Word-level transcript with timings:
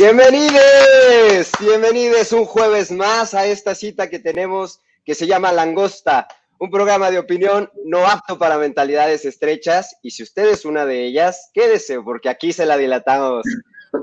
Bienvenidos, 0.00 1.52
bienvenidos 1.60 2.32
un 2.32 2.46
jueves 2.46 2.90
más 2.90 3.34
a 3.34 3.44
esta 3.44 3.74
cita 3.74 4.08
que 4.08 4.18
tenemos 4.18 4.80
que 5.04 5.14
se 5.14 5.26
llama 5.26 5.52
Langosta, 5.52 6.26
un 6.58 6.70
programa 6.70 7.10
de 7.10 7.18
opinión 7.18 7.70
no 7.84 8.06
apto 8.06 8.38
para 8.38 8.56
mentalidades 8.56 9.26
estrechas 9.26 9.98
y 10.02 10.12
si 10.12 10.22
usted 10.22 10.46
es 10.46 10.64
una 10.64 10.86
de 10.86 11.04
ellas, 11.04 11.50
quédese 11.52 12.00
porque 12.00 12.30
aquí 12.30 12.54
se 12.54 12.64
la 12.64 12.78
dilatamos. 12.78 13.44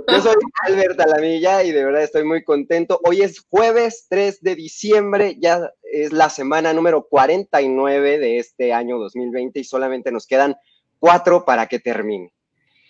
Yo 0.08 0.22
soy 0.22 0.36
Albert 0.68 1.00
Alamilla 1.00 1.64
y 1.64 1.72
de 1.72 1.84
verdad 1.84 2.04
estoy 2.04 2.26
muy 2.26 2.44
contento. 2.44 3.00
Hoy 3.04 3.24
es 3.24 3.44
jueves 3.50 4.06
3 4.08 4.42
de 4.42 4.54
diciembre, 4.54 5.38
ya 5.40 5.74
es 5.82 6.14
la 6.14 6.30
semana 6.30 6.74
número 6.74 7.08
49 7.10 8.20
de 8.20 8.38
este 8.38 8.72
año 8.72 9.00
2020 9.00 9.60
y 9.60 9.64
solamente 9.64 10.12
nos 10.12 10.28
quedan 10.28 10.58
cuatro 11.00 11.44
para 11.44 11.66
que 11.66 11.80
termine. 11.80 12.32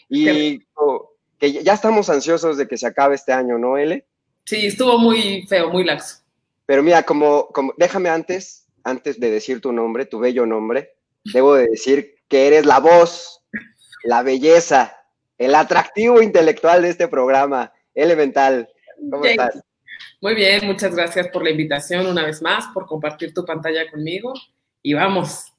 Y 0.10 0.60
que 1.40 1.52
ya 1.64 1.74
estamos 1.74 2.10
ansiosos 2.10 2.58
de 2.58 2.68
que 2.68 2.78
se 2.78 2.88
acabe 2.88 3.16
este 3.16 3.34
año, 3.34 3.58
¿no, 3.58 3.78
L? 3.78 4.06
Sí, 4.46 4.66
estuvo 4.66 4.98
muy 4.98 5.46
feo, 5.48 5.70
muy 5.70 5.84
laxo. 5.84 6.24
Pero 6.66 6.84
mira, 6.84 7.04
como, 7.04 7.48
como 7.48 7.74
déjame 7.78 8.10
antes, 8.10 8.68
antes 8.84 9.20
de 9.20 9.32
decir 9.32 9.62
tu 9.62 9.72
nombre, 9.72 10.06
tu 10.06 10.20
bello 10.20 10.46
nombre, 10.46 10.96
debo 11.34 11.56
de 11.56 11.68
decir 11.68 12.16
que 12.28 12.48
eres 12.48 12.66
la 12.66 12.80
voz, 12.80 13.44
la 14.04 14.24
belleza, 14.24 14.96
el 15.38 15.56
atractivo 15.56 16.22
intelectual 16.22 16.82
de 16.82 16.90
este 16.90 17.08
programa, 17.08 17.74
Elemental. 17.94 18.70
¿Cómo 19.10 19.26
estás? 19.26 19.62
Muy 20.22 20.36
bien, 20.36 20.66
muchas 20.66 20.96
gracias 20.96 21.28
por 21.28 21.44
la 21.44 21.50
invitación 21.50 22.08
una 22.08 22.26
vez 22.26 22.42
más, 22.42 22.66
por 22.74 22.86
compartir 22.86 23.34
tu 23.34 23.46
pantalla 23.46 23.90
conmigo 23.90 24.34
y 24.82 24.94
vamos. 24.94 25.54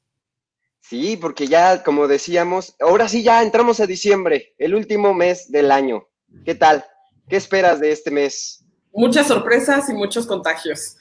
Sí, 0.89 1.19
porque 1.19 1.47
ya, 1.47 1.83
como 1.83 2.09
decíamos, 2.09 2.75
ahora 2.81 3.11
sí 3.11 3.23
ya 3.23 3.43
entramos 3.43 3.79
a 3.79 3.87
diciembre, 3.87 4.55
el 4.57 4.75
último 4.75 5.13
mes 5.13 5.53
del 5.53 5.71
año. 5.71 6.09
¿Qué 6.47 6.55
tal? 6.55 6.83
¿Qué 7.29 7.37
esperas 7.37 7.79
de 7.79 7.93
este 7.93 8.11
mes? 8.11 8.65
Muchas 8.95 9.27
sorpresas 9.27 9.91
y 9.91 9.93
muchos 9.93 10.27
contagios. 10.27 10.97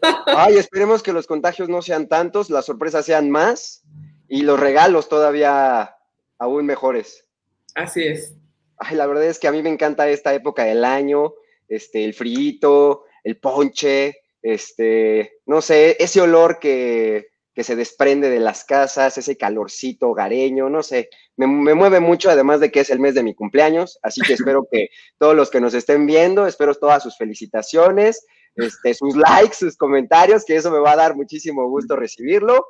Ay, 0.26 0.56
esperemos 0.56 1.02
que 1.02 1.12
los 1.12 1.26
contagios 1.26 1.68
no 1.68 1.82
sean 1.82 2.08
tantos, 2.08 2.48
las 2.48 2.64
sorpresas 2.64 3.04
sean 3.04 3.28
más 3.28 3.82
y 4.26 4.40
los 4.40 4.58
regalos 4.58 5.10
todavía 5.10 5.94
aún 6.38 6.64
mejores. 6.64 7.26
Así 7.74 8.04
es. 8.04 8.32
Ay, 8.78 8.96
la 8.96 9.06
verdad 9.06 9.24
es 9.24 9.38
que 9.38 9.48
a 9.48 9.52
mí 9.52 9.62
me 9.62 9.68
encanta 9.68 10.08
esta 10.08 10.32
época 10.32 10.64
del 10.64 10.82
año, 10.82 11.34
este, 11.68 12.06
el 12.06 12.14
frío, 12.14 13.04
el 13.22 13.36
ponche, 13.36 14.16
este, 14.40 15.40
no 15.44 15.60
sé, 15.60 15.98
ese 16.00 16.22
olor 16.22 16.58
que, 16.58 17.35
que 17.56 17.64
se 17.64 17.74
desprende 17.74 18.28
de 18.28 18.38
las 18.38 18.64
casas, 18.64 19.16
ese 19.16 19.38
calorcito 19.38 20.10
hogareño, 20.10 20.68
no 20.68 20.82
sé, 20.82 21.08
me, 21.36 21.46
mueve 21.46 22.00
mucho, 22.00 22.28
además 22.28 22.60
de 22.60 22.70
que 22.70 22.80
es 22.80 22.90
el 22.90 23.00
mes 23.00 23.14
de 23.14 23.22
mi 23.22 23.34
cumpleaños, 23.34 23.98
así 24.02 24.20
que 24.20 24.34
espero 24.34 24.68
que 24.70 24.90
todos 25.18 25.34
los 25.34 25.50
que 25.50 25.62
nos 25.62 25.72
estén 25.72 26.04
viendo, 26.04 26.46
espero 26.46 26.74
todas 26.74 27.02
sus 27.02 27.16
felicitaciones, 27.16 28.26
este, 28.56 28.92
sus 28.92 29.16
likes, 29.16 29.56
sus 29.56 29.78
comentarios, 29.78 30.44
que 30.44 30.54
eso 30.54 30.70
me 30.70 30.80
va 30.80 30.92
a 30.92 30.96
dar 30.96 31.16
muchísimo 31.16 31.66
gusto 31.70 31.96
recibirlo. 31.96 32.66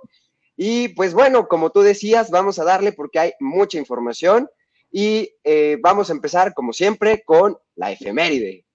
Y 0.56 0.89
pues 0.91 1.15
bueno, 1.15 1.48
como 1.48 1.71
tú 1.71 1.81
decías, 1.81 2.31
vamos 2.31 2.61
a 2.61 2.65
darle 2.65 2.93
porque 2.93 3.19
hay 3.19 3.33
mucha 3.41 3.78
información 3.78 4.48
y 4.93 5.33
eh, 5.43 5.78
vamos 5.81 6.11
a 6.11 6.12
empezar, 6.12 6.55
como 6.55 6.73
siempre, 6.73 7.25
con 7.25 7.59
la 7.75 7.91
efeméride. 7.91 8.66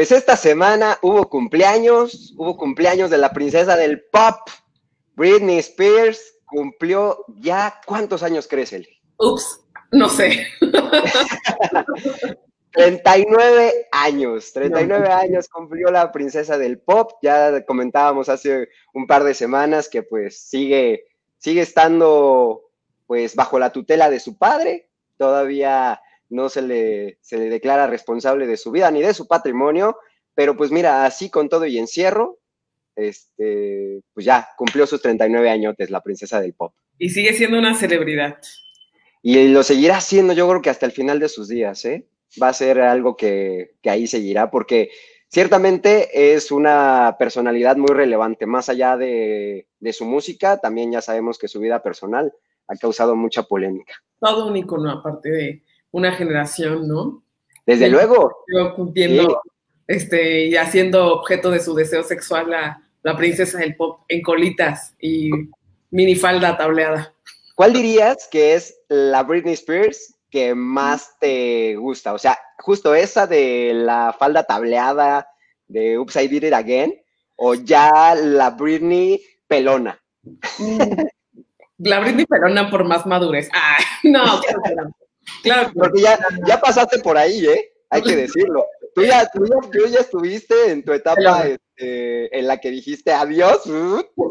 Pues 0.00 0.12
esta 0.12 0.34
semana 0.34 0.98
hubo 1.02 1.28
cumpleaños, 1.28 2.32
hubo 2.38 2.56
cumpleaños 2.56 3.10
de 3.10 3.18
la 3.18 3.34
princesa 3.34 3.76
del 3.76 4.00
pop, 4.00 4.48
Britney 5.14 5.58
Spears, 5.58 6.38
cumplió 6.46 7.22
ya, 7.36 7.78
¿cuántos 7.84 8.22
años 8.22 8.48
crees, 8.48 8.72
Eli? 8.72 8.88
Ups, 9.18 9.60
no 9.92 10.08
sé. 10.08 10.46
39 12.72 13.88
años, 13.92 14.50
39 14.54 15.10
años 15.10 15.48
cumplió 15.48 15.90
la 15.90 16.10
princesa 16.10 16.56
del 16.56 16.78
pop, 16.78 17.18
ya 17.20 17.62
comentábamos 17.66 18.30
hace 18.30 18.70
un 18.94 19.06
par 19.06 19.22
de 19.22 19.34
semanas 19.34 19.90
que 19.90 20.02
pues 20.02 20.40
sigue, 20.40 21.08
sigue 21.36 21.60
estando 21.60 22.70
pues 23.06 23.36
bajo 23.36 23.58
la 23.58 23.70
tutela 23.70 24.08
de 24.08 24.18
su 24.18 24.38
padre, 24.38 24.88
todavía 25.18 26.00
no 26.30 26.48
se 26.48 26.62
le, 26.62 27.18
se 27.20 27.36
le 27.36 27.50
declara 27.50 27.86
responsable 27.86 28.46
de 28.46 28.56
su 28.56 28.70
vida 28.70 28.90
ni 28.90 29.02
de 29.02 29.14
su 29.14 29.26
patrimonio, 29.26 29.98
pero 30.34 30.56
pues 30.56 30.70
mira, 30.70 31.04
así 31.04 31.28
con 31.28 31.48
todo 31.48 31.66
y 31.66 31.78
encierro, 31.78 32.38
este, 32.96 34.02
pues 34.14 34.24
ya 34.26 34.48
cumplió 34.56 34.86
sus 34.86 35.02
39 35.02 35.50
añotes, 35.50 35.90
la 35.90 36.02
princesa 36.02 36.40
del 36.40 36.54
pop. 36.54 36.74
Y 36.98 37.10
sigue 37.10 37.32
siendo 37.34 37.58
una 37.58 37.74
celebridad. 37.74 38.38
Y 39.22 39.48
lo 39.48 39.62
seguirá 39.62 40.00
siendo, 40.00 40.32
yo 40.32 40.48
creo 40.48 40.62
que 40.62 40.70
hasta 40.70 40.86
el 40.86 40.92
final 40.92 41.18
de 41.18 41.28
sus 41.28 41.48
días, 41.48 41.84
¿eh? 41.84 42.06
Va 42.40 42.48
a 42.48 42.54
ser 42.54 42.80
algo 42.80 43.16
que, 43.16 43.74
que 43.82 43.90
ahí 43.90 44.06
seguirá, 44.06 44.50
porque 44.50 44.90
ciertamente 45.28 46.34
es 46.34 46.52
una 46.52 47.16
personalidad 47.18 47.76
muy 47.76 47.92
relevante, 47.92 48.46
más 48.46 48.68
allá 48.68 48.96
de, 48.96 49.66
de, 49.78 49.92
su 49.92 50.04
música, 50.04 50.58
también 50.58 50.92
ya 50.92 51.02
sabemos 51.02 51.38
que 51.38 51.48
su 51.48 51.58
vida 51.58 51.82
personal 51.82 52.32
ha 52.68 52.76
causado 52.76 53.16
mucha 53.16 53.42
polémica. 53.42 53.94
Todo 54.20 54.46
un 54.46 54.56
icono, 54.56 54.90
aparte 54.90 55.28
de, 55.28 55.62
una 55.92 56.12
generación, 56.12 56.88
¿no? 56.88 57.22
Desde 57.66 57.88
luego. 57.88 58.44
Cumpliendo 58.76 59.40
este, 59.86 60.46
y 60.46 60.56
haciendo 60.56 61.14
objeto 61.14 61.50
de 61.50 61.60
su 61.60 61.74
deseo 61.74 62.02
sexual 62.02 62.50
la, 62.50 62.82
la 63.02 63.16
princesa 63.16 63.58
del 63.58 63.76
pop 63.76 64.02
en 64.08 64.22
colitas 64.22 64.94
y 65.00 65.30
minifalda 65.90 66.56
tableada. 66.56 67.14
¿Cuál 67.54 67.72
dirías 67.72 68.28
que 68.30 68.54
es 68.54 68.78
la 68.88 69.22
Britney 69.22 69.54
Spears 69.54 70.14
que 70.30 70.54
más 70.54 71.18
te 71.18 71.76
gusta? 71.76 72.14
O 72.14 72.18
sea, 72.18 72.38
justo 72.58 72.94
esa 72.94 73.26
de 73.26 73.72
la 73.74 74.14
falda 74.18 74.44
tableada 74.44 75.28
de 75.66 75.98
Oops, 75.98 76.16
I 76.16 76.28
Did 76.28 76.44
It 76.44 76.54
Again, 76.54 76.94
o 77.36 77.54
ya 77.54 78.14
la 78.14 78.50
Britney 78.50 79.20
pelona. 79.46 80.00
La 81.82 81.98
Britney 82.00 82.26
pelona 82.26 82.70
por 82.70 82.84
más 82.84 83.06
madurez. 83.06 83.48
Ah, 83.54 83.78
no, 84.04 84.22
Claro, 84.22 84.90
porque 85.74 86.00
ya, 86.00 86.18
ya 86.46 86.60
pasaste 86.60 86.98
por 87.00 87.16
ahí, 87.16 87.46
¿eh? 87.46 87.72
Hay 87.90 88.02
que 88.02 88.16
decirlo. 88.16 88.66
Tú 88.94 89.02
ya, 89.02 89.28
tú 89.30 89.44
ya, 89.88 90.00
estuviste 90.00 90.70
en 90.70 90.84
tu 90.84 90.92
etapa 90.92 91.46
este, 91.46 92.36
en 92.36 92.46
la 92.46 92.58
que 92.58 92.70
dijiste 92.70 93.12
adiós. 93.12 93.62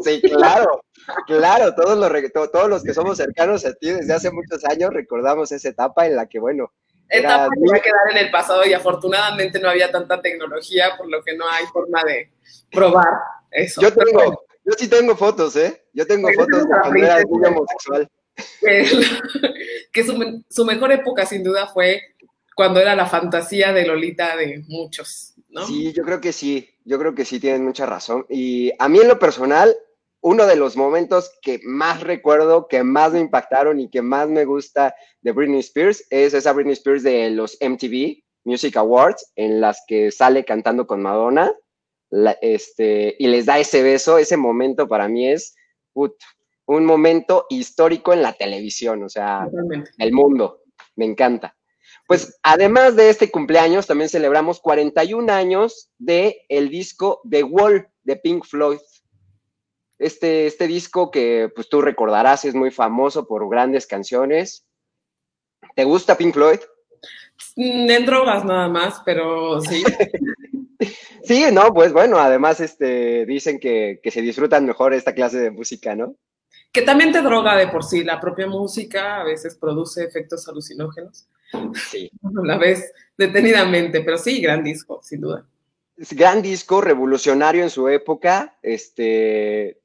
Sí, 0.04 0.20
claro, 0.20 0.82
claro. 1.26 1.74
Todos 1.74 1.96
los, 1.96 2.50
todos 2.52 2.68
los 2.68 2.82
que 2.82 2.92
somos 2.92 3.16
cercanos 3.16 3.64
a 3.64 3.72
ti 3.74 3.90
desde 3.90 4.12
hace 4.12 4.30
muchos 4.30 4.64
años 4.64 4.90
recordamos 4.92 5.50
esa 5.52 5.68
etapa 5.68 6.06
en 6.06 6.16
la 6.16 6.26
que, 6.26 6.38
bueno. 6.38 6.72
Etapa 7.08 7.48
que 7.54 7.60
iba 7.66 7.76
a 7.76 7.80
quedar 7.80 8.10
en 8.12 8.16
el 8.18 8.30
pasado 8.30 8.64
y 8.66 8.72
afortunadamente 8.72 9.58
no 9.58 9.68
había 9.68 9.90
tanta 9.90 10.20
tecnología, 10.20 10.96
por 10.96 11.10
lo 11.10 11.22
que 11.22 11.36
no 11.36 11.48
hay 11.48 11.64
forma 11.66 12.04
de 12.04 12.30
probar 12.70 13.08
eso. 13.50 13.80
Yo 13.80 13.92
tengo, 13.92 14.44
yo 14.64 14.72
sí 14.76 14.88
tengo 14.88 15.16
fotos, 15.16 15.56
¿eh? 15.56 15.84
Yo 15.92 16.06
tengo 16.06 16.28
fotos 16.34 16.68
de 16.68 16.68
cuando 16.68 17.02
era 17.02 17.22
muy 17.26 17.44
homosexual. 17.44 18.08
Que 19.92 20.04
su, 20.50 20.64
mejor 20.64 20.92
época 20.92 21.26
sin 21.26 21.42
duda 21.42 21.66
fue 21.68 22.00
cuando 22.54 22.80
era 22.80 22.94
la 22.94 23.06
fantasía 23.06 23.72
de 23.72 23.86
Lolita 23.86 24.36
de 24.36 24.62
muchos, 24.68 25.34
¿no? 25.48 25.66
Sí, 25.66 25.92
yo 25.92 26.02
creo 26.02 26.20
que 26.20 26.32
sí, 26.32 26.68
yo 26.84 26.98
creo 26.98 27.14
que 27.14 27.24
sí 27.24 27.40
tienen 27.40 27.64
mucha 27.64 27.86
razón. 27.86 28.26
Y 28.28 28.72
a 28.78 28.88
mí 28.88 29.00
en 29.00 29.08
lo 29.08 29.18
personal, 29.18 29.74
uno 30.20 30.46
de 30.46 30.56
los 30.56 30.76
momentos 30.76 31.32
que 31.40 31.60
más 31.64 32.02
recuerdo, 32.02 32.68
que 32.68 32.82
más 32.82 33.12
me 33.12 33.20
impactaron 33.20 33.80
y 33.80 33.88
que 33.88 34.02
más 34.02 34.28
me 34.28 34.44
gusta 34.44 34.94
de 35.22 35.32
Britney 35.32 35.60
Spears 35.60 36.04
es 36.10 36.34
esa 36.34 36.52
Britney 36.52 36.74
Spears 36.74 37.02
de 37.02 37.30
los 37.30 37.56
MTV 37.60 38.22
Music 38.44 38.76
Awards, 38.76 39.32
en 39.36 39.60
las 39.60 39.82
que 39.86 40.10
sale 40.10 40.44
cantando 40.44 40.86
con 40.86 41.02
Madonna. 41.02 41.52
este, 42.42 43.16
y 43.18 43.28
les 43.28 43.46
da 43.46 43.58
ese 43.58 43.82
beso, 43.82 44.18
ese 44.18 44.36
momento 44.36 44.88
para 44.88 45.08
mí 45.08 45.28
es, 45.30 45.54
un 46.66 46.84
momento 46.84 47.46
histórico 47.50 48.12
en 48.12 48.22
la 48.22 48.32
televisión, 48.32 49.02
o 49.02 49.08
sea, 49.08 49.48
el 49.98 50.12
mundo. 50.12 50.62
Me 50.96 51.04
encanta. 51.04 51.56
Pues 52.06 52.38
además 52.42 52.96
de 52.96 53.08
este 53.08 53.30
cumpleaños, 53.30 53.86
también 53.86 54.08
celebramos 54.08 54.60
41 54.60 55.32
años 55.32 55.90
de 55.98 56.44
el 56.48 56.68
disco 56.68 57.20
The 57.28 57.44
Wall 57.44 57.88
de 58.02 58.16
Pink 58.16 58.44
Floyd. 58.44 58.80
Este, 59.98 60.46
este 60.46 60.66
disco 60.66 61.10
que 61.10 61.50
pues 61.54 61.68
tú 61.68 61.82
recordarás 61.82 62.44
es 62.44 62.54
muy 62.54 62.70
famoso 62.70 63.26
por 63.28 63.48
grandes 63.48 63.86
canciones. 63.86 64.66
¿Te 65.76 65.84
gusta 65.84 66.16
Pink 66.16 66.34
Floyd? 66.34 66.58
Mm, 67.56 67.90
en 67.90 68.06
drogas 68.06 68.44
nada 68.44 68.68
más, 68.68 69.02
pero 69.04 69.60
sí. 69.60 69.82
sí, 71.22 71.44
no, 71.52 71.72
pues 71.72 71.92
bueno, 71.92 72.18
además 72.18 72.60
este, 72.60 73.26
dicen 73.26 73.60
que, 73.60 74.00
que 74.02 74.10
se 74.10 74.22
disfrutan 74.22 74.66
mejor 74.66 74.94
esta 74.94 75.14
clase 75.14 75.38
de 75.38 75.50
música, 75.50 75.94
¿no? 75.94 76.16
Que 76.72 76.82
también 76.82 77.12
te 77.12 77.22
droga 77.22 77.56
de 77.56 77.68
por 77.68 77.84
sí. 77.84 78.04
La 78.04 78.20
propia 78.20 78.46
música 78.46 79.20
a 79.20 79.24
veces 79.24 79.56
produce 79.56 80.04
efectos 80.04 80.48
alucinógenos. 80.48 81.28
Sí. 81.90 82.10
La 82.44 82.58
ves 82.58 82.92
detenidamente, 83.16 84.02
pero 84.02 84.18
sí, 84.18 84.40
gran 84.40 84.62
disco, 84.62 85.00
sin 85.02 85.20
duda. 85.20 85.46
gran 85.96 86.42
disco, 86.42 86.80
revolucionario 86.80 87.62
en 87.62 87.70
su 87.70 87.88
época. 87.88 88.56
Este, 88.62 89.80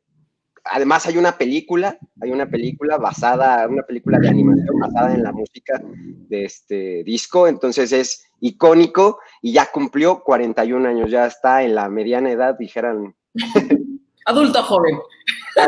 además 0.64 1.06
hay 1.06 1.18
una 1.18 1.38
película, 1.38 1.98
hay 2.22 2.32
una 2.32 2.50
película 2.50 2.98
basada, 2.98 3.68
una 3.68 3.84
película 3.84 4.20
de 4.20 4.30
animación 4.30 4.80
basada 4.80 5.14
en 5.14 5.24
la 5.24 5.32
música 5.32 5.82
de 5.84 6.46
este 6.46 7.04
disco, 7.04 7.48
entonces 7.48 7.92
es 7.92 8.26
icónico 8.42 9.20
y 9.42 9.54
ya 9.54 9.72
cumplió 9.72 10.24
41 10.24 10.88
años, 10.88 11.12
ya 11.12 11.28
está 11.28 11.64
en 11.64 11.76
la 11.76 11.90
mediana 11.90 12.32
edad, 12.32 12.58
dijeran. 12.58 13.16
Adulto 14.26 14.64
joven. 14.64 15.00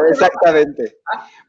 Exactamente. 0.09 0.97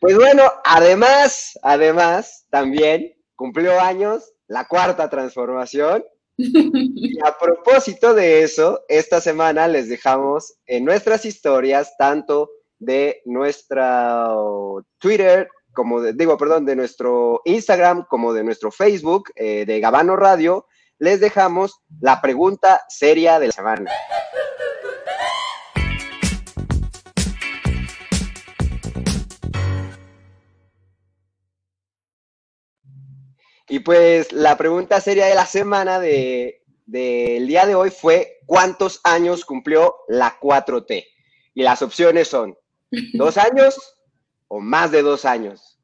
Pues 0.01 0.17
bueno, 0.17 0.45
además, 0.65 1.59
además, 1.63 2.47
también 2.51 3.15
cumplió 3.35 3.81
años 3.81 4.33
la 4.47 4.67
cuarta 4.67 5.09
transformación. 5.09 6.05
Y 6.37 7.19
a 7.27 7.37
propósito 7.37 8.15
de 8.15 8.43
eso, 8.43 8.83
esta 8.89 9.21
semana 9.21 9.67
les 9.67 9.89
dejamos 9.89 10.55
en 10.67 10.85
nuestras 10.85 11.25
historias, 11.25 11.97
tanto 11.99 12.51
de 12.79 13.23
nuestra 13.25 14.29
Twitter, 14.99 15.49
como 15.73 16.01
de, 16.01 16.13
digo, 16.13 16.37
perdón, 16.37 16.65
de 16.65 16.77
nuestro 16.77 17.41
Instagram, 17.45 18.05
como 18.09 18.33
de 18.33 18.45
nuestro 18.45 18.71
Facebook, 18.71 19.31
eh, 19.35 19.65
de 19.67 19.81
Gabano 19.81 20.15
Radio, 20.15 20.67
les 20.99 21.21
dejamos 21.21 21.81
la 22.01 22.21
pregunta 22.21 22.83
seria 22.89 23.39
de 23.41 23.47
la 23.47 23.53
semana. 23.53 23.91
Y 33.69 33.81
pues 33.81 34.33
la 34.33 34.57
pregunta 34.57 35.01
seria 35.01 35.27
de 35.27 35.35
la 35.35 35.45
semana 35.45 36.01
del 36.01 36.55
de, 36.87 37.45
día 37.47 37.67
de 37.67 37.75
hoy 37.75 37.91
fue, 37.91 38.39
¿cuántos 38.47 39.01
años 39.05 39.45
cumplió 39.45 39.97
la 40.09 40.41
4T? 40.41 41.05
Y 41.55 41.63
las 41.63 41.83
opciones 41.83 42.29
son 42.29 42.57
dos 43.13 43.37
años 43.39 43.77
o 44.49 44.61
más 44.61 44.91
de 44.91 45.03
dos 45.03 45.27
años. 45.27 45.79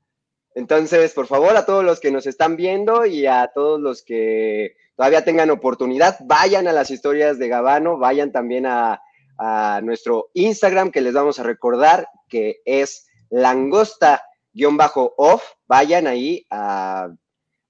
Entonces, 0.55 1.13
por 1.13 1.27
favor, 1.27 1.57
a 1.57 1.67
todos 1.67 1.85
los 1.85 2.01
que 2.01 2.11
nos 2.11 2.27
están 2.27 2.57
viendo 2.57 3.05
y 3.05 3.27
a 3.27 3.51
todos 3.55 3.79
los 3.81 4.03
que 4.03 4.77
todavía 4.97 5.25
tengan 5.25 5.51
oportunidad, 5.51 6.17
vayan 6.21 6.69
a 6.69 6.73
las 6.73 6.91
historias 6.91 7.39
de 7.39 7.49
Gabano, 7.49 7.99
vayan 7.99 8.33
también 8.33 8.67
a, 8.67 9.01
nuestro 9.83 10.31
Instagram 10.33 10.93
que 10.93 11.01
les 11.01 11.13
vamos 11.13 11.41
a 11.41 11.43
recordar 11.43 12.07
que 12.29 12.63
es 12.65 13.09
langosta-off. 13.31 14.23
Vayan 15.67 16.07
ahí 16.07 16.47
a, 16.51 17.09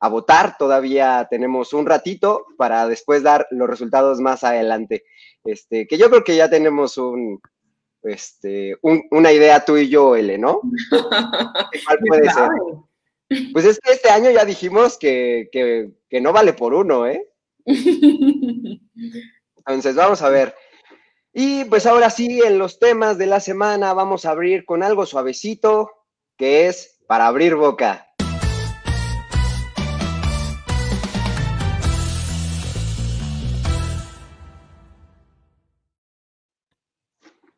a 0.05 0.09
votar, 0.09 0.59
todavía 0.59 1.27
tenemos 1.31 1.73
un 1.73 1.87
ratito 1.87 2.45
para 2.59 2.87
después 2.87 3.23
dar 3.23 3.47
los 3.51 3.69
resultados 3.69 4.21
más 4.21 4.45
adelante. 4.45 5.05
Este, 5.45 5.87
que 5.87 5.97
yo 5.97 6.11
creo 6.11 6.23
que 6.23 6.37
ya 6.37 6.51
tenemos 6.51 6.99
un, 6.99 7.41
este, 8.03 8.77
una 8.83 9.33
idea 9.33 9.65
tú 9.65 9.79
y 9.79 9.89
yo, 9.89 10.15
L, 10.15 10.37
¿no? 10.37 10.61
¿Cuál 11.87 11.99
puede 12.07 12.31
ser? 12.31 12.51
Pues 13.55 13.65
es 13.65 13.81
que 13.81 13.93
este 13.93 14.11
año 14.11 14.31
ya 14.31 14.45
dijimos 14.45 14.99
que, 14.99 15.49
que 15.51 16.21
no 16.21 16.35
vale 16.35 16.53
por 16.53 16.75
uno, 16.75 17.07
¿eh? 17.07 17.27
Entonces, 19.57 19.95
vamos 19.95 20.21
a 20.21 20.29
ver. 20.29 20.55
Y 21.33 21.65
pues 21.65 21.87
ahora 21.87 22.11
sí, 22.11 22.43
en 22.45 22.59
los 22.59 22.79
temas 22.79 23.17
de 23.17 23.25
la 23.25 23.41
semana 23.41 23.95
vamos 23.95 24.27
a 24.27 24.33
abrir 24.33 24.67
con 24.67 24.83
algo 24.83 25.07
suavecito, 25.07 25.91
que 26.37 26.69
es 26.69 27.01
para 27.07 27.27
abrir 27.27 27.55
boca. 27.55 28.04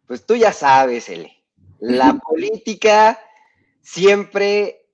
Pues 0.06 0.25
tú 0.25 0.37
ya 0.37 0.53
sabes, 0.53 1.08
Ele. 1.08 1.32
La 1.79 2.14
política 2.14 3.19
siempre 3.82 4.87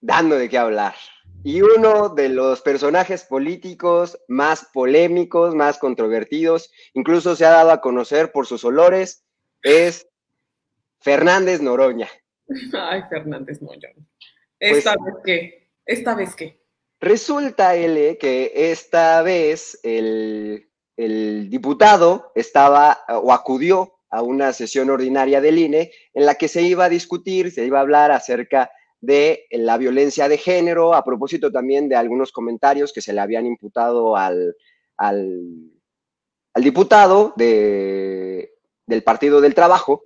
dando 0.00 0.36
de 0.36 0.48
qué 0.48 0.58
hablar. 0.58 0.94
Y 1.44 1.62
uno 1.62 2.08
de 2.08 2.28
los 2.28 2.60
personajes 2.62 3.24
políticos 3.24 4.18
más 4.26 4.68
polémicos, 4.72 5.54
más 5.54 5.78
controvertidos, 5.78 6.70
incluso 6.94 7.36
se 7.36 7.44
ha 7.44 7.50
dado 7.50 7.70
a 7.70 7.80
conocer 7.80 8.32
por 8.32 8.46
sus 8.46 8.64
olores, 8.64 9.24
es 9.62 10.08
Fernández 11.00 11.60
Noroña. 11.60 12.08
Ay, 12.72 13.02
Fernández 13.08 13.62
Noroña. 13.62 13.90
Pues 14.58 14.78
¿Esta 14.78 14.90
vez 14.92 15.14
qué? 15.24 15.70
¿Esta 15.86 16.14
vez 16.14 16.34
qué? 16.34 16.64
Resulta, 17.00 17.76
L, 17.76 18.18
que 18.18 18.52
esta 18.54 19.22
vez 19.22 19.78
el, 19.84 20.68
el 20.96 21.48
diputado 21.48 22.32
estaba 22.34 23.04
o 23.08 23.32
acudió 23.32 23.97
a 24.10 24.22
una 24.22 24.52
sesión 24.52 24.90
ordinaria 24.90 25.40
del 25.40 25.58
INE 25.58 25.92
en 26.14 26.26
la 26.26 26.36
que 26.36 26.48
se 26.48 26.62
iba 26.62 26.86
a 26.86 26.88
discutir, 26.88 27.50
se 27.50 27.64
iba 27.64 27.78
a 27.78 27.82
hablar 27.82 28.10
acerca 28.10 28.70
de 29.00 29.46
la 29.50 29.78
violencia 29.78 30.28
de 30.28 30.38
género, 30.38 30.94
a 30.94 31.04
propósito 31.04 31.52
también 31.52 31.88
de 31.88 31.96
algunos 31.96 32.32
comentarios 32.32 32.92
que 32.92 33.00
se 33.00 33.12
le 33.12 33.20
habían 33.20 33.46
imputado 33.46 34.16
al, 34.16 34.56
al, 34.96 35.70
diputado 36.56 37.32
de, 37.36 38.54
del 38.86 39.02
Partido 39.02 39.40
del 39.40 39.54
Trabajo, 39.54 40.04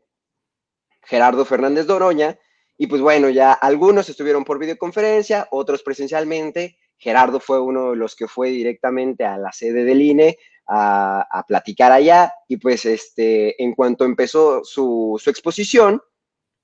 Gerardo 1.03 1.45
Fernández 1.45 1.87
Doroña, 1.87 2.39
y 2.77 2.87
pues 2.87 3.01
bueno, 3.01 3.31
ya 3.31 3.53
algunos 3.53 4.09
estuvieron 4.09 4.45
por 4.45 4.59
videoconferencia, 4.59 5.47
otros 5.51 5.83
presencialmente. 5.83 6.79
Gerardo 6.99 7.41
fue 7.41 7.61
uno 7.61 7.91
de 7.91 7.97
los 7.97 8.17
que 8.17 8.29
fue 8.29 8.51
directamente 8.51 9.25
a 9.25 9.37
la 9.39 9.53
sede 9.53 9.85
del 9.85 10.03
INE 10.03 10.39
a, 10.67 11.45
platicar 11.47 11.93
allá 11.93 12.33
y 12.49 12.57
pues 12.57 12.85
este, 12.87 13.63
en 13.63 13.75
cuanto 13.75 14.05
empezó 14.05 14.65
su, 14.65 15.21
su 15.23 15.31
exposición, 15.31 16.01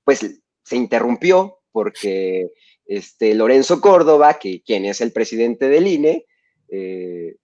pues 0.04 0.40
se 0.62 0.76
interrumpió 0.76 1.58
porque 1.72 2.52
este, 2.86 3.34
Lorenzo 3.34 3.80
Córdoba, 3.80 4.38
que, 4.38 4.62
quien 4.62 4.84
es 4.84 5.00
el 5.00 5.12
presidente 5.12 5.68
del 5.68 5.86
INE, 5.86 6.26
eh, 6.70 7.36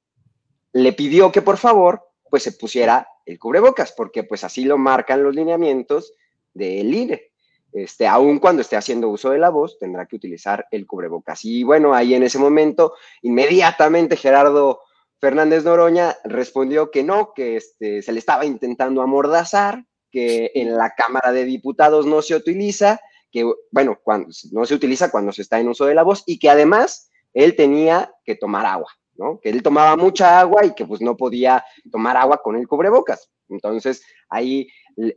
le 0.73 0.93
pidió 0.93 1.31
que 1.31 1.43
por 1.43 1.59
favor 1.59 2.03
pues 2.31 2.43
se 2.43 2.53
pusiera 2.53 3.07
el 3.27 3.39
cubrebocas, 3.39 3.93
porque 3.93 4.25
pues 4.25 4.43
así 4.45 4.65
lo 4.65 4.77
marcan 4.77 5.23
los 5.23 5.35
lineamientos 5.35 6.15
del 6.53 6.93
INE. 6.93 7.31
Este, 7.73 8.07
aun 8.07 8.39
cuando 8.39 8.63
esté 8.63 8.77
haciendo 8.77 9.09
uso 9.09 9.31
de 9.31 9.39
la 9.39 9.51
voz, 9.51 9.79
tendrá 9.79 10.07
que 10.07 10.17
utilizar 10.17 10.67
el 10.71 10.87
cubrebocas. 10.87 11.45
Y 11.45 11.65
bueno, 11.65 11.95
ahí 11.95 12.15
en 12.15 12.23
ese 12.23 12.39
momento, 12.39 12.95
inmediatamente 13.23 14.17
Gerardo 14.17 14.81
Fernández 15.25 15.65
Noroña 15.65 16.19
respondió 16.25 16.91
que 16.91 17.03
no, 17.03 17.33
que 17.35 17.57
este, 17.57 18.03
se 18.03 18.13
le 18.13 18.19
estaba 18.19 18.45
intentando 18.45 19.01
amordazar, 19.01 19.83
que 20.11 20.51
en 20.55 20.77
la 20.77 20.91
Cámara 20.91 21.33
de 21.33 21.47
Diputados 21.47 22.05
no 22.05 22.21
se 22.21 22.35
utiliza, 22.35 23.01
que, 23.33 23.51
bueno, 23.71 23.99
cuando, 24.05 24.29
no 24.53 24.67
se 24.67 24.75
utiliza 24.75 25.11
cuando 25.11 25.33
se 25.33 25.41
está 25.41 25.59
en 25.59 25.69
uso 25.69 25.87
de 25.87 25.95
la 25.95 26.03
voz 26.03 26.25
y 26.27 26.39
que 26.39 26.51
además 26.51 27.11
él 27.33 27.57
tenía 27.57 28.13
que 28.23 28.35
tomar 28.35 28.67
agua, 28.67 28.93
¿no? 29.15 29.41
Que 29.41 29.49
él 29.49 29.63
tomaba 29.63 29.97
mucha 29.97 30.39
agua 30.39 30.67
y 30.67 30.75
que 30.75 30.85
pues 30.85 31.01
no 31.01 31.17
podía 31.17 31.65
tomar 31.91 32.19
agua 32.19 32.43
con 32.45 32.57
el 32.57 32.69
cubrebocas. 32.69 33.31
Entonces 33.49 34.03
ahí 34.29 34.69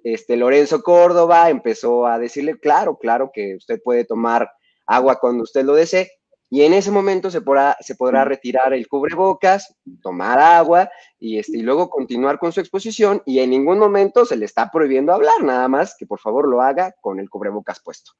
este 0.05 0.37
Lorenzo 0.37 0.83
Córdoba 0.83 1.49
empezó 1.49 2.07
a 2.07 2.17
decirle, 2.17 2.57
claro, 2.57 2.97
claro 2.97 3.29
que 3.33 3.57
usted 3.57 3.81
puede 3.83 4.05
tomar 4.05 4.49
agua 4.85 5.19
cuando 5.19 5.43
usted 5.43 5.65
lo 5.65 5.75
desee, 5.75 6.09
y 6.49 6.61
en 6.61 6.73
ese 6.73 6.91
momento 6.91 7.29
se 7.29 7.41
podrá, 7.41 7.77
se 7.81 7.95
podrá 7.95 8.23
retirar 8.23 8.73
el 8.73 8.87
cubrebocas, 8.87 9.75
tomar 10.01 10.39
agua 10.39 10.89
y, 11.19 11.39
este, 11.39 11.57
y 11.57 11.61
luego 11.61 11.89
continuar 11.89 12.39
con 12.39 12.53
su 12.53 12.61
exposición 12.61 13.21
y 13.25 13.39
en 13.39 13.49
ningún 13.49 13.79
momento 13.79 14.25
se 14.25 14.37
le 14.37 14.45
está 14.45 14.71
prohibiendo 14.71 15.13
hablar, 15.13 15.43
nada 15.43 15.67
más 15.67 15.95
que 15.97 16.05
por 16.05 16.19
favor 16.19 16.47
lo 16.47 16.61
haga 16.61 16.95
con 17.01 17.19
el 17.19 17.29
cubrebocas 17.29 17.81
puesto. 17.81 18.11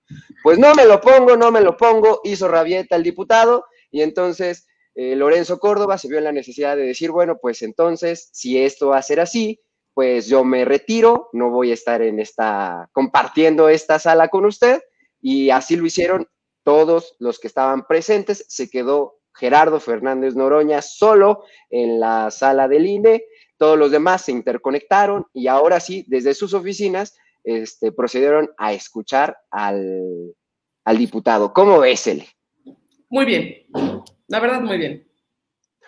Pues 0.44 0.60
no 0.60 0.74
me 0.76 0.86
lo 0.86 1.00
pongo, 1.00 1.38
no 1.38 1.52
me 1.52 1.62
lo 1.62 1.78
pongo, 1.78 2.20
hizo 2.24 2.48
rabieta 2.48 2.98
el 2.98 3.04
diputado 3.04 3.66
y 3.92 4.02
entonces 4.02 4.68
eh, 4.96 5.16
Lorenzo 5.16 5.60
Córdoba 5.60 5.98
se 5.98 6.10
vio 6.10 6.18
en 6.18 6.26
la 6.26 6.32
necesidad 6.34 6.76
de 6.76 6.84
decir, 6.84 7.12
bueno, 7.12 7.38
pues 7.42 7.62
entonces 7.62 8.30
si 8.34 8.62
esto 8.62 8.90
va 8.90 8.98
a 8.98 9.04
ser 9.04 9.22
así, 9.22 9.62
pues 9.94 10.28
yo 10.28 10.44
me 10.44 10.66
retiro, 10.66 11.30
no 11.32 11.50
voy 11.50 11.72
a 11.72 11.76
estar 11.76 12.02
en 12.02 12.20
esta, 12.20 12.90
compartiendo 12.92 13.70
esta 13.70 14.00
sala 14.00 14.28
con 14.28 14.46
usted 14.46 14.82
y 15.22 15.50
así 15.50 15.76
lo 15.76 15.86
hicieron 15.86 16.28
todos 16.68 17.16
los 17.20 17.40
que 17.40 17.48
estaban 17.48 17.88
presentes, 17.88 18.44
se 18.50 18.70
quedó 18.70 19.20
Gerardo 19.34 19.80
Fernández 19.80 20.36
Noroña 20.36 20.82
solo 20.82 21.46
en 21.70 21.98
la 21.98 22.30
sala 22.30 22.68
del 22.68 22.86
INE, 22.86 23.24
todos 23.56 23.80
los 23.80 23.90
demás 23.90 24.24
se 24.24 24.34
interconectaron 24.34 25.26
y 25.34 25.48
ahora 25.48 25.80
sí, 25.80 26.04
desde 26.10 26.34
sus 26.34 26.54
oficinas, 26.54 27.16
este, 27.46 27.94
procedieron 27.94 28.50
a 28.58 28.74
escuchar 28.74 29.38
al, 29.50 30.36
diputado. 30.98 31.54
¿Cómo 31.54 31.80
ves? 31.80 32.10
Muy 33.08 33.24
bien, 33.24 33.66
la 34.28 34.42
verdad, 34.42 34.60
muy 34.60 34.78
bien. 34.78 35.07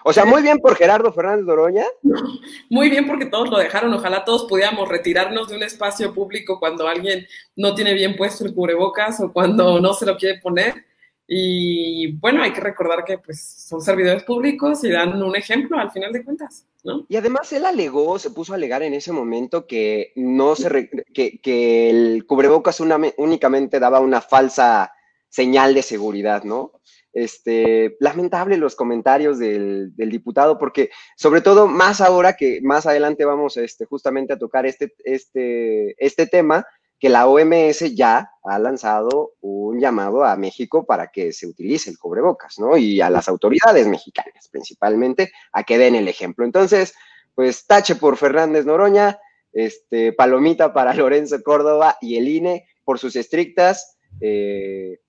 O 0.04 0.14
sea, 0.14 0.26
muy 0.26 0.42
bien 0.42 0.60
por 0.60 0.76
Gerardo 0.76 1.12
Fernández 1.12 1.46
Doroña. 1.46 1.86
Muy 2.70 2.90
bien 2.90 3.08
porque 3.08 3.26
todos 3.26 3.50
lo 3.50 3.58
dejaron. 3.58 3.94
Ojalá 3.94 4.24
todos 4.24 4.46
pudiéramos 4.46 4.88
retirarnos 4.88 5.50
de 5.50 5.58
un 5.58 5.64
espacio 5.64 6.14
público 6.14 6.60
cuando 6.60 6.88
alguien 6.88 7.26
no 7.56 7.76
tiene 7.76 7.94
bien 7.94 8.16
puesto 8.16 8.46
el 8.46 8.54
cubrebocas 8.54 9.20
o 9.20 9.34
cuando 9.34 9.80
no 9.80 9.94
se 9.94 10.06
lo 10.06 10.18
quiere 10.18 10.40
poner. 10.40 10.86
Y 11.32 12.14
bueno, 12.14 12.42
hay 12.42 12.52
que 12.52 12.60
recordar 12.60 13.06
que 13.06 13.20
pues 13.20 13.40
son 13.68 13.82
servidores 13.82 14.24
públicos 14.24 14.84
y 14.84 14.90
dan 14.90 15.22
un 15.22 15.36
ejemplo 15.36 15.78
al 15.78 15.92
final 15.92 16.12
de 16.12 16.24
cuentas, 16.24 16.66
¿no? 16.84 17.06
Y 17.08 17.18
además 17.18 17.54
él 17.54 17.66
alegó, 17.66 18.18
se 18.18 18.32
puso 18.32 18.54
a 18.54 18.56
alegar 18.56 18.82
en 18.82 18.96
ese 18.96 19.12
momento 19.12 19.68
que 19.68 20.12
no 20.16 20.56
se 20.56 20.90
que, 21.14 21.40
que, 21.40 21.90
el 21.92 22.26
cubrebocas 22.26 22.80
únicamente 22.80 23.80
daba 23.80 24.00
una 24.00 24.22
falsa 24.22 24.92
señal 25.30 25.76
de 25.76 25.84
seguridad, 25.84 26.44
¿no? 26.44 26.72
Este, 27.12 27.98
lamentable 28.00 28.58
los 28.58 28.76
comentarios 28.76 29.40
del, 29.40 29.94
diputado, 29.96 30.60
porque 30.60 30.92
sobre 31.16 31.42
todo 31.42 31.68
más 31.68 32.02
ahora 32.02 32.34
que 32.34 32.62
más 32.62 32.86
adelante 32.86 33.26
vamos 33.26 33.58
este, 33.58 33.86
justamente 33.86 34.34
a 34.34 34.38
tocar 34.38 34.66
este, 34.66 34.94
este, 35.04 35.96
este 36.04 36.28
tema, 36.28 36.66
que 37.00 37.10
la 37.10 37.28
OMS 37.28 37.96
ya 37.96 38.30
ha 38.44 38.60
lanzado 38.60 39.34
un 39.40 39.80
llamado 39.80 40.26
a 40.26 40.36
México 40.36 40.86
para 40.86 41.08
que 41.08 41.32
se 41.32 41.48
utilice 41.48 41.90
el 41.90 41.98
cubrebocas, 41.98 42.60
¿no? 42.60 42.78
Y 42.78 43.00
a 43.00 43.10
las 43.10 43.30
autoridades 43.30 43.88
mexicanas 43.88 44.50
principalmente 44.50 45.32
a 45.54 45.64
que 45.64 45.78
den 45.78 45.96
el 45.96 46.10
ejemplo. 46.10 46.44
Entonces, 46.44 46.94
pues 47.36 47.66
tache 47.66 47.96
por 47.96 48.18
Fernández 48.18 48.66
Noroña, 48.66 49.18
este, 49.54 50.14
palomita 50.14 50.74
para 50.74 50.94
Lorenzo 50.94 51.42
Córdoba 51.42 51.98
y 52.02 52.18
el 52.18 52.28
INE 52.28 52.68
por 52.84 53.00
sus 53.00 53.16
estrictas 53.16 53.98
eh, 54.22 55.00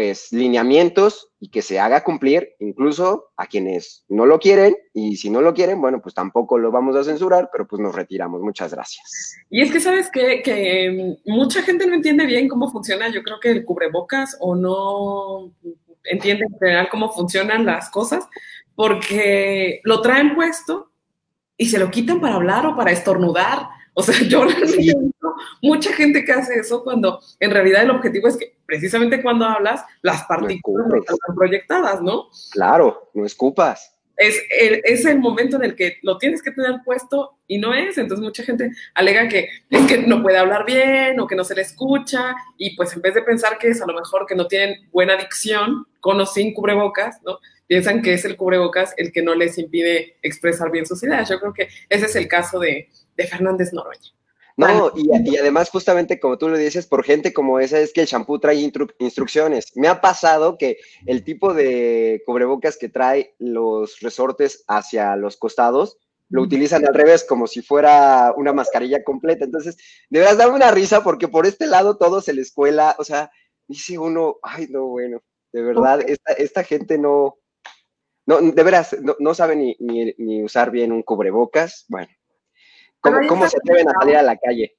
pues 0.00 0.32
lineamientos 0.32 1.28
y 1.40 1.50
que 1.50 1.60
se 1.60 1.78
haga 1.78 2.02
cumplir 2.02 2.54
incluso 2.58 3.32
a 3.36 3.46
quienes 3.46 4.06
no 4.08 4.24
lo 4.24 4.38
quieren 4.38 4.74
y 4.94 5.16
si 5.16 5.28
no 5.28 5.42
lo 5.42 5.52
quieren, 5.52 5.78
bueno, 5.78 6.00
pues 6.00 6.14
tampoco 6.14 6.56
lo 6.56 6.70
vamos 6.70 6.96
a 6.96 7.04
censurar, 7.04 7.50
pero 7.52 7.68
pues 7.68 7.82
nos 7.82 7.94
retiramos. 7.94 8.40
Muchas 8.40 8.72
gracias. 8.72 9.36
Y 9.50 9.60
es 9.60 9.70
que 9.70 9.78
sabes 9.78 10.10
que, 10.10 10.40
que 10.40 11.18
mucha 11.26 11.60
gente 11.60 11.86
no 11.86 11.92
entiende 11.92 12.24
bien 12.24 12.48
cómo 12.48 12.70
funciona, 12.70 13.10
yo 13.10 13.22
creo 13.22 13.40
que 13.40 13.50
el 13.50 13.66
cubrebocas 13.66 14.38
o 14.40 14.54
no 14.54 15.52
entiende 16.04 16.46
en 16.46 16.58
general 16.58 16.88
cómo 16.90 17.12
funcionan 17.12 17.66
las 17.66 17.90
cosas, 17.90 18.26
porque 18.74 19.82
lo 19.84 20.00
traen 20.00 20.34
puesto 20.34 20.92
y 21.58 21.66
se 21.66 21.78
lo 21.78 21.90
quitan 21.90 22.22
para 22.22 22.36
hablar 22.36 22.64
o 22.64 22.74
para 22.74 22.90
estornudar 22.90 23.68
o 23.94 24.02
sea, 24.02 24.14
yo 24.28 24.44
realmente 24.44 25.12
mucha 25.62 25.92
gente 25.92 26.24
que 26.24 26.32
hace 26.32 26.54
eso 26.54 26.82
cuando 26.82 27.20
en 27.38 27.50
realidad 27.50 27.82
el 27.82 27.90
objetivo 27.90 28.28
es 28.28 28.36
que 28.36 28.56
precisamente 28.70 29.20
cuando 29.20 29.46
hablas, 29.46 29.84
las 30.02 30.24
partículas 30.24 30.86
no 30.88 30.96
están 30.96 31.34
proyectadas, 31.34 32.00
¿no? 32.00 32.28
Claro, 32.52 33.10
no 33.14 33.26
escupas. 33.26 33.96
Es 34.16 34.40
el, 34.50 34.80
es 34.84 35.06
el 35.06 35.18
momento 35.18 35.56
en 35.56 35.64
el 35.64 35.74
que 35.74 35.96
lo 36.02 36.18
tienes 36.18 36.42
que 36.42 36.52
tener 36.52 36.76
puesto 36.84 37.38
y 37.48 37.58
no 37.58 37.74
es. 37.74 37.98
Entonces 37.98 38.22
mucha 38.22 38.44
gente 38.44 38.70
alega 38.94 39.28
que 39.28 39.48
es 39.70 39.86
que 39.86 39.98
no 39.98 40.22
puede 40.22 40.38
hablar 40.38 40.64
bien 40.66 41.18
o 41.18 41.26
que 41.26 41.34
no 41.34 41.42
se 41.42 41.54
le 41.54 41.62
escucha 41.62 42.36
y 42.58 42.76
pues 42.76 42.94
en 42.94 43.02
vez 43.02 43.14
de 43.14 43.22
pensar 43.22 43.58
que 43.58 43.68
es 43.68 43.82
a 43.82 43.86
lo 43.86 43.94
mejor 43.94 44.26
que 44.26 44.36
no 44.36 44.46
tienen 44.46 44.88
buena 44.92 45.16
dicción 45.16 45.86
con 46.00 46.20
o 46.20 46.26
sin 46.26 46.54
cubrebocas, 46.54 47.20
¿no? 47.24 47.38
Piensan 47.66 48.02
que 48.02 48.12
es 48.12 48.24
el 48.24 48.36
cubrebocas 48.36 48.94
el 48.98 49.10
que 49.10 49.22
no 49.22 49.34
les 49.34 49.58
impide 49.58 50.18
expresar 50.22 50.70
bien 50.70 50.86
sus 50.86 51.02
ideas. 51.02 51.28
Yo 51.28 51.40
creo 51.40 51.54
que 51.54 51.68
ese 51.88 52.06
es 52.06 52.14
el 52.14 52.28
caso 52.28 52.60
de, 52.60 52.88
de 53.16 53.26
Fernández 53.26 53.72
Noroña. 53.72 54.12
No, 54.68 54.92
y, 54.94 55.36
además 55.36 55.70
justamente 55.70 56.20
como 56.20 56.38
tú 56.38 56.48
lo 56.48 56.56
dices, 56.56 56.86
por 56.86 57.04
gente 57.04 57.32
como 57.32 57.60
esa 57.60 57.78
es 57.78 57.92
que 57.92 58.02
el 58.02 58.06
shampoo 58.06 58.38
trae 58.38 58.70
instrucciones. 58.98 59.72
Me 59.76 59.88
ha 59.88 60.00
pasado 60.00 60.58
que 60.58 60.78
el 61.06 61.24
tipo 61.24 61.54
de 61.54 62.22
cubrebocas 62.26 62.76
que 62.76 62.88
trae 62.88 63.34
los 63.38 64.00
resortes 64.00 64.64
hacia 64.66 65.16
los 65.16 65.36
costados, 65.36 65.98
lo 66.28 66.42
utilizan 66.42 66.86
al 66.86 66.94
revés, 66.94 67.24
como 67.24 67.48
si 67.48 67.60
fuera 67.60 68.32
una 68.36 68.52
mascarilla 68.52 69.02
completa. 69.02 69.44
Entonces, 69.44 69.76
de 70.10 70.20
verdad, 70.20 70.36
dame 70.36 70.54
una 70.54 70.70
risa 70.70 71.02
porque 71.02 71.26
por 71.26 71.44
este 71.44 71.66
lado 71.66 71.96
todo 71.96 72.20
se 72.20 72.32
les 72.32 72.52
cuela. 72.52 72.94
O 72.98 73.04
sea, 73.04 73.32
dice 73.66 73.98
uno, 73.98 74.36
ay, 74.42 74.68
no, 74.70 74.86
bueno, 74.86 75.22
de 75.52 75.62
verdad, 75.62 76.00
esta, 76.38 76.62
gente 76.62 76.98
no, 76.98 77.38
no, 78.26 78.40
de 78.40 78.62
veras, 78.62 78.96
no, 79.18 79.34
sabe 79.34 79.56
ni, 79.56 79.76
ni 79.80 80.44
usar 80.44 80.70
bien 80.70 80.92
un 80.92 81.02
cubrebocas. 81.02 81.84
Bueno, 81.88 82.08
¿Cómo, 83.00 83.48
se 83.48 83.56
atreven 83.56 83.88
a 83.88 83.92
salir 84.00 84.16
a 84.16 84.22
la 84.22 84.36
calle? 84.36 84.76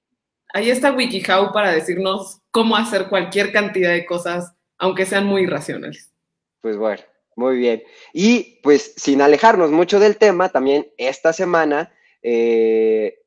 Ahí 0.53 0.69
está 0.69 0.91
WikiHow 0.91 1.51
para 1.53 1.71
decirnos 1.71 2.41
cómo 2.51 2.75
hacer 2.75 3.07
cualquier 3.07 3.51
cantidad 3.51 3.91
de 3.91 4.05
cosas, 4.05 4.53
aunque 4.77 5.05
sean 5.05 5.25
muy 5.25 5.43
irracionales. 5.43 6.11
Pues 6.61 6.77
bueno, 6.77 7.01
muy 7.35 7.57
bien. 7.57 7.83
Y 8.13 8.59
pues 8.61 8.93
sin 8.97 9.21
alejarnos 9.21 9.71
mucho 9.71 9.99
del 9.99 10.17
tema, 10.17 10.49
también 10.49 10.91
esta 10.97 11.33
semana 11.33 11.91
eh, 12.21 13.19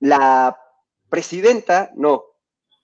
la 0.00 0.58
presidenta, 1.08 1.90
no, 1.96 2.24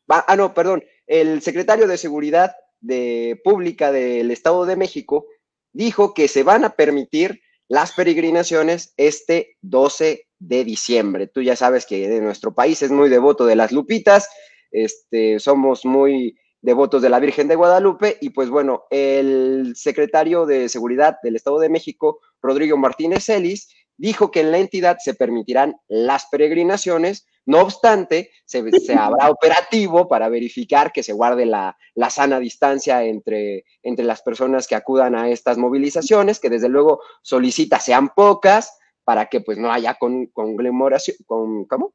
ah, 0.09 0.37
no, 0.37 0.55
perdón, 0.55 0.85
el 1.07 1.43
secretario 1.43 1.87
de 1.87 1.99
Seguridad 1.99 2.57
de 2.81 3.40
Pública 3.45 3.93
del 3.93 4.31
Estado 4.31 4.64
de 4.64 4.76
México 4.76 5.26
dijo 5.73 6.14
que 6.14 6.28
se 6.28 6.43
van 6.43 6.64
a 6.64 6.71
permitir 6.71 7.43
las 7.69 7.93
peregrinaciones 7.93 8.95
este 8.97 9.57
12 9.62 10.25
de 10.38 10.64
diciembre. 10.64 11.26
Tú 11.26 11.43
ya 11.43 11.57
sabes 11.57 11.87
que 11.87 12.09
de 12.09 12.21
nuestro 12.21 12.55
país 12.55 12.83
es 12.83 12.90
muy 12.90 13.09
devoto 13.09 13.47
de 13.47 13.57
las 13.57 13.73
lupitas, 13.73 14.28
este, 14.71 15.38
somos 15.38 15.85
muy 15.85 16.38
devotos 16.61 17.00
de 17.02 17.09
la 17.09 17.21
Virgen 17.21 17.49
de 17.49 17.55
Guadalupe 17.55 18.19
y 18.21 18.31
pues 18.31 18.50
bueno, 18.50 18.85
el 18.90 19.75
secretario 19.76 20.47
de 20.47 20.69
Seguridad 20.69 21.19
del 21.23 21.37
Estado 21.37 21.59
de 21.61 21.69
México, 21.69 22.21
Rodrigo 22.43 22.76
Martínez 22.76 23.28
Ellis, 23.28 23.69
dijo 23.97 24.31
que 24.31 24.40
en 24.40 24.52
la 24.52 24.59
entidad 24.59 24.99
se 24.99 25.14
permitirán 25.14 25.76
las 25.88 26.26
peregrinaciones, 26.26 27.26
no 27.47 27.61
obstante, 27.61 28.31
se, 28.45 28.59
habrá 28.99 29.31
operativo 29.31 30.09
para 30.09 30.28
verificar 30.28 30.93
que 30.93 31.02
se 31.02 31.12
guarde 31.12 31.47
la, 31.47 31.76
sana 32.11 32.40
distancia 32.40 33.05
entre, 33.05 33.64
entre 33.83 34.05
las 34.05 34.23
personas 34.23 34.66
que 34.66 34.75
acudan 34.75 35.14
a 35.14 35.31
estas 35.31 35.57
movilizaciones, 35.57 36.40
que 36.40 36.50
desde 36.50 36.69
luego 36.69 37.00
solicita 37.23 37.81
sean 37.81 38.09
pocas, 38.09 38.76
para 39.07 39.27
que 39.27 39.41
pues 39.41 39.57
no 39.57 39.73
haya 39.73 39.95
con, 39.95 40.27
conglomeración, 40.27 41.17
con, 41.27 41.65
¿cómo? 41.67 41.95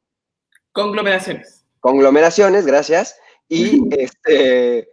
Conglomeraciones. 0.72 1.66
Conglomeraciones, 1.78 2.64
gracias. 2.64 3.20
Y, 3.48 3.82
este, 4.00 4.88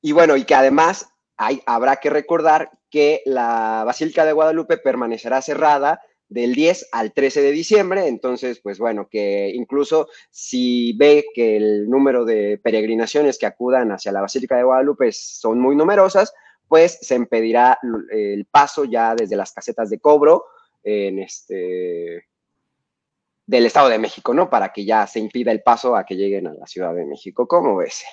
y 0.00 0.12
bueno, 0.12 0.38
y 0.38 0.44
que 0.44 0.54
además 0.54 1.10
hay, 1.36 1.60
habrá 1.66 1.96
que 1.96 2.08
recordar 2.08 2.70
que 2.88 3.20
la 3.26 3.82
Basílica 3.84 4.24
de 4.24 4.32
Guadalupe 4.32 4.78
permanecerá 4.78 5.42
cerrada 5.42 6.00
del 6.30 6.54
10 6.54 6.88
al 6.92 7.12
13 7.12 7.42
de 7.42 7.50
diciembre, 7.50 8.06
entonces, 8.06 8.60
pues 8.62 8.78
bueno, 8.78 9.08
que 9.10 9.50
incluso 9.54 10.08
si 10.30 10.94
ve 10.94 11.26
que 11.34 11.58
el 11.58 11.90
número 11.90 12.24
de 12.24 12.58
peregrinaciones 12.62 13.38
que 13.38 13.46
acudan 13.46 13.92
hacia 13.92 14.12
la 14.12 14.22
Basílica 14.22 14.56
de 14.56 14.62
Guadalupe 14.62 15.12
son 15.12 15.60
muy 15.60 15.76
numerosas, 15.76 16.32
pues 16.68 16.98
se 17.02 17.16
impedirá 17.16 17.78
el 18.10 18.46
paso 18.46 18.84
ya 18.86 19.14
desde 19.14 19.36
las 19.36 19.52
casetas 19.52 19.90
de 19.90 19.98
cobro 19.98 20.46
en 20.82 21.18
este 21.18 22.26
del 23.46 23.66
Estado 23.66 23.88
de 23.88 23.98
México, 23.98 24.32
¿no? 24.32 24.48
Para 24.48 24.72
que 24.72 24.84
ya 24.84 25.06
se 25.08 25.18
impida 25.18 25.50
el 25.50 25.62
paso 25.62 25.96
a 25.96 26.04
que 26.04 26.14
lleguen 26.14 26.46
a 26.46 26.54
la 26.54 26.66
Ciudad 26.66 26.94
de 26.94 27.04
México. 27.04 27.48
¿Cómo 27.48 27.76
ves? 27.76 28.04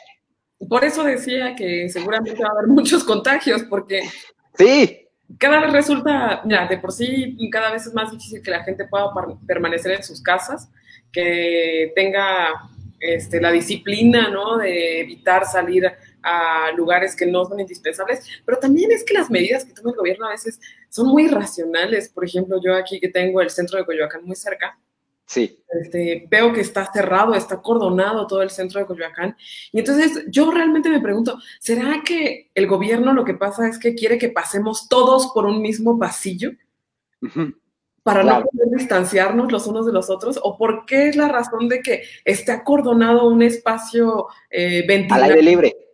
Por 0.68 0.84
eso 0.84 1.04
decía 1.04 1.56
que 1.56 1.88
seguramente 1.90 2.42
va 2.42 2.50
a 2.50 2.52
haber 2.54 2.68
muchos 2.68 3.04
contagios, 3.04 3.64
porque 3.70 4.02
sí. 4.56 5.08
cada 5.38 5.60
vez 5.60 5.72
resulta, 5.72 6.42
ya, 6.46 6.68
de 6.68 6.80
por 6.80 6.92
sí, 6.92 7.38
cada 7.52 7.72
vez 7.72 7.86
es 7.86 7.94
más 7.94 8.12
difícil 8.12 8.42
que 8.42 8.50
la 8.50 8.64
gente 8.64 8.88
pueda 8.88 9.12
permanecer 9.46 9.92
en 9.92 10.04
sus 10.04 10.24
casas, 10.24 10.72
que 11.12 11.92
tenga 11.96 12.50
este, 13.00 13.40
la 13.40 13.52
disciplina, 13.52 14.30
¿no? 14.30 14.58
De 14.58 15.02
evitar 15.02 15.46
salir 15.46 15.92
a 16.28 16.72
lugares 16.74 17.16
que 17.16 17.26
no 17.26 17.46
son 17.46 17.60
indispensables, 17.60 18.28
pero 18.46 18.60
también 18.60 18.92
es 18.92 19.04
que 19.06 19.14
las 19.14 19.30
medidas 19.30 19.64
que 19.64 19.74
toma 19.74 19.92
el 19.92 19.98
gobierno 19.98 20.28
a 20.28 20.32
veces 20.32 20.60
son 20.90 21.08
muy 21.08 21.28
racionales. 21.28 22.10
Por 22.10 22.26
ejemplo, 22.26 22.60
yo 22.62 22.76
aquí 22.76 23.00
que 23.00 23.08
tengo 23.08 23.42
el 23.42 23.50
centro 23.50 23.78
de 23.78 23.86
Coyoacán 23.86 24.26
muy 24.26 24.36
cerca, 24.36 24.78
Sí. 25.28 25.62
Este, 25.82 26.26
veo 26.32 26.54
que 26.54 26.62
está 26.62 26.90
cerrado, 26.92 27.36
está 27.36 27.62
cordonado 27.62 28.26
todo 28.28 28.42
el 28.42 28.50
centro 28.50 28.80
de 28.80 28.86
Coyoacán. 28.86 29.36
Y 29.74 29.80
entonces 29.80 30.24
yo 30.30 30.50
realmente 30.52 30.90
me 30.90 31.02
pregunto, 31.02 31.38
¿será 31.60 32.02
que 32.04 32.50
el 32.56 32.66
gobierno 32.66 33.14
lo 33.14 33.26
que 33.26 33.34
pasa 33.34 33.68
es 33.68 33.78
que 33.78 33.94
quiere 33.94 34.18
que 34.18 34.30
pasemos 34.30 34.88
todos 34.88 35.32
por 35.34 35.46
un 35.46 35.62
mismo 35.62 36.00
pasillo? 36.00 36.52
Para 38.04 38.24
no 38.24 38.46
poder 38.46 38.70
distanciarnos 38.78 39.52
los 39.52 39.68
unos 39.68 39.86
de 39.86 39.92
los 39.92 40.10
otros, 40.10 40.40
o 40.42 40.58
por 40.58 40.86
qué 40.86 41.10
es 41.10 41.18
la 41.18 41.28
razón 41.28 41.68
de 41.68 41.82
que 41.82 42.04
esté 42.24 42.54
acordonado 42.54 43.28
un 43.28 43.42
espacio 43.42 44.28
eh, 44.50 44.86
ventilado. 44.88 45.26
Al 45.26 45.32
aire 45.32 45.44
libre 45.44 45.87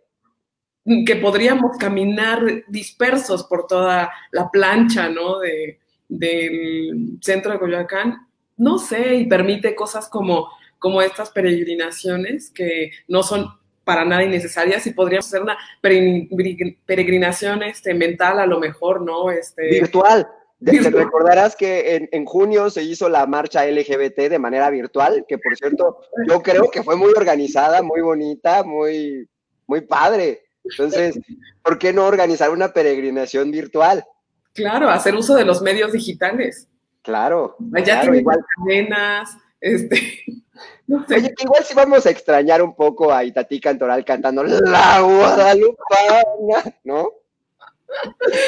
que 1.06 1.16
podríamos 1.16 1.76
caminar 1.78 2.64
dispersos 2.68 3.44
por 3.44 3.66
toda 3.66 4.12
la 4.32 4.50
plancha, 4.50 5.08
¿no? 5.08 5.38
De, 5.38 5.80
del 6.08 7.18
centro 7.20 7.52
de 7.52 7.58
Coyoacán, 7.58 8.28
no 8.56 8.78
sé, 8.78 9.16
y 9.16 9.26
permite 9.26 9.74
cosas 9.74 10.08
como, 10.08 10.50
como 10.78 11.00
estas 11.00 11.30
peregrinaciones 11.30 12.50
que 12.50 12.90
no 13.08 13.22
son 13.22 13.48
para 13.84 14.04
nada 14.04 14.24
innecesarias 14.24 14.86
y 14.86 14.92
podríamos 14.92 15.26
hacer 15.26 15.42
una 15.42 15.58
peregrinación 15.80 17.62
este, 17.62 17.94
mental 17.94 18.38
a 18.38 18.46
lo 18.46 18.58
mejor, 18.60 19.02
¿no? 19.02 19.30
Este, 19.30 19.68
virtual. 19.68 20.26
Te 20.64 20.80
recordarás 20.80 21.56
que 21.56 21.96
en, 21.96 22.08
en, 22.10 22.24
junio 22.24 22.70
se 22.70 22.82
hizo 22.82 23.10
la 23.10 23.26
marcha 23.26 23.66
LGBT 23.66 24.30
de 24.30 24.38
manera 24.38 24.70
virtual, 24.70 25.26
que 25.28 25.36
por 25.36 25.54
cierto 25.56 25.98
yo 26.26 26.42
creo 26.42 26.70
que 26.70 26.82
fue 26.82 26.96
muy 26.96 27.12
organizada, 27.14 27.82
muy 27.82 28.00
bonita, 28.00 28.62
muy, 28.62 29.28
muy 29.66 29.82
padre. 29.82 30.43
Entonces, 30.64 31.18
¿por 31.62 31.78
qué 31.78 31.92
no 31.92 32.06
organizar 32.06 32.50
una 32.50 32.72
peregrinación 32.72 33.50
virtual? 33.50 34.04
Claro, 34.52 34.88
hacer 34.88 35.14
uso 35.14 35.34
de 35.34 35.44
los 35.44 35.62
medios 35.62 35.92
digitales. 35.92 36.68
Claro. 37.02 37.56
Allá 37.74 38.00
claro, 38.00 38.14
igual. 38.14 38.38
cadenas, 38.56 39.36
este. 39.60 40.22
Oye, 40.88 41.34
igual 41.38 41.64
si 41.64 41.74
vamos 41.74 42.06
a 42.06 42.10
extrañar 42.10 42.62
un 42.62 42.74
poco 42.74 43.12
a 43.12 43.24
Itatí 43.24 43.60
Cantoral 43.60 44.04
cantando 44.04 44.44
La 44.44 45.00
Guadalupana, 45.00 46.74
¿no? 46.84 47.08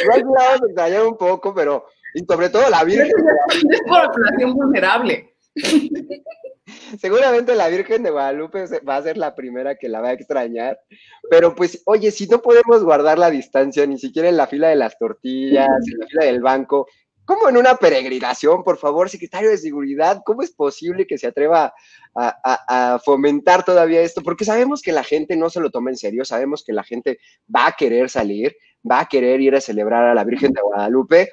Igual 0.02 0.24
vamos 0.24 0.62
a 0.62 0.66
extrañar 0.66 1.06
un 1.06 1.16
poco, 1.16 1.54
pero 1.54 1.86
y 2.14 2.24
sobre 2.24 2.48
todo 2.48 2.68
la 2.70 2.82
Virgen. 2.82 3.12
Es 3.70 3.80
por 3.86 4.10
población 4.10 4.54
vulnerable. 4.54 5.34
Seguramente 7.00 7.54
la 7.54 7.68
Virgen 7.68 8.02
de 8.02 8.10
Guadalupe 8.10 8.64
va 8.88 8.96
a 8.96 9.02
ser 9.02 9.16
la 9.16 9.34
primera 9.34 9.76
que 9.76 9.88
la 9.88 10.00
va 10.00 10.08
a 10.08 10.12
extrañar, 10.12 10.78
pero 11.30 11.54
pues, 11.54 11.82
oye, 11.86 12.10
si 12.10 12.26
no 12.26 12.42
podemos 12.42 12.82
guardar 12.82 13.18
la 13.18 13.30
distancia 13.30 13.86
ni 13.86 13.98
siquiera 13.98 14.28
en 14.28 14.36
la 14.36 14.46
fila 14.46 14.68
de 14.68 14.76
las 14.76 14.98
tortillas, 14.98 15.68
en 15.68 15.98
la 15.98 16.06
fila 16.06 16.24
del 16.24 16.42
banco, 16.42 16.86
¿cómo 17.24 17.48
en 17.48 17.56
una 17.56 17.76
peregrinación, 17.76 18.64
por 18.64 18.78
favor, 18.78 19.08
secretario 19.08 19.50
de 19.50 19.58
Seguridad? 19.58 20.22
¿Cómo 20.24 20.42
es 20.42 20.52
posible 20.52 21.06
que 21.06 21.18
se 21.18 21.28
atreva 21.28 21.72
a, 22.14 22.94
a, 22.94 22.98
fomentar 22.98 23.64
todavía 23.64 24.02
esto? 24.02 24.22
Porque 24.22 24.44
sabemos 24.44 24.82
que 24.82 24.92
la 24.92 25.04
gente 25.04 25.36
no 25.36 25.50
se 25.50 25.60
lo 25.60 25.70
toma 25.70 25.90
en 25.90 25.96
serio, 25.96 26.24
sabemos 26.24 26.64
que 26.64 26.72
la 26.72 26.82
gente 26.82 27.18
va 27.54 27.68
a 27.68 27.72
querer 27.72 28.10
salir, 28.10 28.56
va 28.88 29.00
a 29.00 29.06
querer 29.06 29.40
ir 29.40 29.54
a 29.54 29.60
celebrar 29.60 30.04
a 30.04 30.14
la 30.14 30.24
Virgen 30.24 30.52
de 30.52 30.62
Guadalupe. 30.62 31.30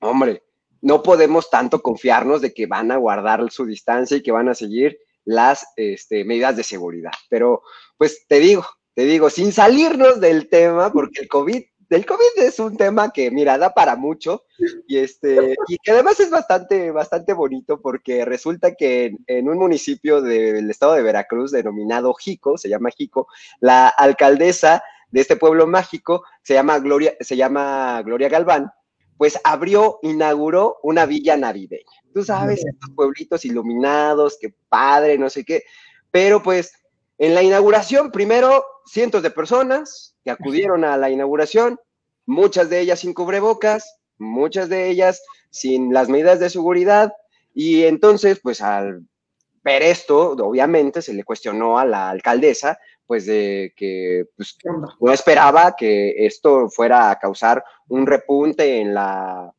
Hombre, 0.00 0.42
no 0.82 1.02
podemos 1.02 1.48
tanto 1.48 1.80
confiarnos 1.80 2.42
de 2.42 2.52
que 2.52 2.66
van 2.66 2.90
a 2.90 2.96
guardar 2.96 3.50
su 3.50 3.64
distancia 3.64 4.16
y 4.16 4.22
que 4.22 4.32
van 4.32 4.48
a 4.48 4.54
seguir 4.54 4.98
las 5.24 5.66
este, 5.76 6.24
medidas 6.24 6.56
de 6.56 6.64
seguridad. 6.64 7.12
Pero, 7.30 7.62
pues 7.96 8.26
te 8.28 8.40
digo, 8.40 8.66
te 8.94 9.04
digo, 9.04 9.30
sin 9.30 9.52
salirnos 9.52 10.20
del 10.20 10.48
tema, 10.48 10.92
porque 10.92 11.22
el 11.22 11.28
COVID, 11.28 11.62
el 11.90 12.06
COVID 12.06 12.38
es 12.38 12.58
un 12.58 12.76
tema 12.76 13.12
que, 13.12 13.30
mira, 13.30 13.58
da 13.58 13.72
para 13.72 13.96
mucho 13.96 14.44
y, 14.88 14.98
este, 14.98 15.54
y 15.68 15.76
que 15.78 15.92
además 15.92 16.18
es 16.20 16.30
bastante, 16.30 16.90
bastante 16.90 17.32
bonito 17.32 17.80
porque 17.80 18.24
resulta 18.24 18.74
que 18.74 19.14
en, 19.26 19.48
un 19.48 19.58
municipio 19.58 20.20
del 20.20 20.70
estado 20.70 20.94
de 20.94 21.02
Veracruz 21.02 21.52
denominado 21.52 22.12
Jico, 22.14 22.58
se 22.58 22.68
llama 22.68 22.90
Jico, 22.90 23.28
la 23.60 23.88
alcaldesa 23.88 24.82
de 25.10 25.20
este 25.20 25.36
pueblo 25.36 25.66
mágico 25.66 26.24
se 26.42 26.54
llama 26.54 26.78
Gloria, 26.78 27.14
se 27.20 27.36
llama 27.36 28.02
Gloria 28.02 28.30
Galván, 28.30 28.72
pues 29.22 29.38
abrió, 29.44 30.00
inauguró 30.02 30.80
una 30.82 31.06
villa 31.06 31.36
navideña. 31.36 31.84
Tú 32.12 32.24
sabes, 32.24 32.66
estos 32.66 32.90
pueblitos 32.90 33.44
iluminados, 33.44 34.36
qué 34.40 34.52
padre, 34.68 35.16
no 35.16 35.30
sé 35.30 35.44
qué. 35.44 35.62
Pero 36.10 36.42
pues 36.42 36.72
en 37.18 37.32
la 37.32 37.44
inauguración, 37.44 38.10
primero, 38.10 38.64
cientos 38.84 39.22
de 39.22 39.30
personas 39.30 40.16
que 40.24 40.32
acudieron 40.32 40.84
a 40.84 40.96
la 40.96 41.08
inauguración, 41.08 41.78
muchas 42.26 42.68
de 42.68 42.80
ellas 42.80 42.98
sin 42.98 43.14
cubrebocas, 43.14 44.00
muchas 44.18 44.68
de 44.68 44.90
ellas 44.90 45.22
sin 45.50 45.94
las 45.94 46.08
medidas 46.08 46.40
de 46.40 46.50
seguridad. 46.50 47.12
Y 47.54 47.84
entonces, 47.84 48.40
pues 48.42 48.60
al 48.60 49.06
ver 49.62 49.82
esto, 49.84 50.32
obviamente 50.32 51.00
se 51.00 51.14
le 51.14 51.22
cuestionó 51.22 51.78
a 51.78 51.84
la 51.84 52.10
alcaldesa 52.10 52.76
pues 53.06 53.26
de 53.26 53.72
que 53.76 54.26
pues, 54.36 54.56
no 55.00 55.12
esperaba 55.12 55.74
que 55.76 56.14
esto 56.24 56.68
fuera 56.70 57.10
a 57.10 57.18
causar 57.18 57.62
un 57.88 58.06
repunte 58.06 58.80
en, 58.80 58.94
la, 58.94 59.52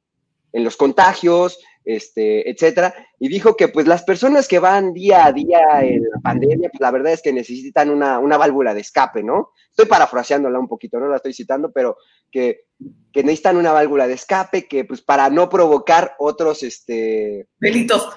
en 0.52 0.64
los 0.64 0.78
contagios, 0.78 1.60
este, 1.86 2.50
etcétera, 2.50 2.94
y 3.20 3.28
dijo 3.28 3.56
que 3.56 3.68
pues 3.68 3.88
las 3.88 4.04
personas 4.04 4.48
que 4.48 4.60
van 4.60 4.94
día 4.94 5.26
a 5.26 5.32
día 5.32 5.60
en 5.82 6.04
la 6.04 6.20
pandemia, 6.22 6.70
pues 6.70 6.82
la 6.82 6.92
verdad 6.92 7.14
es 7.14 7.22
que 7.22 7.34
necesitan 7.34 7.90
una, 7.90 8.20
una 8.20 8.38
válvula 8.38 8.74
de 8.74 8.82
escape, 8.82 9.24
¿no? 9.24 9.52
Estoy 9.70 9.86
parafraseándola 9.86 10.60
un 10.60 10.68
poquito, 10.68 11.00
no 11.00 11.08
la 11.08 11.18
estoy 11.18 11.34
citando, 11.34 11.72
pero 11.72 11.98
que, 12.32 12.66
que 13.12 13.24
necesitan 13.24 13.58
una 13.58 13.72
válvula 13.72 14.08
de 14.08 14.14
escape, 14.14 14.68
que 14.68 14.86
pues 14.86 15.02
para 15.02 15.30
no 15.30 15.50
provocar 15.50 16.16
otros, 16.20 16.64
este... 16.64 17.48
Delitos. 17.60 18.10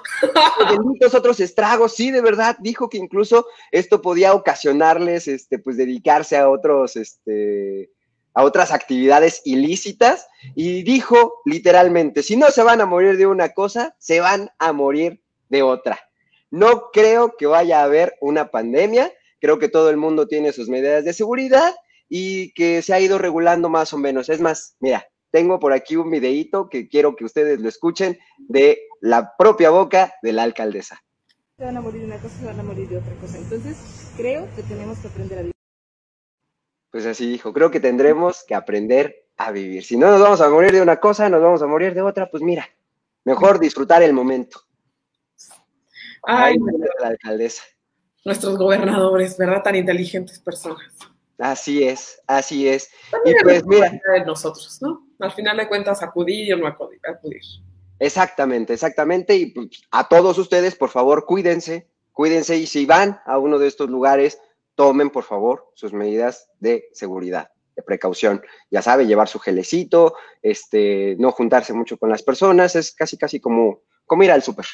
Delitos, 0.71 1.15
otros 1.15 1.41
estragos, 1.41 1.95
sí, 1.95 2.11
de 2.11 2.21
verdad, 2.21 2.57
dijo 2.61 2.89
que 2.89 2.99
incluso 2.99 3.47
esto 3.71 4.03
podía 4.03 4.35
ocasionarles, 4.35 5.29
este, 5.29 5.59
pues 5.59 5.77
dedicarse 5.77 6.37
a 6.37 6.49
otros, 6.49 6.97
este, 6.97 7.91
a 8.37 8.45
otras 8.45 8.71
actividades 8.71 9.41
ilícitas 9.47 10.29
y 10.55 10.83
dijo 10.83 11.41
literalmente, 11.47 12.23
si 12.23 12.37
no 12.37 12.51
se 12.51 12.63
van 12.63 12.83
a 12.83 12.87
morir 12.87 13.17
de 13.17 13.27
una 13.27 13.55
cosa, 13.55 13.97
se 13.99 14.21
van 14.21 14.51
a 14.59 14.73
morir 14.75 15.23
de 15.49 15.63
otra. 15.63 15.99
No 16.51 16.91
creo 16.93 17.35
que 17.39 17.47
vaya 17.47 17.81
a 17.81 17.85
haber 17.85 18.15
una 18.21 18.51
pandemia, 18.51 19.11
creo 19.41 19.59
que 19.59 19.71
todo 19.71 19.89
el 19.89 19.97
mundo 19.97 20.29
tiene 20.29 20.53
sus 20.53 20.69
medidas 20.69 21.03
de 21.05 21.15
seguridad 21.15 21.75
y 22.11 22.53
que 22.53 22.83
se 22.83 22.93
ha 22.93 23.01
ido 23.01 23.17
regulando 23.17 23.71
más 23.71 23.95
o 23.95 23.99
menos. 23.99 24.29
Es 24.29 24.41
más, 24.43 24.77
mira, 24.81 25.07
tengo 25.31 25.59
por 25.59 25.73
aquí 25.73 25.97
un 25.97 26.11
videíto 26.11 26.69
que 26.69 26.89
quiero 26.89 27.17
que 27.17 27.25
ustedes 27.25 27.59
lo 27.61 27.71
escuchen 27.71 28.19
de 28.37 28.79
la 29.01 29.33
propia 29.39 29.71
boca 29.71 30.13
de 30.23 30.35
la 30.35 30.43
alcaldesa. 30.43 31.03
Se 31.57 31.65
van 31.65 31.79
a 31.79 31.81
morir 31.81 32.03
de 32.03 32.07
una 32.09 32.19
cosa, 32.19 32.39
se 32.39 32.45
van 32.45 32.61
a 32.61 32.63
morir 32.63 32.87
de 32.87 32.99
otra 32.99 33.15
cosa. 33.15 33.39
Entonces, 33.39 33.79
creo 34.15 34.47
que 34.55 34.63
tenemos 34.63 34.99
que 34.99 35.09
aprender 35.09 35.39
a 35.39 35.41
vivir 35.41 35.56
pues 36.91 37.07
así 37.07 37.27
dijo, 37.27 37.53
creo 37.53 37.71
que 37.71 37.81
tendremos 37.81 38.45
que 38.45 38.55
aprender 38.55 39.27
a 39.37 39.53
vivir. 39.53 39.85
Si 39.85 39.97
no 39.97 40.11
nos 40.11 40.21
vamos 40.21 40.41
a 40.41 40.49
morir 40.49 40.73
de 40.73 40.83
una 40.83 40.99
cosa, 40.99 41.29
nos 41.29 41.43
vamos 41.43 41.63
a 41.63 41.67
morir 41.67 41.95
de 41.95 42.03
otra, 42.03 42.31
pues 42.31 42.43
mira, 42.43 42.69
mejor 43.25 43.59
disfrutar 43.59 44.03
el 44.03 44.13
momento. 44.13 44.61
Ay, 46.23 46.57
la 47.01 47.09
alcaldesa. 47.09 47.63
Nuestros 48.25 48.59
gobernadores, 48.59 49.37
¿verdad? 49.39 49.63
Tan 49.63 49.77
inteligentes 49.77 50.41
personas. 50.41 50.93
Así 51.39 51.85
es, 51.85 52.21
así 52.27 52.67
es. 52.69 52.91
y 53.25 53.35
pues 53.43 53.65
mira. 53.67 53.91
De 53.91 54.25
nosotros, 54.25 54.79
¿no? 54.81 55.07
Al 55.21 55.33
final 55.33 55.57
de 55.57 55.69
cuentas, 55.69 56.03
acudir 56.03 56.55
o 56.55 56.57
no 56.57 56.67
acudir. 56.67 57.01
Exactamente, 57.99 58.73
exactamente. 58.73 59.37
Y 59.37 59.47
pues, 59.47 59.83
a 59.91 60.09
todos 60.09 60.39
ustedes, 60.39 60.75
por 60.75 60.91
favor, 60.91 61.27
cuídense, 61.27 61.89
cuídense. 62.13 62.57
Y 62.57 62.67
si 62.67 62.87
van 62.87 63.21
a 63.27 63.39
uno 63.39 63.59
de 63.59 63.69
estos 63.69 63.91
lugares, 63.91 64.41
tomen 64.77 65.11
por 65.11 65.25
favor 65.25 65.73
sus 65.75 65.93
medidas 65.93 66.49
de 66.61 66.89
seguridad, 66.93 67.51
de 67.75 67.83
precaución. 67.83 68.43
Ya 68.71 68.83
sabe, 68.83 69.07
llevar 69.07 69.27
su 69.27 69.41
gelecito, 69.41 70.15
este, 70.43 71.17
no 71.19 71.33
juntarse 71.33 71.73
mucho 71.73 71.97
con 71.99 72.11
las 72.11 72.23
personas, 72.23 72.77
es 72.77 72.95
casi 72.95 73.19
casi 73.19 73.41
como, 73.41 73.81
como 74.07 74.23
ir 74.23 74.31
al 74.31 74.43
súper. 74.43 74.67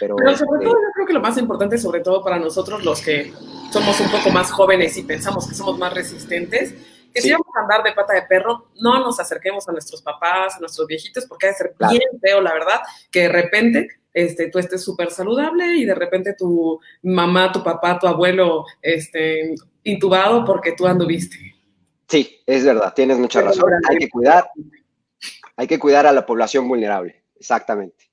Pero, 0.00 0.16
sobre 0.16 0.32
este 0.32 0.44
todo 0.44 0.74
yo 0.74 0.92
creo 0.94 1.06
que 1.06 1.12
lo 1.12 1.20
más 1.20 1.38
importante, 1.38 1.78
sobre 1.78 2.00
todo 2.00 2.22
para 2.22 2.38
nosotros 2.38 2.84
los 2.84 3.00
que 3.00 3.32
somos 3.72 3.98
un 4.00 4.10
poco 4.10 4.30
más 4.30 4.50
jóvenes 4.50 4.96
y 4.96 5.02
pensamos 5.02 5.48
que 5.48 5.54
somos 5.54 5.78
más 5.78 5.92
resistentes, 5.94 6.74
que 7.12 7.22
si 7.22 7.32
vamos 7.32 7.46
a 7.56 7.60
andar 7.60 7.82
de 7.82 7.92
pata 7.92 8.12
de 8.12 8.22
perro, 8.22 8.66
no 8.80 9.00
nos 9.00 9.18
acerquemos 9.18 9.66
a 9.68 9.72
nuestros 9.72 10.02
papás, 10.02 10.56
a 10.56 10.60
nuestros 10.60 10.86
viejitos, 10.86 11.24
porque 11.24 11.46
ha 11.46 11.50
de 11.50 11.56
ser 11.56 11.74
bien 11.90 12.20
feo, 12.20 12.40
la 12.42 12.52
verdad, 12.52 12.80
que 13.10 13.22
de 13.22 13.28
repente 13.30 13.88
este, 14.18 14.50
tú 14.50 14.58
estés 14.58 14.82
súper 14.82 15.10
saludable 15.10 15.76
y 15.76 15.84
de 15.84 15.94
repente 15.94 16.34
tu 16.34 16.80
mamá, 17.02 17.52
tu 17.52 17.62
papá, 17.62 17.98
tu 17.98 18.08
abuelo, 18.08 18.64
este, 18.82 19.54
intubado 19.84 20.44
porque 20.44 20.72
tú 20.72 20.86
anduviste. 20.86 21.54
Sí, 22.08 22.40
es 22.44 22.64
verdad, 22.64 22.92
tienes 22.94 23.18
mucha 23.18 23.42
razón. 23.42 23.70
Hay 23.88 23.98
que 23.98 24.08
cuidar, 24.08 24.50
hay 25.56 25.66
que 25.68 25.78
cuidar 25.78 26.06
a 26.06 26.12
la 26.12 26.26
población 26.26 26.66
vulnerable, 26.66 27.22
exactamente. 27.38 28.10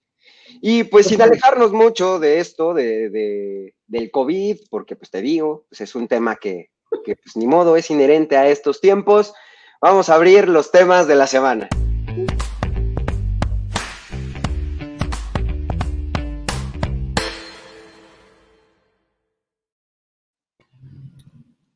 Y 0.62 0.84
pues 0.84 1.08
sin 1.08 1.22
alejarnos 1.22 1.72
mucho 1.72 2.20
de 2.20 2.40
esto, 2.40 2.76
de, 2.76 3.74
del 3.88 4.12
COVID, 4.12 4.58
porque 4.70 4.96
pues 4.96 5.10
te 5.10 5.22
digo, 5.22 5.66
pues 5.70 5.82
es 5.82 5.96
un 5.96 6.08
tema 6.08 6.36
que, 6.36 6.70
que 7.04 7.16
pues 7.16 7.36
ni 7.36 7.48
modo 7.48 7.78
es 7.78 7.90
inherente 7.90 8.38
a 8.38 8.48
estos 8.48 8.80
tiempos, 8.80 9.34
vamos 9.82 10.10
a 10.10 10.16
abrir 10.16 10.48
los 10.48 10.72
temas 10.72 11.08
de 11.08 11.16
la 11.16 11.26
semana. 11.26 11.68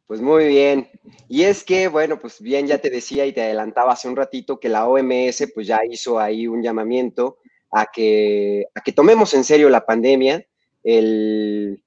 Pues 0.09 0.21
muy 0.21 0.47
bien. 0.47 0.89
Y 1.27 1.43
es 1.43 1.63
que, 1.63 1.87
bueno, 1.87 2.19
pues 2.19 2.41
bien, 2.41 2.65
ya 2.65 2.79
te 2.79 2.89
decía 2.89 3.27
y 3.27 3.31
te 3.31 3.43
adelantaba 3.43 3.93
hace 3.93 4.07
un 4.07 4.15
ratito 4.15 4.59
que 4.59 4.67
la 4.67 4.87
OMS 4.87 5.51
pues 5.53 5.67
ya 5.67 5.81
hizo 5.87 6.19
ahí 6.19 6.47
un 6.47 6.63
llamamiento 6.63 7.37
a 7.71 7.85
que, 7.85 8.65
a 8.73 8.81
que 8.81 8.91
tomemos 8.91 9.35
en 9.35 9.43
serio 9.43 9.69
la 9.69 9.85
pandemia. 9.85 10.43
El, 10.83 11.83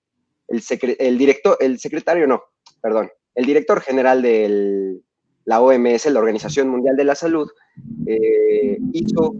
el, 0.46 1.18
director, 1.18 1.56
el 1.58 1.80
secretario, 1.80 2.28
no, 2.28 2.44
perdón, 2.80 3.10
el 3.34 3.44
director 3.44 3.80
general 3.80 4.22
de 4.22 5.00
la 5.44 5.60
OMS, 5.60 6.06
la 6.06 6.20
Organización 6.20 6.68
Mundial 6.68 6.94
de 6.94 7.04
la 7.04 7.16
Salud, 7.16 7.50
eh, 8.06 8.78
hizo 8.92 9.34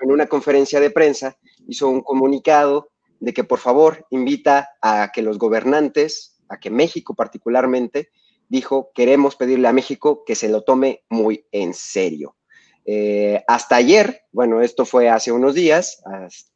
en 0.00 0.10
una 0.10 0.26
conferencia 0.26 0.80
de 0.80 0.90
prensa, 0.90 1.38
hizo 1.68 1.88
un 1.88 2.00
comunicado 2.00 2.90
de 3.20 3.32
que 3.32 3.44
por 3.44 3.60
favor 3.60 4.06
invita 4.10 4.70
a 4.82 5.12
que 5.14 5.22
los 5.22 5.38
gobernantes 5.38 6.37
a 6.48 6.58
que 6.58 6.70
México 6.70 7.14
particularmente 7.14 8.10
dijo, 8.48 8.90
queremos 8.94 9.36
pedirle 9.36 9.68
a 9.68 9.72
México 9.72 10.24
que 10.24 10.34
se 10.34 10.48
lo 10.48 10.62
tome 10.62 11.04
muy 11.08 11.46
en 11.52 11.74
serio. 11.74 12.36
Eh, 12.84 13.42
hasta 13.46 13.76
ayer, 13.76 14.22
bueno, 14.32 14.62
esto 14.62 14.86
fue 14.86 15.10
hace 15.10 15.30
unos 15.30 15.54
días, 15.54 16.02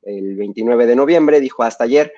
el 0.03 0.37
29 0.37 0.87
de 0.87 0.97
noviembre, 0.97 1.41
dijo 1.41 1.63
hasta 1.63 1.85
ayer, 1.85 2.13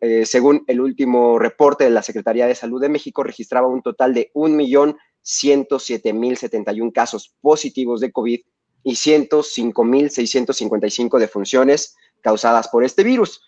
eh, 0.00 0.24
según 0.24 0.64
el 0.66 0.80
último 0.80 1.38
reporte 1.38 1.84
de 1.84 1.90
la 1.90 2.02
Secretaría 2.02 2.46
de 2.46 2.54
Salud 2.54 2.80
de 2.80 2.88
México, 2.88 3.22
registraba 3.22 3.66
un 3.66 3.82
total 3.82 4.14
de 4.14 4.30
1.160.000 4.34 4.96
107.071 5.26 6.92
casos 6.92 7.34
positivos 7.40 8.00
de 8.00 8.12
COVID 8.12 8.40
y 8.84 8.92
105.655 8.92 11.18
defunciones 11.18 11.96
causadas 12.20 12.68
por 12.68 12.84
este 12.84 13.02
virus. 13.02 13.42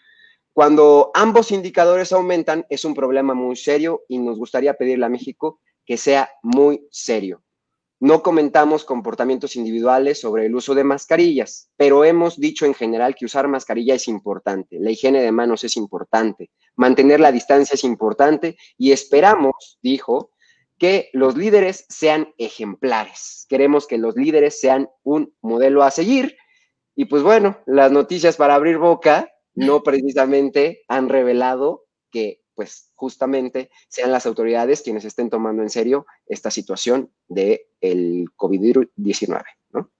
Cuando 0.59 1.13
ambos 1.15 1.53
indicadores 1.53 2.13
aumentan, 2.13 2.67
es 2.69 2.85
un 2.85 2.93
problema 2.93 3.33
muy 3.33 3.55
serio 3.55 4.03
y 4.09 4.19
nos 4.19 4.39
gustaría 4.39 4.75
pedirle 4.75 5.07
a 5.07 5.09
México 5.09 5.61
que 5.87 5.97
sea 5.97 6.33
muy 6.43 6.85
serio. 6.91 7.45
No 8.01 8.25
comentamos 8.25 8.85
comportamientos 8.85 9.55
individuales 9.55 10.21
sobre 10.21 10.47
el 10.47 10.57
uso 10.57 10.75
de 10.75 10.83
mascarillas, 10.83 11.71
pero 11.77 12.05
hemos 12.05 12.41
dicho 12.41 12.67
en 12.67 12.75
general 12.75 13.15
que 13.15 13.27
usar 13.27 13.47
mascarilla 13.47 13.95
es 13.95 14.09
importante, 14.09 14.81
la 14.81 14.91
higiene 14.91 15.23
de 15.23 15.31
manos 15.31 15.63
es 15.63 15.77
importante, 15.77 16.51
mantener 16.75 17.21
la 17.21 17.31
distancia 17.31 17.75
es 17.75 17.85
importante 17.85 18.57
y 18.77 18.91
esperamos, 18.91 19.79
dijo, 19.81 20.33
que 20.77 21.09
los 21.13 21.37
líderes 21.37 21.87
sean 21.89 22.35
ejemplares. 22.37 23.47
Queremos 23.49 23.87
que 23.87 23.99
los 23.99 24.17
líderes 24.17 24.59
sean 24.59 24.89
un 25.05 25.33
modelo 25.41 25.85
a 25.85 25.93
seguir. 25.93 26.37
Y 26.97 27.05
pues 27.05 27.23
bueno, 27.23 27.61
las 27.65 27.93
noticias 27.93 28.37
para 28.37 28.57
abrir 28.57 28.79
boca 28.79 29.31
no 29.59 29.83
precisamente 29.83 30.85
han 30.89 31.09
revelado 31.09 31.85
que 32.11 32.43
pues 32.55 32.91
justamente 32.95 33.71
sean 33.89 34.11
las 34.11 34.27
autoridades 34.27 34.83
quienes 34.83 35.05
estén 35.05 35.31
tomando 35.31 35.63
en 35.63 35.71
serio 35.71 36.07
esta 36.27 36.51
situación 36.51 37.13
del 37.29 37.61
el 37.81 38.27
COVID-19, 38.37 39.45
¿no? 39.73 39.93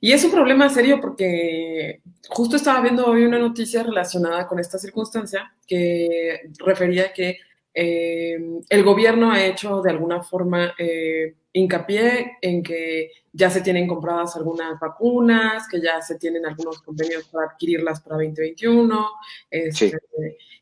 Y 0.00 0.12
es 0.12 0.24
un 0.24 0.30
problema 0.30 0.68
serio 0.68 1.00
porque 1.00 2.00
justo 2.28 2.56
estaba 2.56 2.80
viendo 2.80 3.06
hoy 3.06 3.24
una 3.24 3.38
noticia 3.38 3.82
relacionada 3.82 4.46
con 4.46 4.60
esta 4.60 4.78
circunstancia 4.78 5.52
que 5.66 6.50
refería 6.58 7.12
que 7.12 7.38
eh, 7.74 8.38
el 8.68 8.84
gobierno 8.84 9.30
ha 9.30 9.44
hecho 9.44 9.82
de 9.82 9.90
alguna 9.90 10.22
forma 10.22 10.74
eh, 10.78 11.34
hincapié 11.52 12.38
en 12.40 12.62
que 12.62 13.10
ya 13.32 13.50
se 13.50 13.60
tienen 13.60 13.86
compradas 13.86 14.36
algunas 14.36 14.78
vacunas, 14.78 15.68
que 15.68 15.80
ya 15.80 16.00
se 16.00 16.16
tienen 16.16 16.46
algunos 16.46 16.82
convenios 16.82 17.24
para 17.28 17.46
adquirirlas 17.46 18.00
para 18.00 18.16
2021. 18.16 19.06
Este, 19.50 19.98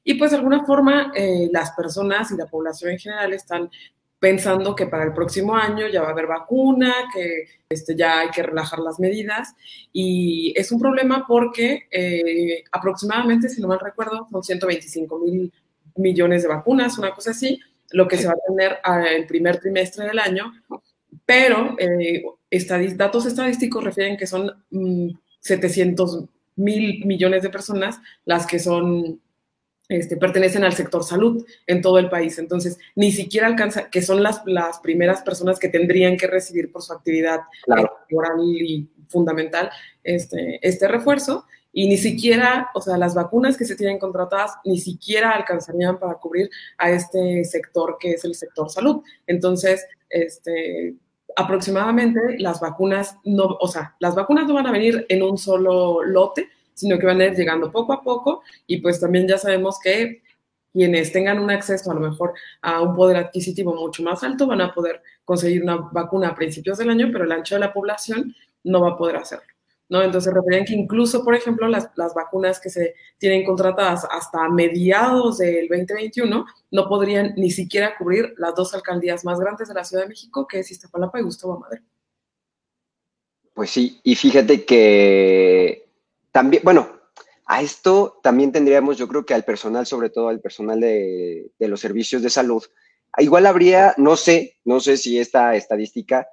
y 0.04 0.14
pues 0.14 0.30
de 0.30 0.36
alguna 0.38 0.64
forma 0.64 1.12
eh, 1.14 1.48
las 1.52 1.72
personas 1.72 2.30
y 2.30 2.36
la 2.36 2.46
población 2.46 2.92
en 2.92 2.98
general 2.98 3.32
están 3.32 3.70
pensando 4.18 4.74
que 4.74 4.86
para 4.86 5.04
el 5.04 5.12
próximo 5.12 5.54
año 5.54 5.86
ya 5.86 6.02
va 6.02 6.08
a 6.08 6.12
haber 6.12 6.26
vacuna, 6.26 6.92
que 7.12 7.44
este, 7.68 7.94
ya 7.94 8.20
hay 8.20 8.30
que 8.30 8.42
relajar 8.42 8.80
las 8.80 8.98
medidas. 8.98 9.54
Y 9.92 10.52
es 10.56 10.72
un 10.72 10.80
problema 10.80 11.24
porque 11.26 11.86
eh, 11.90 12.64
aproximadamente, 12.72 13.48
si 13.48 13.60
no 13.60 13.68
mal 13.68 13.80
recuerdo, 13.80 14.26
son 14.30 14.42
125 14.42 15.18
mil 15.20 15.52
millones 15.96 16.42
de 16.42 16.48
vacunas, 16.48 16.98
una 16.98 17.14
cosa 17.14 17.30
así, 17.32 17.60
lo 17.90 18.06
que 18.08 18.16
se 18.16 18.26
va 18.26 18.34
a 18.34 18.46
tener 18.46 18.78
el 19.10 19.26
primer 19.26 19.58
trimestre 19.58 20.06
del 20.06 20.18
año, 20.18 20.52
pero 21.24 21.76
eh, 21.78 22.22
datos 22.96 23.26
estadísticos 23.26 23.84
refieren 23.84 24.16
que 24.16 24.26
son 24.26 24.52
700 25.40 26.22
mm, 26.22 26.26
mil 26.56 27.06
millones 27.06 27.42
de 27.42 27.50
personas 27.50 28.00
las 28.24 28.46
que 28.46 28.58
son 28.58 29.20
este, 29.88 30.18
pertenecen 30.18 30.64
al 30.64 30.74
sector 30.74 31.02
salud 31.02 31.46
en 31.66 31.80
todo 31.80 31.98
el 31.98 32.10
país. 32.10 32.38
Entonces, 32.38 32.78
ni 32.94 33.10
siquiera 33.10 33.46
alcanza, 33.46 33.88
que 33.88 34.02
son 34.02 34.22
las, 34.22 34.42
las 34.44 34.80
primeras 34.80 35.22
personas 35.22 35.58
que 35.58 35.68
tendrían 35.68 36.18
que 36.18 36.26
recibir 36.26 36.70
por 36.70 36.82
su 36.82 36.92
actividad 36.92 37.40
laboral 37.66 38.38
y 38.44 38.86
fundamental 39.08 39.70
este, 40.04 40.58
este 40.66 40.88
refuerzo. 40.88 41.46
Y 41.78 41.86
ni 41.86 41.96
siquiera, 41.96 42.70
o 42.74 42.80
sea, 42.80 42.98
las 42.98 43.14
vacunas 43.14 43.56
que 43.56 43.64
se 43.64 43.76
tienen 43.76 44.00
contratadas 44.00 44.56
ni 44.64 44.80
siquiera 44.80 45.30
alcanzarían 45.30 45.96
para 46.00 46.14
cubrir 46.14 46.50
a 46.76 46.90
este 46.90 47.44
sector 47.44 47.98
que 48.00 48.14
es 48.14 48.24
el 48.24 48.34
sector 48.34 48.68
salud. 48.68 49.04
Entonces, 49.28 49.86
este, 50.10 50.96
aproximadamente 51.36 52.36
las 52.40 52.58
vacunas 52.58 53.16
no, 53.22 53.56
o 53.60 53.68
sea, 53.68 53.94
las 54.00 54.16
vacunas 54.16 54.48
no 54.48 54.54
van 54.54 54.66
a 54.66 54.72
venir 54.72 55.06
en 55.08 55.22
un 55.22 55.38
solo 55.38 56.02
lote, 56.02 56.48
sino 56.74 56.98
que 56.98 57.06
van 57.06 57.20
a 57.20 57.26
ir 57.26 57.36
llegando 57.36 57.70
poco 57.70 57.92
a 57.92 58.02
poco 58.02 58.42
y 58.66 58.78
pues 58.78 58.98
también 58.98 59.28
ya 59.28 59.38
sabemos 59.38 59.78
que 59.80 60.22
quienes 60.72 61.12
tengan 61.12 61.38
un 61.38 61.52
acceso 61.52 61.92
a 61.92 61.94
lo 61.94 62.00
mejor 62.00 62.32
a 62.60 62.82
un 62.82 62.96
poder 62.96 63.18
adquisitivo 63.18 63.72
mucho 63.76 64.02
más 64.02 64.24
alto 64.24 64.48
van 64.48 64.62
a 64.62 64.74
poder 64.74 65.00
conseguir 65.24 65.62
una 65.62 65.76
vacuna 65.76 66.30
a 66.30 66.34
principios 66.34 66.78
del 66.78 66.90
año, 66.90 67.10
pero 67.12 67.22
el 67.22 67.30
ancho 67.30 67.54
de 67.54 67.60
la 67.60 67.72
población 67.72 68.34
no 68.64 68.80
va 68.80 68.94
a 68.94 68.96
poder 68.96 69.14
hacerlo. 69.14 69.57
¿No? 69.88 70.02
Entonces 70.02 70.32
referían 70.32 70.64
que 70.64 70.74
incluso, 70.74 71.24
por 71.24 71.34
ejemplo, 71.34 71.68
las, 71.68 71.90
las, 71.96 72.14
vacunas 72.14 72.60
que 72.60 72.70
se 72.70 72.94
tienen 73.18 73.44
contratadas 73.44 74.06
hasta 74.10 74.48
mediados 74.48 75.38
del 75.38 75.68
2021 75.68 76.46
no 76.70 76.88
podrían 76.88 77.34
ni 77.36 77.50
siquiera 77.50 77.96
cubrir 77.96 78.34
las 78.36 78.54
dos 78.54 78.74
alcaldías 78.74 79.24
más 79.24 79.40
grandes 79.40 79.68
de 79.68 79.74
la 79.74 79.84
Ciudad 79.84 80.02
de 80.02 80.10
México, 80.10 80.46
que 80.46 80.60
es 80.60 80.70
Iztapalapa 80.70 81.20
y 81.20 81.22
Gustavo 81.22 81.58
Madero. 81.58 81.82
Pues 83.54 83.70
sí, 83.70 84.00
y 84.04 84.14
fíjate 84.14 84.64
que 84.64 85.88
también, 86.30 86.62
bueno, 86.62 86.98
a 87.48 87.62
esto 87.62 88.20
también 88.22 88.52
tendríamos, 88.52 88.98
yo 88.98 89.08
creo 89.08 89.24
que 89.24 89.34
al 89.34 89.44
personal, 89.44 89.86
sobre 89.86 90.10
todo 90.10 90.28
al 90.28 90.40
personal 90.40 90.78
de, 90.78 91.50
los 91.58 91.80
servicios 91.80 92.22
de 92.22 92.30
salud, 92.30 92.62
igual 93.16 93.46
habría, 93.46 93.94
no 93.96 94.16
sé, 94.16 94.58
no 94.64 94.80
sé 94.80 94.98
si 94.98 95.18
esta 95.18 95.56
estadística 95.56 96.28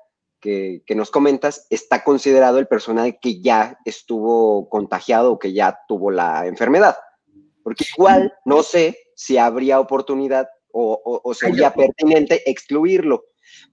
que, 0.85 0.95
nos 0.95 1.11
comentas 1.11 1.67
está 1.69 2.03
considerado 2.03 2.59
el 2.59 2.67
personal 2.67 3.19
que 3.19 3.41
ya 3.41 3.79
estuvo 3.85 4.69
contagiado 4.69 5.33
o 5.33 5.39
que 5.39 5.53
ya 5.53 5.79
tuvo 5.87 6.11
la 6.11 6.47
enfermedad. 6.47 6.95
Porque 7.63 7.85
igual 7.97 8.33
no 8.45 8.63
sé 8.63 8.97
si 9.15 9.37
habría 9.37 9.79
oportunidad 9.79 10.47
o 10.77 11.33
sería 11.33 11.73
pertinente 11.73 12.49
excluirlo. 12.49 13.23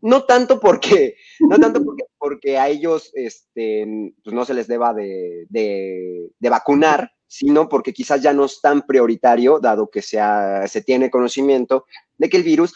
No 0.00 0.24
tanto 0.24 0.60
porque, 0.60 1.16
no 1.40 1.58
tanto 1.58 1.84
porque, 1.84 2.04
porque 2.18 2.58
a 2.58 2.68
ellos 2.68 3.10
este, 3.14 3.86
pues 4.22 4.34
no 4.34 4.44
se 4.44 4.54
les 4.54 4.66
deba 4.66 4.92
de, 4.92 5.46
de, 5.48 6.50
vacunar, 6.50 7.10
sino 7.26 7.68
porque 7.68 7.92
quizás 7.92 8.20
ya 8.20 8.32
no 8.32 8.44
es 8.44 8.60
tan 8.60 8.82
prioritario, 8.82 9.58
dado 9.60 9.90
que 9.90 10.02
sea, 10.02 10.66
se 10.66 10.82
tiene 10.82 11.10
conocimiento 11.10 11.86
de 12.18 12.28
que 12.28 12.36
el 12.36 12.42
virus 12.42 12.74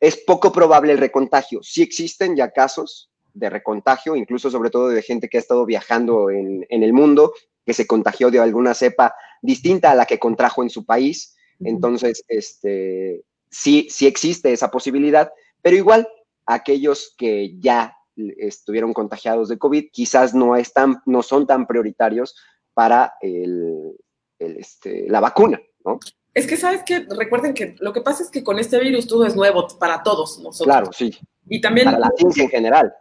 es 0.00 0.16
poco 0.16 0.52
probable 0.52 0.92
el 0.92 0.98
recontagio. 0.98 1.60
Sí 1.62 1.82
existen 1.82 2.36
ya 2.36 2.50
casos 2.50 3.07
de 3.38 3.50
recontagio, 3.50 4.16
incluso 4.16 4.50
sobre 4.50 4.70
todo 4.70 4.88
de 4.88 5.02
gente 5.02 5.28
que 5.28 5.38
ha 5.38 5.40
estado 5.40 5.64
viajando 5.64 6.30
en, 6.30 6.66
en 6.68 6.82
el 6.82 6.92
mundo, 6.92 7.32
que 7.64 7.74
se 7.74 7.86
contagió 7.86 8.30
de 8.30 8.40
alguna 8.40 8.74
cepa 8.74 9.14
distinta 9.42 9.90
a 9.90 9.94
la 9.94 10.06
que 10.06 10.18
contrajo 10.18 10.62
en 10.62 10.70
su 10.70 10.84
país. 10.84 11.36
Entonces, 11.60 12.24
este, 12.28 13.24
sí, 13.50 13.88
sí 13.90 14.06
existe 14.06 14.52
esa 14.52 14.70
posibilidad, 14.70 15.30
pero 15.60 15.76
igual 15.76 16.08
aquellos 16.46 17.14
que 17.18 17.58
ya 17.58 17.94
estuvieron 18.16 18.92
contagiados 18.92 19.48
de 19.48 19.58
COVID 19.58 19.90
quizás 19.92 20.34
no, 20.34 20.56
están, 20.56 21.02
no 21.06 21.22
son 21.22 21.46
tan 21.46 21.66
prioritarios 21.66 22.36
para 22.74 23.14
el, 23.20 23.96
este, 24.38 25.08
la 25.08 25.20
vacuna, 25.20 25.60
¿no? 25.84 25.98
Es 26.34 26.46
que, 26.46 26.56
¿sabes 26.56 26.82
que 26.84 27.00
Recuerden 27.00 27.52
que 27.52 27.74
lo 27.80 27.92
que 27.92 28.00
pasa 28.00 28.22
es 28.22 28.30
que 28.30 28.44
con 28.44 28.58
este 28.58 28.78
virus 28.78 29.06
todo 29.06 29.26
es 29.26 29.34
nuevo 29.34 29.66
para 29.78 30.02
todos 30.02 30.38
nosotros. 30.38 30.74
Claro, 30.74 30.92
sí. 30.92 31.10
Y 31.48 31.60
también... 31.60 31.86
Para 31.86 31.98
la 31.98 32.12
ciencia 32.16 32.44
en 32.44 32.50
general. 32.50 32.94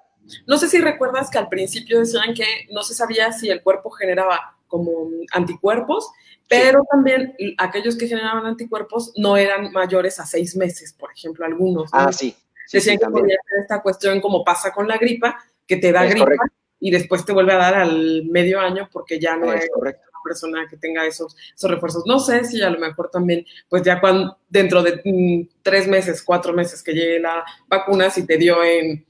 No 0.45 0.57
sé 0.57 0.67
si 0.67 0.79
recuerdas 0.79 1.29
que 1.29 1.37
al 1.37 1.49
principio 1.49 1.99
decían 1.99 2.33
que 2.33 2.45
no 2.71 2.83
se 2.83 2.93
sabía 2.93 3.31
si 3.31 3.49
el 3.49 3.61
cuerpo 3.61 3.89
generaba 3.91 4.57
como 4.67 5.09
anticuerpos, 5.31 6.09
pero 6.49 6.85
también 6.89 7.35
aquellos 7.57 7.97
que 7.97 8.07
generaban 8.07 8.45
anticuerpos 8.45 9.13
no 9.17 9.37
eran 9.37 9.71
mayores 9.71 10.19
a 10.19 10.25
seis 10.25 10.55
meses, 10.55 10.93
por 10.93 11.11
ejemplo, 11.11 11.45
algunos. 11.45 11.89
Ah, 11.93 12.11
sí. 12.11 12.35
Decían 12.71 12.97
que 12.97 13.07
podía 13.07 13.37
ser 13.49 13.61
esta 13.61 13.81
cuestión 13.81 14.19
como 14.21 14.43
pasa 14.43 14.71
con 14.71 14.87
la 14.87 14.97
gripa, 14.97 15.37
que 15.65 15.77
te 15.77 15.91
da 15.91 16.05
gripa 16.05 16.35
y 16.79 16.91
después 16.91 17.25
te 17.25 17.33
vuelve 17.33 17.53
a 17.53 17.57
dar 17.57 17.75
al 17.75 18.25
medio 18.25 18.59
año 18.59 18.89
porque 18.91 19.19
ya 19.19 19.35
no 19.35 19.51
es 19.51 19.67
una 19.75 19.93
persona 20.23 20.67
que 20.69 20.77
tenga 20.77 21.05
esos, 21.05 21.35
esos 21.55 21.71
refuerzos. 21.71 22.03
No 22.05 22.19
sé 22.19 22.43
si 22.45 22.61
a 22.61 22.69
lo 22.69 22.79
mejor 22.79 23.09
también, 23.09 23.45
pues 23.69 23.83
ya 23.83 23.99
cuando 23.99 24.37
dentro 24.49 24.83
de 24.83 25.01
mm, 25.03 25.61
tres 25.61 25.87
meses, 25.87 26.21
cuatro 26.21 26.53
meses 26.53 26.83
que 26.83 26.93
llegue 26.93 27.19
la 27.19 27.43
vacuna, 27.67 28.09
si 28.09 28.25
te 28.25 28.37
dio 28.37 28.63
en 28.63 29.05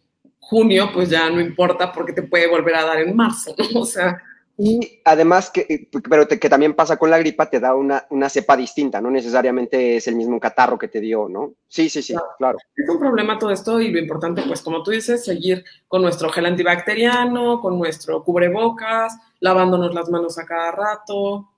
junio, 0.49 0.89
pues 0.93 1.09
ya 1.09 1.29
no 1.29 1.41
importa 1.41 1.91
porque 1.91 2.13
te 2.13 2.23
puede 2.23 2.47
volver 2.47 2.75
a 2.75 2.85
dar 2.85 2.99
en 2.99 3.15
marzo, 3.15 3.53
¿no? 3.57 3.81
O 3.81 3.85
sea, 3.85 4.21
y 4.59 5.01
además, 5.05 5.51
que, 5.51 5.67
eh, 5.69 5.87
pero 6.09 6.27
que 6.27 6.49
también 6.49 6.73
pasa 6.73 6.97
con 6.97 7.11
la 7.11 7.19
gripa, 7.19 7.47
te 7.47 7.59
da 7.59 7.75
una, 7.75 8.07
una, 8.09 8.27
cepa 8.27 8.57
distinta, 8.57 8.99
no 8.99 9.11
necesariamente 9.11 9.97
es 9.97 10.07
el 10.07 10.15
mismo 10.15 10.39
catarro 10.39 10.79
que 10.79 10.87
te 10.87 10.99
dio, 10.99 11.29
¿no? 11.29 11.53
Sí, 11.67 11.89
sí, 11.89 12.01
sí, 12.01 12.15
claro. 12.39 12.57
Es 12.75 12.89
un 12.89 12.97
problema 12.97 13.37
todo 13.37 13.51
esto 13.51 13.79
y 13.79 13.91
lo 13.91 13.99
importante, 13.99 14.41
pues 14.47 14.63
como 14.63 14.81
tú 14.81 14.89
dices, 14.89 15.23
seguir 15.23 15.63
con 15.87 16.01
nuestro 16.01 16.29
gel 16.29 16.47
antibacteriano, 16.47 17.61
con 17.61 17.77
nuestro 17.77 18.23
cubrebocas, 18.23 19.15
lavándonos 19.41 19.93
las 19.93 20.09
manos 20.09 20.39
a 20.39 20.45
cada 20.45 20.71
rato. 20.71 21.51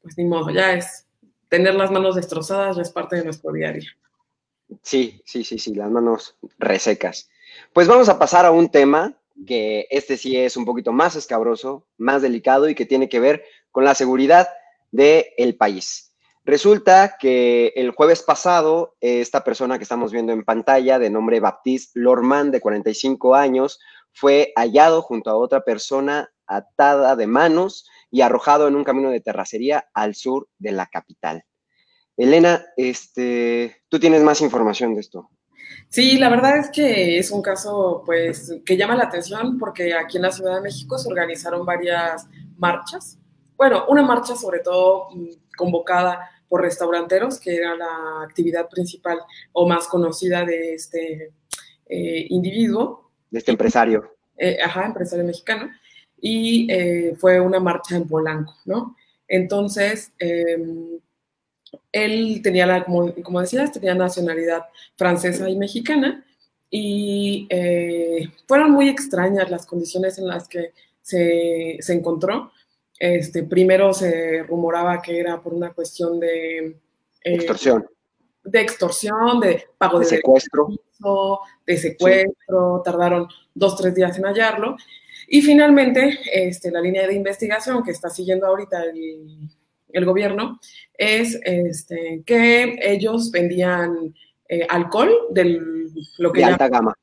Pues 0.00 0.16
ni 0.16 0.24
modo, 0.24 0.48
ya 0.50 0.72
es 0.72 1.06
tener 1.48 1.74
las 1.74 1.90
manos 1.90 2.16
destrozadas, 2.16 2.76
ya 2.76 2.82
es 2.82 2.90
parte 2.90 3.16
de 3.16 3.24
nuestro 3.24 3.52
día. 3.52 3.74
Sí, 4.80 5.20
sí, 5.26 5.44
sí, 5.44 5.58
sí, 5.58 5.74
las 5.74 5.90
manos 5.90 6.36
resecas. 6.58 7.28
Pues 7.72 7.88
vamos 7.88 8.08
a 8.08 8.18
pasar 8.18 8.46
a 8.46 8.50
un 8.50 8.70
tema 8.70 9.14
que 9.46 9.86
este 9.90 10.16
sí 10.16 10.36
es 10.36 10.56
un 10.56 10.64
poquito 10.64 10.92
más 10.92 11.16
escabroso, 11.16 11.86
más 11.98 12.22
delicado 12.22 12.68
y 12.68 12.74
que 12.74 12.86
tiene 12.86 13.08
que 13.08 13.20
ver 13.20 13.44
con 13.70 13.84
la 13.84 13.94
seguridad 13.94 14.48
del 14.90 15.56
país. 15.56 16.14
Resulta 16.44 17.16
que 17.18 17.72
el 17.74 17.90
jueves 17.90 18.22
pasado, 18.22 18.94
esta 19.00 19.42
persona 19.42 19.78
que 19.78 19.82
estamos 19.82 20.12
viendo 20.12 20.32
en 20.32 20.44
pantalla, 20.44 20.98
de 20.98 21.10
nombre 21.10 21.40
Baptiste 21.40 21.98
Lorman, 21.98 22.52
de 22.52 22.60
45 22.60 23.34
años, 23.34 23.80
fue 24.12 24.52
hallado 24.56 25.02
junto 25.02 25.30
a 25.30 25.36
otra 25.36 25.62
persona 25.62 26.30
atada 26.46 27.16
de 27.16 27.26
manos 27.26 27.88
y 28.10 28.20
arrojado 28.20 28.68
en 28.68 28.76
un 28.76 28.84
camino 28.84 29.10
de 29.10 29.20
terracería 29.20 29.88
al 29.92 30.14
sur 30.14 30.48
de 30.58 30.72
la 30.72 30.86
capital. 30.86 31.44
Elena, 32.16 32.64
este, 32.76 33.82
tú 33.88 33.98
tienes 33.98 34.22
más 34.22 34.40
información 34.40 34.94
de 34.94 35.00
esto. 35.00 35.28
Sí, 35.88 36.18
la 36.18 36.28
verdad 36.28 36.58
es 36.58 36.70
que 36.70 37.18
es 37.18 37.30
un 37.30 37.42
caso 37.42 38.02
pues 38.04 38.54
que 38.64 38.76
llama 38.76 38.96
la 38.96 39.04
atención 39.04 39.58
porque 39.58 39.94
aquí 39.94 40.16
en 40.16 40.24
la 40.24 40.32
Ciudad 40.32 40.56
de 40.56 40.60
México 40.60 40.98
se 40.98 41.08
organizaron 41.08 41.64
varias 41.64 42.26
marchas. 42.56 43.18
Bueno, 43.56 43.84
una 43.88 44.02
marcha 44.02 44.36
sobre 44.36 44.60
todo 44.60 45.08
mm, 45.14 45.56
convocada 45.56 46.30
por 46.48 46.62
restauranteros, 46.62 47.40
que 47.40 47.56
era 47.56 47.74
la 47.74 48.22
actividad 48.22 48.68
principal 48.68 49.18
o 49.52 49.68
más 49.68 49.88
conocida 49.88 50.44
de 50.44 50.74
este 50.74 51.32
eh, 51.88 52.26
individuo. 52.28 53.10
De 53.30 53.38
este 53.38 53.50
empresario. 53.50 54.16
Eh, 54.36 54.58
ajá, 54.62 54.86
empresario 54.86 55.24
mexicano. 55.24 55.70
Y 56.20 56.70
eh, 56.70 57.14
fue 57.18 57.40
una 57.40 57.60
marcha 57.60 57.96
en 57.96 58.06
Polanco, 58.06 58.54
¿no? 58.64 58.96
Entonces, 59.28 60.12
em, 60.18 60.98
él 61.92 62.40
tenía, 62.42 62.66
la, 62.66 62.84
como, 62.84 63.12
como, 63.22 63.40
decías, 63.40 63.72
tenía 63.72 63.94
nacionalidad 63.94 64.64
francesa 64.96 65.48
y 65.48 65.56
mexicana 65.56 66.24
y 66.70 67.48
fueron 68.46 68.72
muy 68.72 68.88
extrañas 68.88 69.50
las 69.50 69.66
condiciones 69.66 70.18
en 70.18 70.26
las 70.26 70.48
que 70.48 70.72
se, 71.00 71.78
se 71.80 71.92
encontró 71.92 72.50
este, 72.98 73.42
primero 73.42 73.92
se 73.92 74.42
rumoraba 74.44 75.02
que 75.02 75.18
era 75.18 75.40
por 75.40 75.52
una 75.52 75.72
cuestión 75.72 76.18
de... 76.18 76.58
Eh, 76.66 77.34
extorsión. 77.34 77.86
De 78.42 78.60
extorsión, 78.60 79.40
de 79.40 79.64
pago 79.76 79.98
de, 79.98 80.04
secuestro. 80.04 80.68
de 81.66 81.76
secuestro, 81.76 82.80
tardaron 82.84 83.28
dos, 83.54 83.76
tres 83.76 83.94
días 83.94 84.16
en 84.18 84.24
hallarlo. 84.24 84.76
Y 85.28 85.42
finalmente, 85.42 86.18
este, 86.32 86.70
la 86.70 86.80
línea 86.80 87.06
de 87.06 87.14
investigación 87.14 87.82
que 87.82 87.90
está 87.90 88.08
siguiendo 88.08 88.46
ahorita 88.46 88.84
el, 88.84 89.50
el 89.92 90.04
gobierno 90.04 90.60
es 90.94 91.38
este, 91.42 92.22
que 92.24 92.78
ellos 92.80 93.30
vendían 93.30 94.14
eh, 94.48 94.66
alcohol 94.68 95.10
del, 95.30 95.90
lo 96.18 96.32
que 96.32 96.40
de 96.40 96.46
alta 96.46 96.68
gama. 96.68 96.94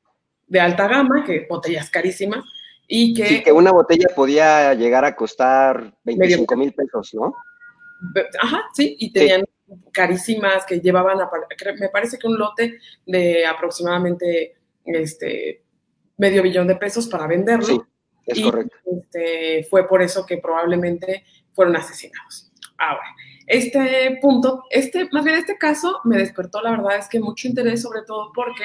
De 0.46 0.60
alta 0.60 0.88
gama, 0.88 1.24
que 1.24 1.46
botellas 1.48 1.90
carísimas, 1.90 2.44
y 2.86 3.14
que, 3.14 3.26
sí, 3.26 3.42
que 3.42 3.52
una 3.52 3.72
botella 3.72 4.08
podía 4.14 4.74
llegar 4.74 5.04
a 5.04 5.16
costar 5.16 5.94
25 6.04 6.56
mil 6.56 6.72
pesos, 6.72 7.14
¿no? 7.14 7.34
Ajá, 8.40 8.62
sí, 8.74 8.96
y 8.98 9.12
tenían 9.12 9.44
carísimas 9.92 10.66
que 10.66 10.80
llevaban, 10.80 11.20
a, 11.20 11.30
me 11.78 11.88
parece 11.88 12.18
que 12.18 12.26
un 12.26 12.38
lote 12.38 12.78
de 13.06 13.46
aproximadamente 13.46 14.56
este, 14.84 15.62
medio 16.18 16.42
billón 16.42 16.66
de 16.66 16.76
pesos 16.76 17.08
para 17.08 17.26
venderlo. 17.26 17.66
Sí, 17.66 17.80
es 18.26 18.40
correcto. 18.40 18.76
Este, 18.84 19.64
fue 19.70 19.88
por 19.88 20.02
eso 20.02 20.26
que 20.26 20.38
probablemente 20.38 21.24
fueron 21.52 21.76
asesinados. 21.76 22.52
Ahora, 22.78 23.04
este 23.46 24.18
punto, 24.20 24.64
este, 24.70 25.08
más 25.12 25.24
bien 25.24 25.36
este 25.36 25.56
caso 25.56 26.00
me 26.04 26.18
despertó, 26.18 26.60
la 26.60 26.70
verdad 26.72 26.98
es 26.98 27.08
que 27.08 27.20
mucho 27.20 27.48
interés, 27.48 27.82
sobre 27.82 28.02
todo 28.02 28.32
porque 28.34 28.64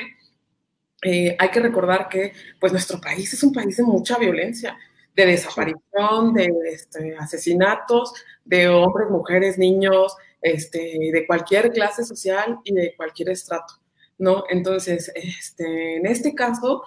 eh, 1.03 1.35
hay 1.37 1.49
que 1.49 1.59
recordar 1.59 2.09
que 2.09 2.33
pues 2.59 2.71
nuestro 2.71 2.99
país 2.99 3.31
es 3.33 3.43
un 3.43 3.53
país 3.53 3.77
de 3.77 3.83
mucha 3.83 4.17
violencia, 4.17 4.77
de 5.15 5.25
desaparición, 5.25 6.33
de 6.33 6.49
este, 6.71 7.15
asesinatos 7.17 8.13
de 8.45 8.67
hombres, 8.67 9.09
mujeres, 9.09 9.57
niños, 9.57 10.15
este, 10.41 10.79
de 11.11 11.25
cualquier 11.27 11.71
clase 11.71 12.03
social 12.03 12.59
y 12.63 12.73
de 12.73 12.95
cualquier 12.95 13.29
estrato, 13.29 13.75
¿no? 14.17 14.43
Entonces, 14.49 15.11
este, 15.15 15.97
en 15.97 16.05
este 16.05 16.33
caso, 16.33 16.83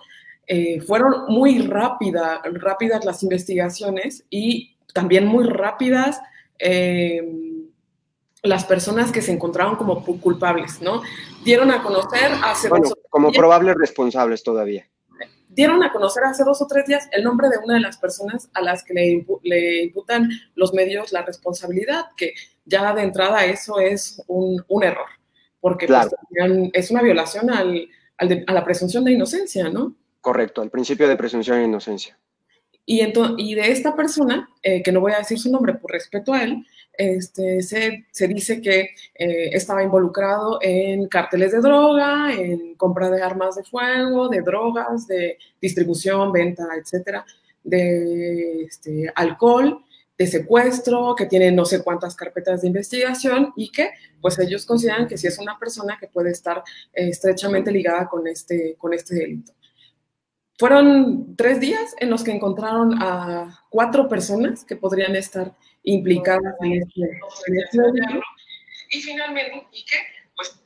eh, 0.46 0.80
fueron 0.80 1.26
muy 1.28 1.58
rápida, 1.60 2.42
rápidas 2.44 3.04
las 3.04 3.22
investigaciones 3.22 4.24
y 4.28 4.76
también 4.92 5.26
muy 5.26 5.44
rápidas 5.44 6.20
eh, 6.58 7.22
las 8.42 8.64
personas 8.64 9.12
que 9.12 9.22
se 9.22 9.32
encontraron 9.32 9.76
como 9.76 10.04
culpables, 10.04 10.80
¿no? 10.82 11.02
Dieron 11.44 11.70
a 11.70 11.82
conocer 11.82 12.32
hace 12.42 12.68
bueno, 12.68 12.90
como 13.08 13.30
probables 13.30 13.76
responsables 13.76 14.42
todavía. 14.42 14.88
Dieron 15.48 15.82
a 15.82 15.92
conocer 15.92 16.24
hace 16.24 16.44
dos 16.44 16.62
o 16.62 16.66
tres 16.66 16.86
días 16.86 17.08
el 17.12 17.22
nombre 17.24 17.48
de 17.50 17.58
una 17.58 17.74
de 17.74 17.80
las 17.80 17.98
personas 17.98 18.48
a 18.54 18.62
las 18.62 18.84
que 18.84 18.94
le, 18.94 19.82
imputan 19.82 20.30
los 20.54 20.72
medios 20.72 21.12
la 21.12 21.22
responsabilidad, 21.22 22.06
que 22.16 22.32
ya 22.64 22.94
de 22.94 23.02
entrada 23.02 23.44
eso 23.44 23.78
es 23.78 24.22
un, 24.26 24.64
error, 24.82 25.08
porque 25.60 25.86
pues, 25.86 26.08
es 26.72 26.90
una 26.90 27.02
violación 27.02 27.50
al, 27.50 27.88
a 28.18 28.52
la 28.52 28.64
presunción 28.64 29.04
de 29.04 29.12
inocencia, 29.12 29.68
¿no? 29.68 29.94
Correcto, 30.20 30.62
al 30.62 30.70
principio 30.70 31.06
de 31.06 31.16
presunción 31.16 31.58
de 31.58 31.64
inocencia. 31.64 32.18
Y, 32.84 33.54
de 33.54 33.70
esta 33.70 33.94
persona, 33.94 34.48
eh, 34.62 34.82
que 34.82 34.92
no 34.92 35.00
voy 35.00 35.12
a 35.12 35.18
decir 35.18 35.38
su 35.38 35.50
nombre 35.50 35.74
por 35.74 35.92
respeto 35.92 36.32
a 36.32 36.42
él, 36.42 36.64
este, 36.94 37.62
se, 37.62 38.28
dice 38.28 38.60
que 38.60 38.90
eh, 39.14 39.50
estaba 39.52 39.82
involucrado 39.82 40.58
en 40.60 41.08
cárteles 41.08 41.52
de 41.52 41.60
droga, 41.60 42.32
en 42.32 42.74
compra 42.74 43.10
de 43.10 43.22
armas 43.22 43.56
de 43.56 43.64
fuego, 43.64 44.28
de 44.28 44.42
drogas, 44.42 45.06
de 45.06 45.38
distribución, 45.60 46.32
venta, 46.32 46.66
etcétera, 46.78 47.24
de 47.64 48.64
este, 48.64 49.10
alcohol, 49.14 49.84
de 50.18 50.26
secuestro, 50.26 51.14
que 51.16 51.26
tiene 51.26 51.50
no 51.50 51.64
sé 51.64 51.82
cuántas 51.82 52.14
carpetas 52.14 52.60
de 52.60 52.68
investigación 52.68 53.52
y 53.56 53.70
que 53.70 53.90
pues 54.20 54.38
ellos 54.38 54.66
consideran 54.66 55.08
que 55.08 55.16
sí 55.16 55.26
es 55.26 55.38
una 55.38 55.58
persona 55.58 55.96
que 55.98 56.08
puede 56.08 56.30
estar 56.30 56.58
eh, 56.92 57.08
estrechamente 57.08 57.72
ligada 57.72 58.08
con 58.08 58.26
este, 58.26 58.76
con 58.78 58.92
este 58.92 59.14
delito. 59.14 59.52
Fueron 60.62 61.34
tres 61.34 61.58
días 61.58 61.92
en 61.98 62.08
los 62.08 62.22
que 62.22 62.30
encontraron 62.30 62.94
a 63.02 63.64
cuatro 63.68 64.08
personas 64.08 64.64
que 64.64 64.76
podrían 64.76 65.16
estar 65.16 65.56
implicadas 65.82 66.54
en 66.60 66.74
este, 66.74 67.00
en 67.00 67.58
este 67.58 67.80
Y 68.92 69.00
finalmente, 69.00 69.66
¿y 69.72 69.84
qué? 69.84 69.96
Pues... 70.36 70.62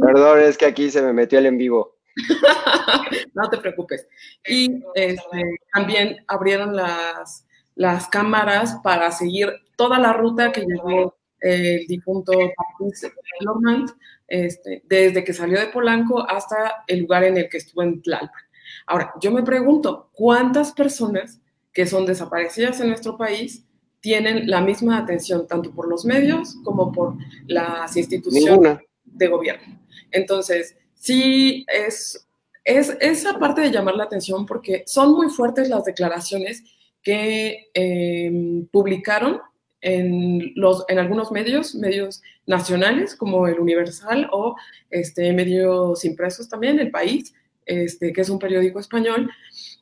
Perdón, 0.00 0.38
es 0.42 0.56
que 0.56 0.66
aquí 0.66 0.88
se 0.88 1.02
me 1.02 1.12
metió 1.12 1.40
el 1.40 1.46
en 1.46 1.58
vivo. 1.58 1.96
no 3.34 3.50
te 3.50 3.58
preocupes. 3.58 4.06
Y 4.46 4.84
este, 4.94 5.42
también 5.72 6.24
abrieron 6.28 6.76
las, 6.76 7.44
las 7.74 8.06
cámaras 8.06 8.76
para 8.84 9.10
seguir 9.10 9.52
toda 9.74 9.98
la 9.98 10.12
ruta 10.12 10.52
que 10.52 10.60
llevó 10.60 11.16
el 11.44 11.86
difunto 11.86 12.32
Patrice 12.32 13.12
Lormand, 13.40 13.90
este, 14.26 14.82
desde 14.88 15.22
que 15.22 15.34
salió 15.34 15.60
de 15.60 15.66
Polanco 15.66 16.26
hasta 16.26 16.84
el 16.86 17.00
lugar 17.00 17.24
en 17.24 17.36
el 17.36 17.48
que 17.50 17.58
estuvo 17.58 17.82
en 17.82 18.00
Tlalpan. 18.00 18.42
Ahora, 18.86 19.12
yo 19.20 19.30
me 19.30 19.42
pregunto, 19.42 20.08
¿cuántas 20.12 20.72
personas 20.72 21.40
que 21.72 21.86
son 21.86 22.06
desaparecidas 22.06 22.80
en 22.80 22.88
nuestro 22.88 23.18
país 23.18 23.64
tienen 24.00 24.48
la 24.48 24.62
misma 24.62 24.98
atención 24.98 25.46
tanto 25.46 25.70
por 25.70 25.88
los 25.88 26.06
medios 26.06 26.56
como 26.64 26.90
por 26.90 27.16
las 27.46 27.94
instituciones 27.96 28.78
de 29.04 29.28
gobierno? 29.28 29.78
Entonces, 30.10 30.76
sí 30.94 31.66
es, 31.68 32.26
es 32.64 32.96
esa 33.00 33.38
parte 33.38 33.60
de 33.60 33.70
llamar 33.70 33.96
la 33.96 34.04
atención 34.04 34.46
porque 34.46 34.82
son 34.86 35.12
muy 35.12 35.28
fuertes 35.28 35.68
las 35.68 35.84
declaraciones 35.84 36.62
que 37.02 37.68
em, 37.74 38.66
publicaron 38.68 39.40
en, 39.84 40.52
los, 40.54 40.84
en 40.88 40.98
algunos 40.98 41.30
medios, 41.30 41.74
medios 41.74 42.22
nacionales 42.46 43.14
como 43.14 43.46
el 43.46 43.60
Universal 43.60 44.28
o 44.32 44.56
este, 44.90 45.32
medios 45.34 46.04
impresos 46.06 46.48
también, 46.48 46.80
El 46.80 46.90
País, 46.90 47.34
este, 47.66 48.12
que 48.12 48.22
es 48.22 48.30
un 48.30 48.38
periódico 48.38 48.80
español. 48.80 49.30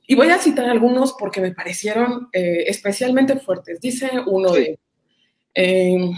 Y 0.06 0.16
voy 0.16 0.28
a 0.30 0.38
citar 0.38 0.68
algunos 0.68 1.12
porque 1.12 1.40
me 1.40 1.52
parecieron 1.54 2.28
eh, 2.32 2.64
especialmente 2.66 3.38
fuertes. 3.38 3.80
Dice 3.80 4.10
uno 4.26 4.52
de 4.52 4.80
eh, 5.54 6.10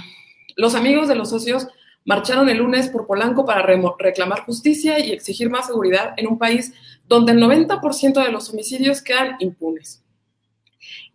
los 0.57 0.75
amigos 0.75 1.07
de 1.07 1.16
los 1.16 1.29
socios 1.29 1.68
marcharon 2.07 2.49
el 2.49 2.59
lunes 2.59 2.88
por 2.88 3.07
Polanco 3.07 3.44
para 3.44 3.66
reclamar 3.99 4.40
justicia 4.40 4.99
y 4.99 5.12
exigir 5.12 5.51
más 5.51 5.66
seguridad 5.66 6.14
en 6.16 6.27
un 6.27 6.38
país 6.38 6.73
donde 7.07 7.33
el 7.33 7.38
90% 7.38 8.25
de 8.25 8.33
los 8.33 8.51
homicidios 8.51 9.03
quedan 9.03 9.37
impunes 9.40 10.04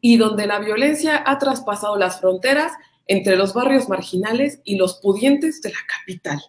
y 0.02 0.18
donde 0.18 0.48
la 0.48 0.60
violencia 0.60 1.24
ha 1.26 1.38
traspasado 1.40 1.98
las 1.98 2.20
fronteras 2.20 2.72
entre 3.08 3.36
los 3.36 3.54
barrios 3.54 3.90
marginales 3.90 4.62
y 4.64 4.76
los 4.76 5.00
pudientes 5.02 5.62
de 5.62 5.70
la 5.70 5.80
capital. 5.88 6.40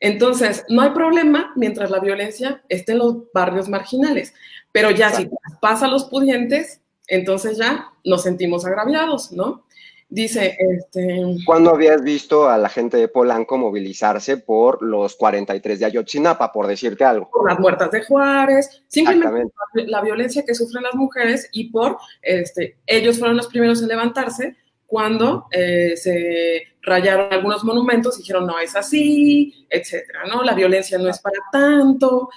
Entonces, 0.00 0.64
no 0.68 0.80
hay 0.80 0.90
problema 0.90 1.52
mientras 1.56 1.90
la 1.90 2.00
violencia 2.00 2.62
esté 2.70 2.92
en 2.92 2.98
los 2.98 3.16
barrios 3.34 3.68
marginales, 3.68 4.32
pero 4.72 4.90
ya 4.90 5.10
si 5.10 5.28
pasa 5.60 5.84
a 5.86 5.90
los 5.90 6.04
pudientes, 6.04 6.80
entonces 7.06 7.58
ya 7.58 7.90
nos 8.04 8.22
sentimos 8.22 8.64
agraviados, 8.64 9.30
¿no? 9.32 9.64
Dice, 10.12 10.56
este... 10.58 11.22
¿Cuándo 11.46 11.70
habías 11.70 12.02
visto 12.02 12.48
a 12.48 12.58
la 12.58 12.68
gente 12.68 12.96
de 12.96 13.06
Polanco 13.06 13.56
movilizarse 13.56 14.38
por 14.38 14.82
los 14.82 15.14
43 15.14 15.78
de 15.78 15.86
Ayotzinapa, 15.86 16.52
por 16.52 16.66
decirte 16.66 17.04
algo? 17.04 17.30
Por 17.30 17.48
las 17.48 17.60
muertas 17.60 17.92
de 17.92 18.02
Juárez, 18.02 18.82
simplemente 18.88 19.54
por 19.54 19.88
la 19.88 20.00
violencia 20.00 20.44
que 20.44 20.54
sufren 20.54 20.82
las 20.82 20.96
mujeres 20.96 21.48
y 21.52 21.70
por, 21.70 21.96
este, 22.22 22.78
ellos 22.86 23.20
fueron 23.20 23.36
los 23.36 23.46
primeros 23.46 23.80
en 23.82 23.88
levantarse 23.88 24.56
cuando 24.84 25.46
eh, 25.52 25.96
se 25.96 26.62
rayaron 26.82 27.32
algunos 27.32 27.62
monumentos, 27.62 28.18
dijeron 28.18 28.48
no 28.48 28.58
es 28.58 28.74
así, 28.74 29.66
etcétera, 29.70 30.24
¿no? 30.26 30.42
La 30.42 30.54
violencia 30.54 30.98
no 30.98 31.08
es 31.08 31.20
para 31.20 31.38
tanto, 31.52 32.28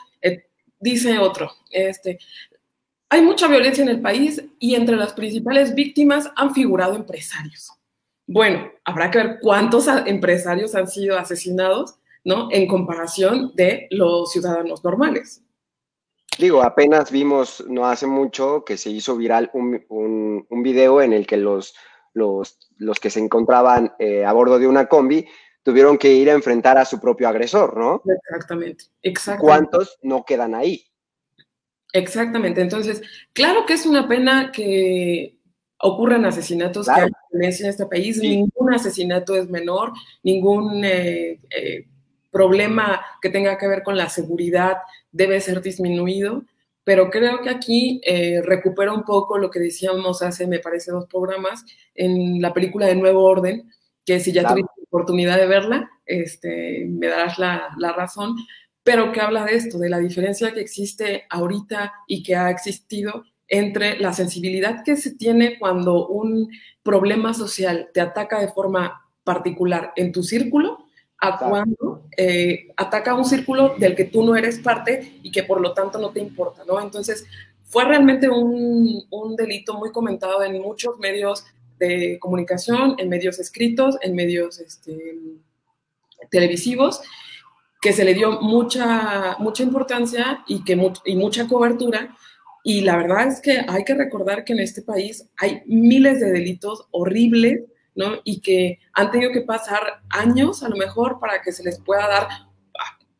dice 0.84 1.18
otro, 1.18 1.50
este, 1.72 2.20
hay 3.14 3.22
mucha 3.22 3.48
violencia 3.48 3.84
en 3.84 3.90
el 3.90 4.02
país 4.02 4.44
y 4.58 4.74
entre 4.74 4.96
las 4.96 5.14
principales 5.14 5.76
víctimas 5.76 6.32
han 6.36 6.52
figurado 6.52 6.96
empresarios. 6.96 7.72
Bueno, 8.26 8.72
habrá 8.84 9.12
que 9.12 9.20
ver 9.20 9.38
cuántos 9.40 9.88
empresarios 9.88 10.74
han 10.74 10.88
sido 10.88 11.20
asesinados, 11.20 12.00
¿no? 12.24 12.48
En 12.50 12.68
comparación 12.68 13.52
de 13.54 13.86
los 13.92 14.32
ciudadanos 14.32 14.84
normales. 14.84 15.44
Digo, 16.40 16.64
apenas 16.64 17.12
vimos 17.12 17.64
no 17.68 17.86
hace 17.86 18.08
mucho 18.08 18.64
que 18.66 18.78
se 18.78 18.90
hizo 18.90 19.16
viral 19.16 19.52
un, 19.54 19.86
un, 20.50 20.64
video 20.64 21.00
en 21.00 21.14
el 21.14 21.28
que 21.28 21.38
los, 21.38 21.76
los, 22.14 22.58
los 22.78 23.00
que 23.00 23.12
se 23.12 23.20
encontraban 23.20 23.94
eh, 24.00 24.26
a 24.26 24.34
bordo 24.34 24.58
de 24.58 24.66
una 24.66 24.88
combi 24.88 25.28
tuvieron 25.62 26.00
que 26.00 26.12
ir 26.12 26.32
a 26.32 26.34
enfrentar 26.34 26.80
a 26.80 26.86
su 26.86 27.00
propio 27.00 27.30
agresor, 27.30 27.78
¿no? 27.78 28.02
Exactamente, 28.28 28.86
exactamente. 29.04 29.46
¿Cuántos 29.46 30.00
no 30.02 30.26
quedan 30.26 30.56
ahí? 30.56 30.84
Exactamente. 31.94 32.60
Entonces, 32.62 33.02
claro 33.34 33.66
que 33.68 33.74
es 33.74 33.86
una 33.86 34.08
pena 34.08 34.52
que 34.52 35.38
ocurran 35.78 36.26
asesinatos, 36.26 36.88
que 36.88 37.02
hay 37.02 37.10
violencia 37.32 37.66
en 37.66 37.70
este 37.70 37.86
país. 37.86 38.18
Ningún 38.18 38.74
asesinato 38.74 39.36
es 39.36 39.50
menor, 39.50 39.94
ningún 40.24 40.84
eh, 40.84 41.40
eh, 41.56 41.88
problema 42.32 43.00
que 43.22 43.30
tenga 43.30 43.58
que 43.58 43.68
ver 43.68 43.84
con 43.84 43.96
la 43.96 44.10
seguridad 44.10 44.78
debe 45.12 45.40
ser 45.40 45.62
disminuido. 45.62 46.44
Pero 46.84 47.10
creo 47.10 47.42
que 47.42 47.50
aquí 47.50 48.02
eh, 48.04 48.42
recupera 48.44 48.92
un 48.92 49.04
poco 49.04 49.38
lo 49.38 49.50
que 49.50 49.60
decíamos 49.60 50.22
hace, 50.22 50.48
me 50.48 50.60
parece, 50.60 50.92
dos 50.92 51.06
programas 51.06 51.64
en 51.96 52.42
la 52.42 52.54
película 52.54 52.88
de 52.88 52.96
Nuevo 52.96 53.24
Orden, 53.24 53.70
que 54.06 54.20
si 54.20 54.34
ya 54.34 54.46
tuviste 54.46 54.72
oportunidad 54.88 55.38
de 55.38 55.48
verla, 55.48 55.90
este, 56.06 56.86
me 56.90 57.08
darás 57.08 57.40
la, 57.40 57.70
la 57.78 57.94
razón, 57.94 58.36
pero 58.84 59.12
que 59.12 59.22
habla 59.22 59.46
de 59.46 59.56
esto, 59.56 59.78
de 59.78 59.90
la 59.90 60.00
diferencia 60.00 60.54
que 60.54 60.62
existe 60.62 61.24
ahorita 61.30 61.94
y 62.08 62.22
que 62.22 62.36
ha 62.36 62.50
existido 62.50 63.24
entre 63.48 64.00
la 64.00 64.14
sensibilidad 64.14 64.84
que 64.84 64.96
se 64.96 65.16
tiene 65.16 65.58
cuando 65.60 66.08
un 66.08 66.50
problema 66.82 67.34
social 67.34 67.90
te 67.94 68.02
ataca 68.02 68.40
de 68.40 68.50
forma 68.50 69.02
particular 69.24 69.94
en 69.96 70.12
tu 70.12 70.24
círculo 70.24 70.86
a 71.20 71.38
cuando 71.38 72.04
eh, 72.18 72.68
ataca 72.76 73.16
un 73.16 73.24
círculo 73.24 73.76
del 73.78 73.96
que 73.96 74.06
tú 74.06 74.24
no 74.24 74.36
eres 74.36 74.60
parte 74.60 75.20
y 75.24 75.32
que 75.32 75.44
por 75.44 75.62
lo 75.62 75.74
tanto 75.74 75.98
no 75.98 76.10
te 76.10 76.20
importa, 76.20 76.64
¿no? 76.68 76.82
Entonces, 76.82 77.26
fue 77.64 77.86
realmente 77.86 78.30
un, 78.30 79.04
un 79.10 79.36
delito 79.36 79.76
muy 79.76 79.92
comentado 79.92 80.44
en 80.44 80.62
muchos 80.62 81.00
medios 81.00 81.46
de 81.80 82.18
comunicación, 82.20 82.96
en 82.98 83.10
medios 83.10 83.40
escritos, 83.40 83.98
en 84.02 84.16
medios 84.16 84.60
este, 84.60 85.16
televisivos, 86.30 87.02
que 87.84 87.92
se 87.92 88.06
le 88.06 88.14
dio 88.14 88.40
mucha, 88.40 89.36
mucha 89.40 89.62
importancia 89.62 90.42
y, 90.48 90.64
que, 90.64 90.94
y 91.04 91.16
mucha 91.18 91.50
cobertura. 91.50 92.16
Y 92.64 92.80
la 92.80 92.96
verdad 92.96 93.28
es 93.28 93.42
que 93.42 93.60
hay 93.68 93.84
que 93.84 93.94
recordar 93.94 94.46
que 94.46 94.54
en 94.54 94.62
este 94.62 94.82
país 94.82 95.30
hay 95.36 95.64
miles 95.66 96.22
de 96.22 96.32
delitos 96.32 96.88
horribles, 96.92 97.64
¿no? 97.94 98.22
Y 98.24 98.40
que 98.40 98.80
han 98.94 99.12
tenido 99.12 99.34
que 99.34 99.42
pasar 99.42 99.82
años 100.10 100.64
a 100.64 100.70
lo 100.70 100.78
mejor 100.78 101.20
para 101.20 101.42
que 101.42 101.52
se 101.52 101.62
les 101.62 101.78
pueda 101.78 102.08
dar 102.08 102.28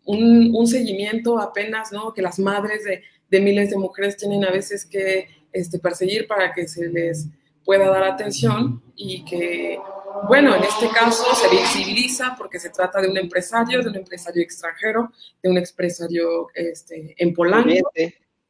un, 0.06 0.56
un 0.56 0.66
seguimiento 0.66 1.40
apenas, 1.40 1.92
¿no? 1.92 2.14
Que 2.14 2.22
las 2.22 2.40
madres 2.40 2.86
de, 2.86 3.04
de, 3.30 3.42
miles 3.42 3.70
de 3.70 3.78
mujeres 3.78 4.16
tienen 4.16 4.46
a 4.46 4.52
veces 4.52 4.86
que 4.86 5.28
este, 5.52 5.78
perseguir 5.78 6.26
para 6.26 6.54
que 6.54 6.70
se 6.70 6.88
les 6.88 7.28
pueda 7.66 7.90
dar 7.90 8.04
atención 8.04 8.82
y 8.96 9.24
que 9.26 9.80
bueno, 10.28 10.56
en 10.56 10.64
este 10.64 10.88
caso 10.90 11.36
se 11.36 11.50
visibiliza 11.50 12.36
porque 12.38 12.60
se 12.60 12.70
trata 12.70 13.02
de 13.02 13.10
un 13.10 13.18
empresario, 13.18 13.82
de 13.82 13.90
un 13.90 13.96
empresario 13.96 14.42
extranjero, 14.42 15.12
de 15.42 15.50
un 15.50 15.58
empresario 15.58 16.48
este, 16.54 17.16
en 17.18 17.34
Polanco. 17.34 17.92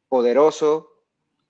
Poderoso. 0.07 0.89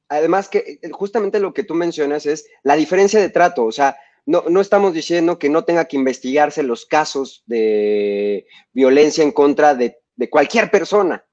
Además 0.07 0.47
que 0.47 0.79
eh, 0.81 0.89
justamente 0.91 1.39
lo 1.39 1.53
que 1.53 1.63
tú 1.63 1.73
mencionas 1.73 2.25
es 2.25 2.47
la 2.63 2.75
diferencia 2.75 3.19
de 3.19 3.29
trato, 3.29 3.65
o 3.65 3.71
sea, 3.71 3.97
no, 4.25 4.45
no, 4.47 4.61
estamos 4.61 4.93
diciendo 4.93 5.37
que 5.37 5.49
no 5.49 5.65
tenga 5.65 5.85
que 5.85 5.97
investigarse 5.97 6.63
los 6.63 6.85
casos 6.85 7.43
de 7.45 8.47
violencia 8.71 9.23
en 9.23 9.33
contra 9.33 9.75
de, 9.75 9.99
cualquier 10.29 10.71
persona, 10.71 11.25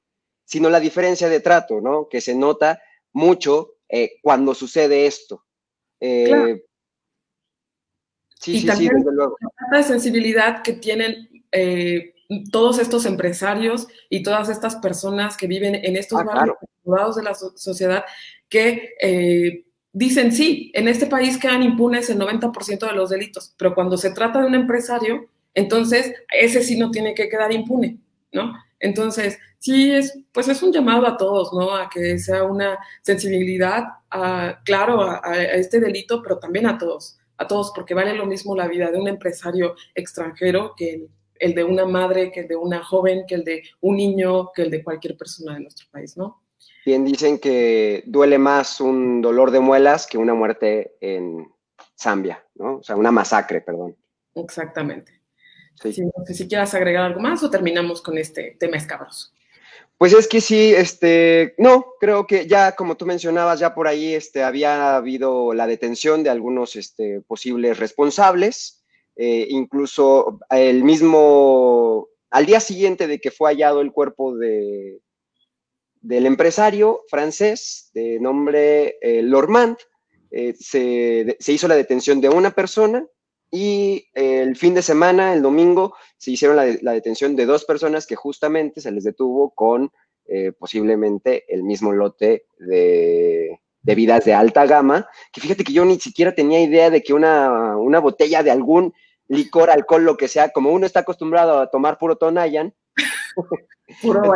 sino 0.44 0.68
la 0.68 0.80
diferencia 0.80 1.28
de 1.28 1.38
trato, 1.38 1.80
¿no? 1.80 2.08
Que 2.08 2.20
se 2.20 2.34
nota 2.34 2.82
mucho 3.12 3.76
eh, 3.88 4.18
cuando 4.22 4.54
sucede 4.54 5.06
esto. 5.06 5.44
Eh, 6.00 6.62
Sí, 8.40 8.56
y 8.56 8.66
también 8.66 8.92
la 9.70 9.82
sensibilidad 9.82 10.62
que 10.62 10.72
tienen 10.72 11.28
eh, 11.52 12.14
todos 12.50 12.78
estos 12.78 13.04
empresarios 13.04 13.86
y 14.08 14.22
todas 14.22 14.48
estas 14.48 14.76
personas 14.76 15.36
que 15.36 15.46
viven 15.46 15.74
en 15.74 15.96
estos 15.96 16.20
ah, 16.20 16.24
barrios 16.24 17.16
de 17.16 17.22
la 17.22 17.34
sociedad 17.34 18.04
que 18.48 18.94
eh, 19.00 19.66
dicen, 19.92 20.32
sí, 20.32 20.72
en 20.74 20.88
este 20.88 21.06
país 21.06 21.36
quedan 21.36 21.62
impunes 21.62 22.08
el 22.08 22.18
90% 22.18 22.86
de 22.86 22.92
los 22.94 23.10
delitos, 23.10 23.54
pero 23.58 23.74
cuando 23.74 23.98
se 23.98 24.10
trata 24.10 24.40
de 24.40 24.46
un 24.46 24.54
empresario, 24.54 25.28
entonces 25.52 26.14
ese 26.32 26.62
sí 26.62 26.78
no 26.78 26.90
tiene 26.90 27.14
que 27.14 27.28
quedar 27.28 27.52
impune, 27.52 27.98
¿no? 28.32 28.54
Entonces, 28.80 29.38
sí, 29.58 29.92
es, 29.92 30.18
pues 30.32 30.48
es 30.48 30.62
un 30.62 30.72
llamado 30.72 31.06
a 31.06 31.16
todos, 31.16 31.52
¿no? 31.52 31.74
A 31.74 31.88
que 31.88 32.18
sea 32.18 32.42
una 32.44 32.78
sensibilidad, 33.02 33.84
a, 34.10 34.60
claro, 34.64 35.02
a 35.02 35.36
este 35.36 35.78
delito, 35.78 36.22
pero 36.22 36.38
también 36.38 36.66
a 36.66 36.76
todos 36.76 37.20
a 37.40 37.48
todos, 37.48 37.72
porque 37.74 37.94
vale 37.94 38.14
lo 38.14 38.26
mismo 38.26 38.54
la 38.54 38.68
vida 38.68 38.90
de 38.90 38.98
un 38.98 39.08
empresario 39.08 39.74
extranjero 39.94 40.74
que 40.76 41.08
el, 41.38 41.54
de 41.54 41.64
una 41.64 41.86
madre, 41.86 42.30
que 42.30 42.40
el 42.40 42.48
de 42.48 42.56
una 42.56 42.84
joven, 42.84 43.24
que 43.26 43.34
el 43.34 43.44
de 43.44 43.62
un 43.80 43.96
niño, 43.96 44.52
que 44.54 44.62
el 44.62 44.70
de 44.70 44.84
cualquier 44.84 45.16
persona 45.16 45.54
de 45.54 45.60
nuestro 45.60 45.86
país, 45.90 46.18
¿no? 46.18 46.42
Bien 46.84 47.02
dicen 47.02 47.38
que 47.38 48.02
duele 48.06 48.36
más 48.36 48.78
un 48.78 49.22
dolor 49.22 49.50
de 49.50 49.60
muelas 49.60 50.06
que 50.06 50.18
una 50.18 50.34
muerte 50.34 50.96
en 51.00 51.50
Zambia, 51.98 52.44
¿no? 52.56 52.76
O 52.76 52.82
sea, 52.82 52.96
una 52.96 53.10
masacre, 53.10 53.62
perdón. 53.62 53.96
Exactamente. 54.34 55.19
Sí. 55.74 56.02
no 56.02 56.26
sé 56.26 56.34
si 56.34 56.46
quieras 56.46 56.74
agregar 56.74 57.04
algo 57.04 57.20
más 57.20 57.42
o 57.42 57.50
terminamos 57.50 58.02
con 58.02 58.18
este 58.18 58.56
tema 58.58 58.76
escabroso. 58.76 59.30
Pues 60.00 60.14
es 60.14 60.28
que 60.28 60.40
sí, 60.40 60.72
este, 60.74 61.54
no, 61.58 61.84
creo 62.00 62.26
que 62.26 62.46
ya 62.46 62.74
como 62.74 62.96
tú 62.96 63.04
mencionabas, 63.04 63.60
ya 63.60 63.74
por 63.74 63.86
ahí 63.86 64.14
este, 64.14 64.42
había 64.42 64.96
habido 64.96 65.52
la 65.52 65.66
detención 65.66 66.22
de 66.22 66.30
algunos 66.30 66.74
este, 66.74 67.20
posibles 67.20 67.78
responsables, 67.78 68.82
eh, 69.16 69.46
incluso 69.50 70.40
el 70.48 70.84
mismo, 70.84 72.08
al 72.30 72.46
día 72.46 72.60
siguiente 72.60 73.06
de 73.06 73.20
que 73.20 73.30
fue 73.30 73.50
hallado 73.50 73.82
el 73.82 73.92
cuerpo 73.92 74.34
de, 74.38 75.02
del 76.00 76.24
empresario 76.24 77.02
francés 77.10 77.90
de 77.92 78.18
nombre 78.20 78.96
eh, 79.02 79.20
Lormand, 79.22 79.76
eh, 80.30 80.54
se, 80.58 81.36
se 81.38 81.52
hizo 81.52 81.68
la 81.68 81.76
detención 81.76 82.22
de 82.22 82.30
una 82.30 82.52
persona 82.52 83.06
y 83.50 84.08
el 84.14 84.56
fin 84.56 84.74
de 84.74 84.82
semana, 84.82 85.32
el 85.34 85.42
domingo, 85.42 85.94
se 86.16 86.30
hicieron 86.30 86.56
la, 86.56 86.92
detención 86.92 87.34
de 87.34 87.46
dos 87.46 87.64
personas 87.64 88.06
que 88.06 88.16
justamente 88.16 88.80
se 88.80 88.92
les 88.92 89.04
detuvo 89.04 89.50
con 89.50 89.90
eh, 90.26 90.52
posiblemente 90.52 91.52
el 91.52 91.64
mismo 91.64 91.92
lote 91.92 92.46
de 92.58 93.60
bebidas 93.82 94.24
de 94.24 94.34
alta 94.34 94.66
gama, 94.66 95.08
que 95.32 95.40
fíjate 95.40 95.64
que 95.64 95.72
yo 95.72 95.84
ni 95.84 95.98
siquiera 95.98 96.34
tenía 96.34 96.60
idea 96.60 96.90
de 96.90 97.02
que 97.02 97.14
una, 97.14 97.76
una 97.76 97.98
botella 97.98 98.42
de 98.42 98.50
algún 98.50 98.94
licor, 99.26 99.70
alcohol, 99.70 100.04
lo 100.04 100.16
que 100.16 100.28
sea, 100.28 100.50
como 100.50 100.70
uno 100.70 100.86
está 100.86 101.00
acostumbrado 101.00 101.58
a 101.58 101.70
tomar 101.70 101.98
puro 101.98 102.16
Tonayan, 102.16 102.74
puro 104.02 104.34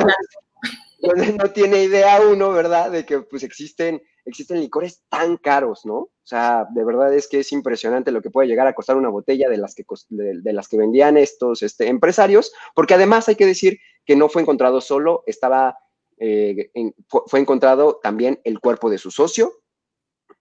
no 1.39 1.51
tiene 1.51 1.83
idea 1.83 2.21
uno, 2.21 2.51
¿verdad? 2.53 2.91
De 2.91 3.05
que 3.05 3.21
pues 3.21 3.43
existen, 3.43 4.03
existen 4.25 4.61
licores 4.61 5.03
tan 5.09 5.37
caros, 5.37 5.85
¿no? 5.85 5.97
O 5.97 6.27
sea, 6.27 6.67
de 6.71 6.85
verdad 6.85 7.13
es 7.15 7.29
que 7.29 7.41
es 7.41 7.53
impresionante 7.53 8.11
lo 8.11 8.23
que 8.23 8.31
puede 8.31 8.49
llegar 8.49 8.67
a 8.67 8.75
costar 8.75 8.97
una 8.97 9.11
botella 9.11 9.49
de 9.49 9.59
las 9.59 9.75
que, 9.75 9.85
de, 10.09 10.53
las 10.53 10.69
que 10.69 10.79
vendían 10.79 11.17
estos 11.17 11.63
este, 11.63 11.89
empresarios, 11.89 12.53
porque 12.75 12.95
además 12.95 13.29
hay 13.29 13.37
que 13.37 13.47
decir 13.47 13.79
que 14.07 14.17
no 14.17 14.29
fue 14.29 14.43
encontrado 14.43 14.81
solo, 14.81 15.23
estaba, 15.27 15.79
eh, 16.19 16.71
fue, 17.09 17.41
encontrado 17.41 18.01
también 18.03 18.41
el 18.45 18.61
cuerpo 18.61 18.89
de 18.89 18.99
su 18.99 19.11
socio. 19.11 19.53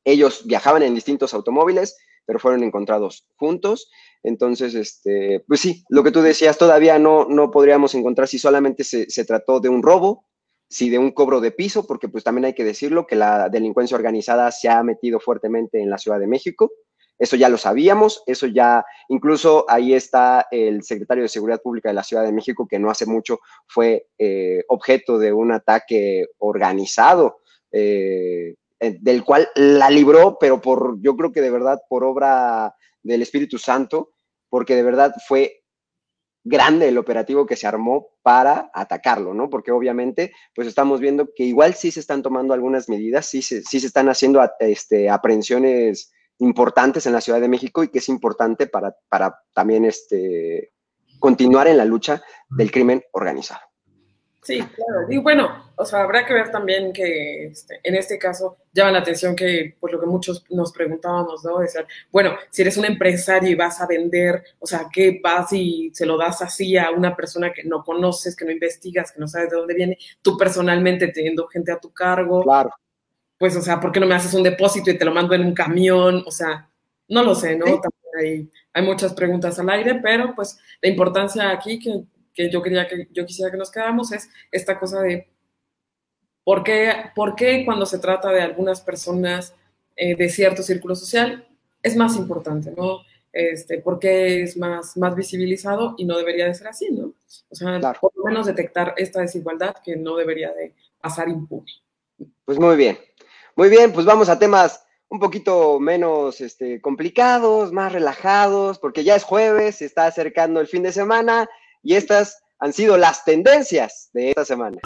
Ellos 0.05 0.45
viajaban 0.45 0.83
en 0.83 0.95
distintos 0.95 1.33
automóviles, 1.33 1.97
pero 2.25 2.39
fueron 2.39 2.63
encontrados 2.63 3.27
juntos. 3.35 3.89
Entonces, 4.21 4.75
este, 4.75 5.43
pues 5.47 5.59
sí, 5.59 5.83
lo 5.89 6.03
que 6.03 6.11
tú 6.11 6.21
decías, 6.21 6.57
todavía 6.57 6.97
no, 6.99 7.25
no 7.25 7.51
podríamos 7.51 7.93
encontrar 7.95 8.29
si 8.29 8.39
solamente 8.39 8.85
se, 8.85 9.09
se 9.09 9.25
trató 9.25 9.59
de 9.59 9.67
un 9.67 9.83
robo, 9.83 10.25
si 10.73 10.89
de 10.89 10.97
un 10.97 11.11
cobro 11.11 11.39
de 11.39 11.51
piso, 11.51 11.85
porque 11.85 12.09
pues 12.09 12.23
también 12.23 12.45
hay 12.45 12.53
que 12.55 12.63
decirlo 12.63 13.05
que 13.05 13.15
la 13.15 13.47
delincuencia 13.47 13.95
organizada 13.95 14.49
se 14.51 14.69
ha 14.69 14.81
metido 14.81 15.19
fuertemente 15.19 15.79
en 15.79 15.91
la 15.91 15.99
Ciudad 15.99 16.19
de 16.19 16.25
México. 16.25 16.71
Eso 17.19 17.35
ya 17.35 17.47
lo 17.47 17.59
sabíamos, 17.59 18.23
eso 18.25 18.47
ya, 18.47 18.83
incluso 19.07 19.65
ahí 19.69 19.93
está 19.93 20.47
el 20.49 20.81
secretario 20.81 21.21
de 21.21 21.29
Seguridad 21.29 21.61
Pública 21.61 21.89
de 21.89 21.93
la 21.93 22.01
Ciudad 22.01 22.23
de 22.23 22.31
México, 22.31 22.67
que 22.67 22.79
no 22.79 22.89
hace 22.89 23.05
mucho 23.05 23.39
fue 23.67 24.07
eh, 24.17 24.63
objeto 24.67 25.19
de 25.19 25.31
un 25.31 25.51
ataque 25.51 26.25
organizado, 26.39 27.41
eh, 27.71 28.55
del 28.79 29.23
cual 29.23 29.47
la 29.55 29.91
libró, 29.91 30.37
pero 30.39 30.59
por, 30.59 30.99
yo 31.01 31.15
creo 31.15 31.31
que 31.31 31.41
de 31.41 31.51
verdad 31.51 31.79
por 31.87 32.03
obra 32.03 32.73
del 33.03 33.21
Espíritu 33.21 33.59
Santo, 33.59 34.09
porque 34.49 34.75
de 34.75 34.83
verdad 34.83 35.13
fue 35.27 35.62
grande 36.43 36.89
el 36.89 36.97
operativo 36.97 37.45
que 37.45 37.55
se 37.55 37.67
armó 37.67 38.09
para 38.21 38.69
atacarlo, 38.73 39.33
¿no? 39.33 39.49
Porque 39.49 39.71
obviamente, 39.71 40.33
pues 40.53 40.67
estamos 40.67 40.99
viendo 40.99 41.29
que 41.33 41.43
igual 41.43 41.73
sí 41.73 41.91
se 41.91 41.99
están 41.99 42.21
tomando 42.21 42.53
algunas 42.53 42.89
medidas, 42.89 43.25
sí 43.25 43.41
se, 43.41 43.63
sí 43.63 43.79
se 43.79 43.87
están 43.87 44.09
haciendo 44.09 44.41
este, 44.59 45.09
aprehensiones 45.09 46.11
importantes 46.39 47.05
en 47.05 47.13
la 47.13 47.21
Ciudad 47.21 47.39
de 47.39 47.47
México 47.47 47.83
y 47.83 47.87
que 47.87 47.99
es 47.99 48.09
importante 48.09 48.67
para, 48.67 48.95
para 49.09 49.39
también 49.53 49.85
este, 49.85 50.73
continuar 51.19 51.67
en 51.67 51.77
la 51.77 51.85
lucha 51.85 52.21
del 52.49 52.71
crimen 52.71 53.03
organizado. 53.11 53.61
Sí, 54.43 54.59
claro. 54.59 55.07
Y 55.09 55.17
bueno, 55.17 55.71
o 55.75 55.85
sea, 55.85 56.01
habrá 56.03 56.25
que 56.25 56.33
ver 56.33 56.51
también 56.51 56.91
que 56.91 57.45
este, 57.45 57.79
en 57.81 57.95
este 57.95 58.19
caso 58.19 58.57
llama 58.73 58.91
la 58.91 58.99
atención 58.99 59.35
que, 59.35 59.77
pues 59.79 59.93
lo 59.93 59.99
que 59.99 60.05
muchos 60.05 60.43
nos 60.49 60.73
preguntábamos, 60.73 61.45
¿no? 61.45 61.59
Decir, 61.59 61.85
bueno, 62.11 62.35
si 62.49 62.61
eres 62.61 62.75
un 62.75 62.85
empresario 62.85 63.49
y 63.49 63.55
vas 63.55 63.79
a 63.79 63.87
vender, 63.87 64.43
o 64.59 64.67
sea, 64.67 64.87
¿qué 64.91 65.19
vas 65.23 65.53
y 65.53 65.91
se 65.93 66.05
lo 66.05 66.17
das 66.17 66.41
así 66.41 66.77
a 66.77 66.91
una 66.91 67.15
persona 67.15 67.53
que 67.53 67.63
no 67.63 67.83
conoces, 67.83 68.35
que 68.35 68.43
no 68.43 68.51
investigas, 68.51 69.13
que 69.13 69.19
no 69.19 69.27
sabes 69.27 69.49
de 69.49 69.57
dónde 69.57 69.73
viene, 69.73 69.97
tú 70.21 70.37
personalmente 70.37 71.07
teniendo 71.07 71.47
gente 71.47 71.71
a 71.71 71.79
tu 71.79 71.93
cargo? 71.93 72.43
Claro. 72.43 72.71
Pues, 73.37 73.55
o 73.55 73.61
sea, 73.61 73.79
¿por 73.79 73.91
qué 73.91 73.99
no 73.99 74.07
me 74.07 74.15
haces 74.15 74.33
un 74.33 74.43
depósito 74.43 74.91
y 74.91 74.97
te 74.97 75.05
lo 75.05 75.13
mando 75.13 75.33
en 75.35 75.45
un 75.45 75.53
camión? 75.53 76.23
O 76.25 76.31
sea, 76.31 76.69
no 77.07 77.23
lo 77.23 77.33
sé, 77.33 77.55
¿no? 77.55 77.65
También 77.65 77.91
hay, 78.19 78.51
hay 78.73 78.83
muchas 78.83 79.13
preguntas 79.13 79.57
al 79.59 79.69
aire, 79.69 79.99
pero 80.03 80.33
pues 80.35 80.59
la 80.81 80.89
importancia 80.89 81.49
aquí 81.49 81.79
que 81.79 82.03
que 82.33 82.49
yo 82.49 82.61
quería 82.61 82.87
que 82.87 83.07
yo 83.11 83.25
quisiera 83.25 83.51
que 83.51 83.57
nos 83.57 83.71
quedáramos 83.71 84.11
es 84.11 84.29
esta 84.51 84.79
cosa 84.79 85.01
de 85.01 85.27
por 86.43 86.63
qué, 86.63 86.91
por 87.15 87.35
qué 87.35 87.63
cuando 87.65 87.85
se 87.85 87.99
trata 87.99 88.29
de 88.29 88.41
algunas 88.41 88.81
personas 88.81 89.55
eh, 89.95 90.15
de 90.15 90.29
cierto 90.29 90.63
círculo 90.63 90.95
social 90.95 91.47
es 91.81 91.95
más 91.95 92.15
importante, 92.15 92.73
¿no? 92.75 93.01
Este, 93.31 93.79
por 93.79 93.99
qué 93.99 94.43
es 94.43 94.57
más, 94.57 94.95
más 94.95 95.15
visibilizado 95.15 95.95
y 95.97 96.05
no 96.05 96.17
debería 96.17 96.45
de 96.45 96.53
ser 96.53 96.67
así, 96.67 96.91
¿no? 96.91 97.13
O 97.49 97.55
sea, 97.55 97.79
por 97.99 98.11
lo 98.15 98.25
menos 98.25 98.45
detectar 98.45 98.93
esta 98.97 99.21
desigualdad 99.21 99.75
que 99.83 99.95
no 99.95 100.15
debería 100.15 100.53
de 100.53 100.75
pasar 101.01 101.27
impune. 101.29 101.71
Pues 102.45 102.59
muy 102.59 102.75
bien, 102.75 102.97
muy 103.55 103.69
bien, 103.69 103.91
pues 103.91 104.05
vamos 104.05 104.29
a 104.29 104.37
temas 104.37 104.85
un 105.09 105.19
poquito 105.19 105.79
menos 105.79 106.41
este, 106.41 106.79
complicados, 106.79 107.71
más 107.71 107.91
relajados, 107.91 108.79
porque 108.79 109.03
ya 109.03 109.15
es 109.15 109.23
jueves, 109.23 109.77
se 109.77 109.85
está 109.85 110.05
acercando 110.05 110.59
el 110.59 110.67
fin 110.67 110.83
de 110.83 110.91
semana 110.91 111.49
y 111.83 111.95
estas 111.95 112.41
han 112.59 112.73
sido 112.73 112.97
las 112.97 113.25
tendencias 113.25 114.09
de 114.13 114.29
esta 114.29 114.45
semana. 114.45 114.79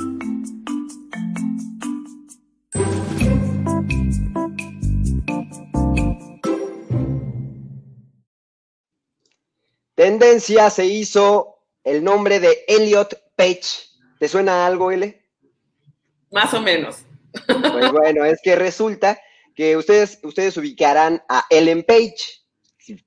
Tendencia 9.94 10.70
se 10.70 10.86
hizo 10.86 11.60
el 11.84 12.04
nombre 12.04 12.40
de 12.40 12.66
Elliot 12.68 13.32
Page. 13.36 13.62
¿Te 14.20 14.28
suena 14.28 14.66
algo, 14.66 14.92
L? 14.92 15.24
Más 16.32 16.54
o 16.54 16.62
menos. 16.62 16.98
Pues 17.46 17.92
bueno, 17.92 18.26
es 18.26 18.40
que 18.42 18.56
resulta 18.56 19.20
que 19.56 19.78
ustedes, 19.78 20.20
ustedes 20.24 20.58
ubicarán 20.58 21.24
a 21.30 21.46
Ellen 21.50 21.84
Page 21.84 22.16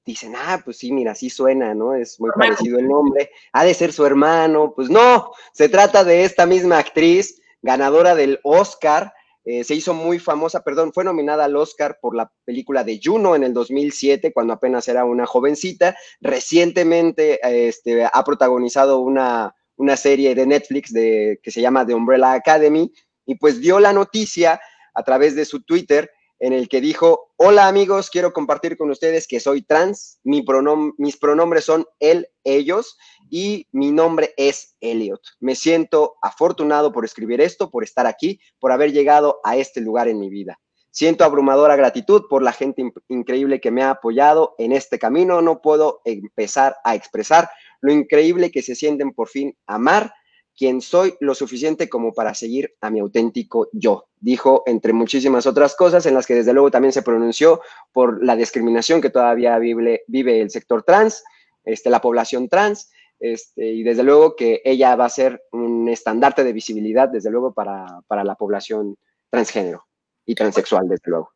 dicen, 0.04 0.34
ah, 0.36 0.60
pues 0.64 0.78
sí, 0.78 0.92
mira, 0.92 1.14
sí 1.14 1.30
suena, 1.30 1.74
¿no? 1.74 1.94
Es 1.94 2.20
muy 2.20 2.30
parecido 2.36 2.78
el 2.78 2.88
nombre, 2.88 3.30
ha 3.52 3.64
de 3.64 3.74
ser 3.74 3.92
su 3.92 4.04
hermano, 4.04 4.72
pues 4.74 4.90
no, 4.90 5.32
se 5.52 5.68
trata 5.68 6.04
de 6.04 6.24
esta 6.24 6.46
misma 6.46 6.78
actriz, 6.78 7.40
ganadora 7.62 8.14
del 8.14 8.40
Oscar, 8.42 9.12
eh, 9.44 9.64
se 9.64 9.74
hizo 9.74 9.94
muy 9.94 10.18
famosa, 10.18 10.62
perdón, 10.62 10.92
fue 10.92 11.02
nominada 11.02 11.44
al 11.44 11.56
Oscar 11.56 11.98
por 12.00 12.14
la 12.14 12.30
película 12.44 12.84
de 12.84 13.00
Juno 13.02 13.34
en 13.34 13.42
el 13.42 13.54
2007, 13.54 14.32
cuando 14.32 14.52
apenas 14.52 14.86
era 14.88 15.04
una 15.04 15.26
jovencita, 15.26 15.96
recientemente 16.20 17.40
este, 17.42 18.04
ha 18.04 18.24
protagonizado 18.24 19.00
una, 19.00 19.54
una 19.76 19.96
serie 19.96 20.34
de 20.34 20.46
Netflix 20.46 20.92
de, 20.92 21.40
que 21.42 21.50
se 21.50 21.62
llama 21.62 21.86
The 21.86 21.94
Umbrella 21.94 22.34
Academy, 22.34 22.92
y 23.24 23.36
pues 23.36 23.60
dio 23.60 23.80
la 23.80 23.92
noticia 23.92 24.60
a 24.94 25.02
través 25.02 25.34
de 25.34 25.44
su 25.44 25.62
Twitter 25.62 26.10
en 26.40 26.54
el 26.54 26.68
que 26.68 26.80
dijo, 26.80 27.32
hola 27.36 27.68
amigos, 27.68 28.08
quiero 28.10 28.32
compartir 28.32 28.76
con 28.78 28.90
ustedes 28.90 29.28
que 29.28 29.40
soy 29.40 29.62
trans, 29.62 30.18
mis 30.24 31.16
pronombres 31.18 31.64
son 31.64 31.86
él, 32.00 32.28
ellos, 32.44 32.96
y 33.28 33.68
mi 33.72 33.92
nombre 33.92 34.32
es 34.38 34.74
Elliot. 34.80 35.20
Me 35.38 35.54
siento 35.54 36.16
afortunado 36.22 36.92
por 36.92 37.04
escribir 37.04 37.42
esto, 37.42 37.70
por 37.70 37.84
estar 37.84 38.06
aquí, 38.06 38.40
por 38.58 38.72
haber 38.72 38.92
llegado 38.92 39.40
a 39.44 39.56
este 39.56 39.82
lugar 39.82 40.08
en 40.08 40.18
mi 40.18 40.30
vida. 40.30 40.58
Siento 40.90 41.24
abrumadora 41.24 41.76
gratitud 41.76 42.24
por 42.28 42.42
la 42.42 42.52
gente 42.52 42.82
increíble 43.08 43.60
que 43.60 43.70
me 43.70 43.82
ha 43.82 43.90
apoyado 43.90 44.54
en 44.58 44.72
este 44.72 44.98
camino. 44.98 45.40
No 45.40 45.60
puedo 45.60 46.00
empezar 46.04 46.76
a 46.82 46.96
expresar 46.96 47.48
lo 47.80 47.92
increíble 47.92 48.50
que 48.50 48.62
se 48.62 48.74
sienten 48.74 49.12
por 49.12 49.28
fin 49.28 49.56
amar 49.66 50.12
quien 50.56 50.80
soy 50.80 51.14
lo 51.20 51.34
suficiente 51.34 51.88
como 51.88 52.12
para 52.12 52.34
seguir 52.34 52.74
a 52.80 52.90
mi 52.90 53.00
auténtico 53.00 53.68
yo. 53.72 54.06
Dijo, 54.16 54.62
entre 54.66 54.92
muchísimas 54.92 55.46
otras 55.46 55.74
cosas, 55.74 56.04
en 56.06 56.14
las 56.14 56.26
que 56.26 56.34
desde 56.34 56.52
luego 56.52 56.70
también 56.70 56.92
se 56.92 57.02
pronunció 57.02 57.62
por 57.92 58.22
la 58.24 58.36
discriminación 58.36 59.00
que 59.00 59.10
todavía 59.10 59.58
vive, 59.58 60.04
vive 60.06 60.40
el 60.40 60.50
sector 60.50 60.82
trans, 60.82 61.24
este, 61.64 61.88
la 61.90 62.00
población 62.00 62.48
trans, 62.48 62.90
este, 63.18 63.66
y 63.66 63.82
desde 63.82 64.02
luego 64.02 64.36
que 64.36 64.60
ella 64.64 64.96
va 64.96 65.06
a 65.06 65.10
ser 65.10 65.42
un 65.52 65.88
estandarte 65.88 66.44
de 66.44 66.52
visibilidad, 66.52 67.08
desde 67.08 67.30
luego, 67.30 67.52
para, 67.52 68.00
para 68.06 68.24
la 68.24 68.34
población 68.34 68.96
transgénero 69.30 69.86
y 70.26 70.34
transexual, 70.34 70.88
desde 70.88 71.10
luego. 71.10 71.32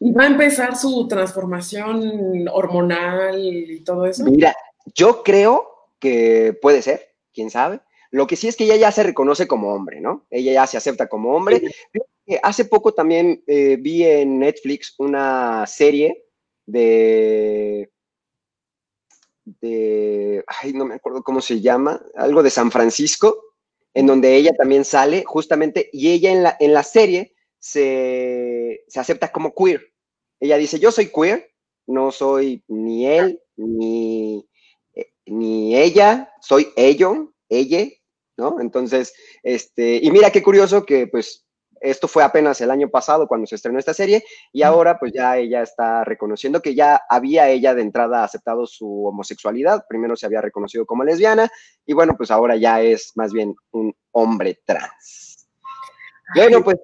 ¿Y 0.00 0.12
va 0.12 0.24
a 0.24 0.28
empezar 0.28 0.76
su 0.76 1.06
transformación 1.08 2.46
hormonal 2.52 3.38
y 3.38 3.82
todo 3.82 4.06
eso? 4.06 4.24
Mira, 4.24 4.54
yo 4.94 5.22
creo 5.22 5.68
que 5.98 6.56
puede 6.60 6.82
ser, 6.82 7.08
quién 7.32 7.50
sabe. 7.50 7.80
Lo 8.10 8.26
que 8.26 8.36
sí 8.36 8.48
es 8.48 8.56
que 8.56 8.64
ella 8.64 8.76
ya 8.76 8.92
se 8.92 9.02
reconoce 9.02 9.46
como 9.46 9.74
hombre, 9.74 10.00
¿no? 10.00 10.26
Ella 10.30 10.52
ya 10.52 10.66
se 10.66 10.76
acepta 10.76 11.08
como 11.08 11.34
hombre. 11.36 11.62
Hace 12.42 12.64
poco 12.64 12.92
también 12.92 13.42
eh, 13.46 13.76
vi 13.78 14.04
en 14.04 14.38
Netflix 14.38 14.94
una 14.98 15.66
serie 15.66 16.24
de, 16.66 17.90
de, 19.44 20.44
ay, 20.46 20.72
no 20.72 20.84
me 20.84 20.94
acuerdo 20.94 21.22
cómo 21.22 21.40
se 21.40 21.60
llama, 21.60 22.02
algo 22.14 22.42
de 22.42 22.50
San 22.50 22.70
Francisco, 22.70 23.44
en 23.94 24.06
donde 24.06 24.36
ella 24.36 24.52
también 24.56 24.84
sale 24.84 25.24
justamente, 25.26 25.88
y 25.92 26.10
ella 26.10 26.30
en 26.30 26.42
la, 26.42 26.56
en 26.60 26.74
la 26.74 26.82
serie 26.82 27.34
se, 27.58 28.84
se 28.88 29.00
acepta 29.00 29.32
como 29.32 29.54
queer. 29.54 29.92
Ella 30.40 30.56
dice, 30.56 30.78
yo 30.78 30.92
soy 30.92 31.10
queer, 31.10 31.50
no 31.86 32.12
soy 32.12 32.62
ni 32.68 33.06
él, 33.06 33.40
ni, 33.56 34.46
eh, 34.94 35.12
ni 35.26 35.76
ella, 35.76 36.32
soy 36.40 36.68
ello, 36.76 37.34
ella, 37.48 37.88
¿no? 38.38 38.60
Entonces, 38.60 39.12
este, 39.42 39.98
y 40.02 40.10
mira 40.10 40.30
qué 40.30 40.42
curioso 40.42 40.86
que 40.86 41.06
pues 41.06 41.44
esto 41.80 42.08
fue 42.08 42.24
apenas 42.24 42.60
el 42.60 42.70
año 42.70 42.88
pasado 42.88 43.26
cuando 43.26 43.46
se 43.46 43.54
estrenó 43.54 43.78
esta 43.78 43.94
serie 43.94 44.24
y 44.52 44.62
ahora 44.62 44.98
pues 44.98 45.12
ya 45.12 45.36
ella 45.36 45.62
está 45.62 46.04
reconociendo 46.04 46.60
que 46.60 46.74
ya 46.74 47.02
había 47.08 47.48
ella 47.48 47.74
de 47.74 47.82
entrada 47.82 48.24
aceptado 48.24 48.66
su 48.66 49.04
homosexualidad, 49.06 49.84
primero 49.88 50.16
se 50.16 50.26
había 50.26 50.40
reconocido 50.40 50.86
como 50.86 51.04
lesbiana 51.04 51.50
y 51.86 51.92
bueno, 51.92 52.16
pues 52.16 52.30
ahora 52.30 52.56
ya 52.56 52.80
es 52.80 53.12
más 53.16 53.32
bien 53.32 53.54
un 53.72 53.94
hombre 54.12 54.60
trans. 54.64 55.48
Bueno, 56.34 56.62
pues... 56.62 56.76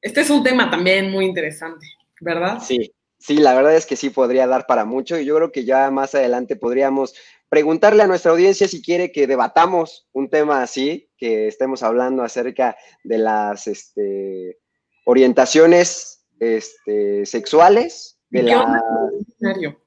Este 0.00 0.20
es 0.20 0.30
un 0.30 0.42
tema 0.42 0.70
también 0.70 1.10
muy 1.10 1.24
interesante, 1.24 1.86
¿verdad? 2.20 2.60
Sí, 2.60 2.92
sí, 3.18 3.38
la 3.38 3.54
verdad 3.54 3.74
es 3.74 3.86
que 3.86 3.96
sí 3.96 4.10
podría 4.10 4.46
dar 4.46 4.66
para 4.66 4.84
mucho 4.84 5.18
y 5.18 5.24
yo 5.24 5.34
creo 5.36 5.50
que 5.50 5.64
ya 5.64 5.90
más 5.90 6.14
adelante 6.14 6.56
podríamos 6.56 7.14
preguntarle 7.54 8.02
a 8.02 8.08
nuestra 8.08 8.32
audiencia 8.32 8.66
si 8.66 8.82
quiere 8.82 9.12
que 9.12 9.28
debatamos 9.28 10.08
un 10.12 10.28
tema 10.28 10.60
así, 10.60 11.08
que 11.16 11.46
estemos 11.46 11.84
hablando 11.84 12.24
acerca 12.24 12.76
de 13.04 13.18
las 13.18 13.68
este, 13.68 14.58
orientaciones 15.04 16.26
este, 16.40 17.24
sexuales. 17.24 18.18
De 18.28 18.40
¿Y 18.40 18.46
qué 18.46 18.56
onda 18.56 18.80
con 18.80 18.92
lo 18.92 19.08
no 19.08 19.24
binario? 19.38 19.80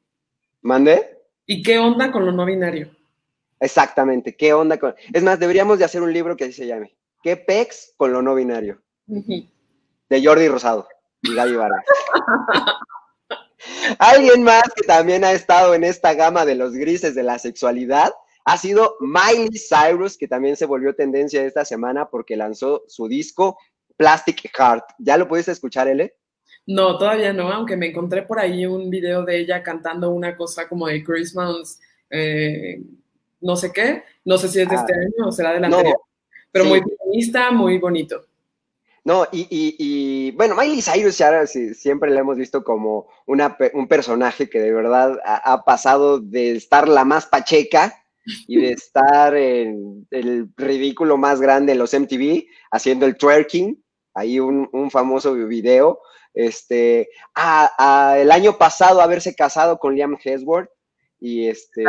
¿Mande? 0.62 1.18
¿Y 1.46 1.62
qué 1.62 1.78
onda 1.78 2.10
con 2.10 2.26
lo 2.26 2.32
no 2.32 2.46
binario? 2.46 2.90
Exactamente, 3.60 4.38
¿qué 4.38 4.54
onda 4.54 4.80
con...? 4.80 4.96
Es 5.12 5.22
más, 5.22 5.38
deberíamos 5.38 5.78
de 5.78 5.84
hacer 5.84 6.02
un 6.02 6.14
libro 6.14 6.38
que 6.38 6.46
así 6.46 6.54
se 6.54 6.68
llame. 6.68 6.96
¿Qué 7.22 7.36
pex 7.36 7.96
con 7.98 8.14
lo 8.14 8.22
no 8.22 8.34
binario? 8.34 8.82
De 9.08 10.24
Jordi 10.24 10.48
Rosado 10.48 10.88
y 11.22 11.36
Gaby 11.36 11.56
Vargas. 11.58 11.84
Alguien 14.00 14.44
más 14.44 14.64
que 14.76 14.84
también 14.84 15.24
ha 15.24 15.32
estado 15.32 15.74
en 15.74 15.84
esta 15.84 16.14
gama 16.14 16.46
de 16.46 16.56
los 16.56 16.74
grises 16.74 17.16
de 17.16 17.24
la 17.24 17.40
sexualidad 17.40 18.14
ha 18.48 18.58
sido 18.58 18.96
Miley 19.02 19.60
Cyrus, 19.60 20.18
que 20.18 20.26
también 20.26 20.56
se 20.56 20.66
volvió 20.66 20.96
tendencia 20.96 21.44
esta 21.44 21.66
semana 21.66 22.10
porque 22.10 22.38
lanzó 22.38 22.86
su 22.88 23.10
disco 23.10 23.58
Plastic 23.98 24.50
Heart. 24.58 24.86
¿Ya 25.00 25.18
lo 25.18 25.28
pudiste 25.28 25.52
escuchar, 25.52 25.90
Ele? 25.90 26.16
No, 26.66 26.98
todavía 26.98 27.34
no, 27.34 27.52
aunque 27.52 27.76
me 27.76 27.88
encontré 27.88 28.22
por 28.22 28.40
ahí 28.40 28.66
un 28.66 28.90
video 28.90 29.26
de 29.26 29.40
ella 29.40 29.62
cantando 29.62 30.12
una 30.12 30.38
cosa 30.38 30.70
como 30.70 30.88
de 30.88 31.04
Christmas, 31.04 31.82
eh, 32.10 32.82
no 33.42 33.58
sé 33.58 33.74
qué, 33.74 34.04
no 34.24 34.38
sé 34.38 34.48
si 34.48 34.62
es 34.62 34.70
de 34.70 34.76
este 34.76 34.94
ah. 34.94 34.98
año 34.98 35.28
o 35.28 35.32
será 35.34 35.52
del 35.52 35.66
anterior, 35.66 36.00
pero 36.50 36.64
muy 36.66 36.82
feminista, 36.82 37.52
muy 37.52 37.78
bonito. 37.80 38.27
No, 39.08 39.26
y, 39.32 40.32
bueno, 40.32 40.54
Miley 40.54 40.82
Cyrus 40.82 41.18
ya 41.18 41.48
siempre 41.48 42.12
la 42.12 42.20
hemos 42.20 42.36
visto 42.36 42.66
como 42.66 43.08
una, 43.26 43.58
un 43.74 43.88
personaje 43.88 44.50
que 44.50 44.60
de 44.60 44.74
verdad 44.74 45.18
ha, 45.24 45.64
pasado 45.64 46.20
de 46.20 46.52
estar 46.58 46.90
la 46.90 47.06
más 47.06 47.26
pacheca 47.26 48.04
y 48.50 48.60
de 48.60 48.72
estar 48.74 49.34
en 49.34 50.06
el 50.12 50.50
ridículo 50.58 51.16
más 51.16 51.40
grande 51.40 51.72
en 51.72 51.78
los 51.78 51.94
MTV, 51.94 52.48
haciendo 52.70 53.06
el 53.06 53.16
twerking, 53.16 53.82
ahí 54.14 54.42
un, 54.42 54.92
famoso 54.92 55.36
video, 55.36 56.02
este, 56.34 57.08
a, 57.34 58.18
el 58.20 58.30
año 58.30 58.58
pasado 58.58 59.00
haberse 59.00 59.34
casado 59.36 59.80
con 59.80 59.96
Liam 59.96 60.18
Hemsworth, 60.22 60.70
y 61.20 61.48
este 61.48 61.84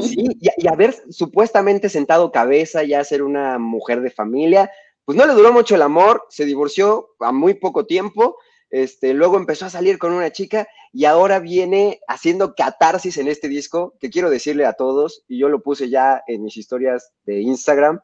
sí 0.00 0.16
y, 0.16 0.64
y, 0.64 0.66
haber 0.66 0.96
supuestamente 1.10 1.88
sentado 1.88 2.32
cabeza 2.32 2.82
ya 2.82 3.04
ser 3.04 3.22
una 3.22 3.56
mujer 3.60 4.00
de 4.00 4.10
familia 4.10 4.68
pues 5.04 5.16
no 5.16 5.26
le 5.26 5.34
duró 5.34 5.52
mucho 5.52 5.74
el 5.74 5.82
amor, 5.82 6.24
se 6.30 6.44
divorció 6.44 7.10
a 7.20 7.32
muy 7.32 7.54
poco 7.54 7.86
tiempo, 7.86 8.36
este, 8.70 9.14
luego 9.14 9.36
empezó 9.36 9.66
a 9.66 9.70
salir 9.70 9.98
con 9.98 10.12
una 10.12 10.32
chica 10.32 10.66
y 10.92 11.04
ahora 11.04 11.38
viene 11.38 12.00
haciendo 12.08 12.54
catarsis 12.54 13.18
en 13.18 13.28
este 13.28 13.48
disco, 13.48 13.94
que 14.00 14.10
quiero 14.10 14.30
decirle 14.30 14.66
a 14.66 14.72
todos, 14.72 15.24
y 15.28 15.38
yo 15.38 15.48
lo 15.48 15.62
puse 15.62 15.90
ya 15.90 16.22
en 16.26 16.42
mis 16.42 16.56
historias 16.56 17.12
de 17.24 17.40
Instagram, 17.40 18.00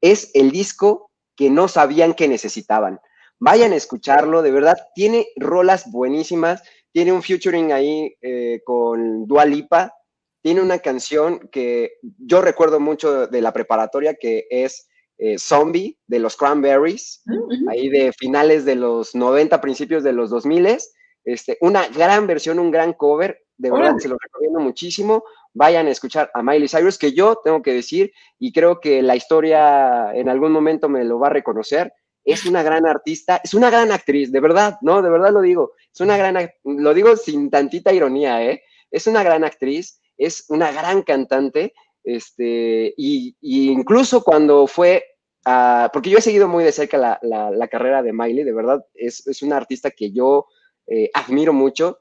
es 0.00 0.30
el 0.34 0.50
disco 0.50 1.10
que 1.36 1.50
no 1.50 1.68
sabían 1.68 2.14
que 2.14 2.28
necesitaban. 2.28 3.00
Vayan 3.38 3.72
a 3.72 3.76
escucharlo, 3.76 4.42
de 4.42 4.52
verdad, 4.52 4.78
tiene 4.94 5.26
rolas 5.36 5.90
buenísimas, 5.90 6.62
tiene 6.92 7.12
un 7.12 7.22
featuring 7.22 7.72
ahí 7.72 8.16
eh, 8.22 8.60
con 8.64 9.26
Dua 9.26 9.44
Lipa, 9.44 9.92
tiene 10.40 10.60
una 10.60 10.78
canción 10.78 11.48
que 11.50 11.94
yo 12.18 12.40
recuerdo 12.40 12.78
mucho 12.78 13.26
de 13.26 13.40
la 13.40 13.52
preparatoria 13.52 14.14
que 14.14 14.46
es 14.50 14.88
eh, 15.18 15.38
Zombie 15.38 15.98
de 16.06 16.18
los 16.18 16.36
Cranberries, 16.36 17.22
mm, 17.26 17.68
ahí 17.68 17.88
de 17.88 18.12
finales 18.12 18.64
de 18.64 18.74
los 18.74 19.14
90, 19.14 19.60
principios 19.60 20.02
de 20.02 20.12
los 20.12 20.30
2000, 20.30 20.78
este, 21.24 21.56
una 21.60 21.88
gran 21.88 22.26
versión, 22.26 22.58
un 22.58 22.70
gran 22.70 22.92
cover, 22.92 23.44
de 23.56 23.70
verdad 23.70 23.96
se 23.98 24.08
lo 24.08 24.16
recomiendo 24.20 24.60
muchísimo. 24.60 25.24
Vayan 25.52 25.86
a 25.86 25.90
escuchar 25.90 26.30
a 26.34 26.42
Miley 26.42 26.68
Cyrus, 26.68 26.98
que 26.98 27.12
yo 27.12 27.40
tengo 27.44 27.62
que 27.62 27.72
decir, 27.72 28.12
y 28.38 28.52
creo 28.52 28.80
que 28.80 29.02
la 29.02 29.14
historia 29.14 30.12
en 30.14 30.28
algún 30.28 30.50
momento 30.50 30.88
me 30.88 31.04
lo 31.04 31.18
va 31.20 31.28
a 31.28 31.30
reconocer, 31.30 31.92
es 32.24 32.46
una 32.46 32.62
gran 32.62 32.86
artista, 32.86 33.40
es 33.44 33.54
una 33.54 33.70
gran 33.70 33.92
actriz, 33.92 34.32
de 34.32 34.40
verdad, 34.40 34.78
no, 34.80 35.02
de 35.02 35.10
verdad 35.10 35.32
lo 35.32 35.42
digo, 35.42 35.72
es 35.92 36.00
una 36.00 36.16
gran, 36.16 36.50
lo 36.64 36.94
digo 36.94 37.16
sin 37.16 37.50
tantita 37.50 37.92
ironía, 37.92 38.42
¿eh? 38.44 38.62
Es 38.90 39.06
una 39.06 39.22
gran 39.22 39.44
actriz, 39.44 40.00
es 40.16 40.46
una 40.48 40.72
gran 40.72 41.02
cantante, 41.02 41.74
este, 42.04 42.94
y, 42.96 43.34
incluso 43.40 44.22
cuando 44.22 44.66
fue, 44.66 45.04
porque 45.92 46.10
yo 46.10 46.18
he 46.18 46.22
seguido 46.22 46.46
muy 46.46 46.62
de 46.62 46.72
cerca 46.72 47.18
la, 47.22 47.68
carrera 47.68 48.02
de 48.02 48.12
Miley, 48.12 48.44
de 48.44 48.52
verdad, 48.52 48.84
es, 48.94 49.26
es 49.26 49.42
una 49.42 49.56
artista 49.56 49.90
que 49.90 50.12
yo 50.12 50.46
eh, 50.86 51.10
admiro 51.14 51.52
mucho. 51.52 51.98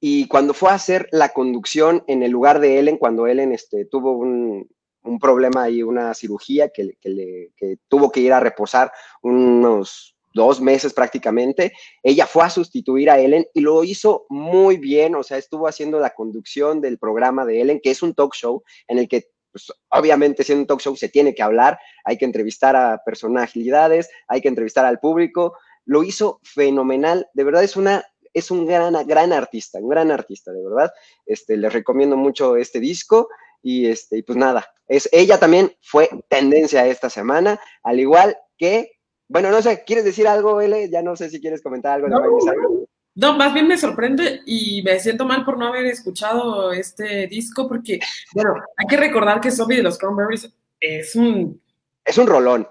Y 0.00 0.26
cuando 0.26 0.52
fue 0.52 0.70
a 0.70 0.74
hacer 0.74 1.08
la 1.12 1.28
conducción 1.28 2.02
en 2.08 2.24
el 2.24 2.32
lugar 2.32 2.58
de 2.58 2.80
Ellen, 2.80 2.96
cuando 2.96 3.28
Ellen 3.28 3.52
este, 3.52 3.84
tuvo 3.84 4.12
un, 4.12 4.68
un 5.04 5.18
problema 5.18 5.68
y 5.70 5.82
una 5.82 6.14
cirugía 6.14 6.70
que, 6.70 6.96
que, 7.00 7.08
le, 7.08 7.52
que 7.56 7.78
tuvo 7.88 8.10
que 8.10 8.20
ir 8.20 8.32
a 8.32 8.40
reposar 8.40 8.90
unos 9.22 10.16
dos 10.34 10.60
meses 10.60 10.92
prácticamente, 10.92 11.72
ella 12.02 12.26
fue 12.26 12.44
a 12.44 12.50
sustituir 12.50 13.10
a 13.10 13.18
Ellen 13.18 13.46
y 13.54 13.60
lo 13.60 13.84
hizo 13.84 14.26
muy 14.28 14.76
bien, 14.76 15.14
o 15.14 15.22
sea, 15.22 15.38
estuvo 15.38 15.68
haciendo 15.68 15.98
la 15.98 16.10
conducción 16.10 16.80
del 16.80 16.98
programa 16.98 17.44
de 17.44 17.60
Ellen, 17.60 17.80
que 17.82 17.90
es 17.90 18.02
un 18.02 18.14
talk 18.14 18.34
show 18.34 18.62
en 18.88 18.98
el 18.98 19.08
que 19.08 19.28
pues, 19.50 19.72
obviamente 19.90 20.44
siendo 20.44 20.62
un 20.62 20.66
talk 20.66 20.80
show 20.80 20.96
se 20.96 21.08
tiene 21.08 21.34
que 21.34 21.42
hablar, 21.42 21.78
hay 22.04 22.16
que 22.16 22.24
entrevistar 22.24 22.74
a 22.74 23.02
personalidades, 23.04 24.08
hay 24.28 24.40
que 24.40 24.48
entrevistar 24.48 24.84
al 24.84 24.98
público, 24.98 25.54
lo 25.84 26.02
hizo 26.02 26.40
fenomenal, 26.42 27.28
de 27.34 27.44
verdad 27.44 27.62
es 27.62 27.76
una 27.76 28.04
es 28.34 28.50
un 28.50 28.66
gran, 28.66 28.94
gran 29.06 29.32
artista, 29.32 29.78
un 29.78 29.90
gran 29.90 30.10
artista, 30.10 30.52
de 30.52 30.64
verdad. 30.64 30.90
Este, 31.26 31.56
les 31.56 31.70
recomiendo 31.70 32.16
mucho 32.16 32.56
este 32.56 32.80
disco 32.80 33.28
y 33.62 33.86
este, 33.86 34.22
pues 34.22 34.38
nada, 34.38 34.66
es, 34.88 35.08
ella 35.12 35.38
también 35.38 35.72
fue 35.80 36.10
tendencia 36.28 36.86
esta 36.86 37.08
semana, 37.08 37.60
al 37.82 38.00
igual 38.00 38.36
que 38.58 38.91
bueno, 39.32 39.50
no 39.50 39.62
sé, 39.62 39.82
¿quieres 39.84 40.04
decir 40.04 40.28
algo, 40.28 40.60
L? 40.60 40.88
Ya 40.90 41.02
no 41.02 41.16
sé 41.16 41.30
si 41.30 41.40
quieres 41.40 41.62
comentar 41.62 41.92
algo 41.92 42.08
de 42.08 42.76
no, 43.14 43.34
más 43.36 43.52
bien 43.52 43.68
me 43.68 43.76
sorprende 43.76 44.40
y 44.46 44.82
me 44.82 44.98
siento 44.98 45.26
mal 45.26 45.44
por 45.44 45.58
no 45.58 45.66
haber 45.66 45.84
escuchado 45.84 46.72
este 46.72 47.26
disco 47.26 47.68
porque, 47.68 48.00
bueno, 48.32 48.54
hay 48.76 48.86
que 48.86 48.96
recordar 48.96 49.40
que 49.40 49.50
Zombie 49.50 49.76
de 49.76 49.82
los 49.82 49.98
Cranberries 49.98 50.50
es 50.80 51.14
un... 51.14 51.60
Es 52.04 52.16
un 52.16 52.26
rolón. 52.26 52.66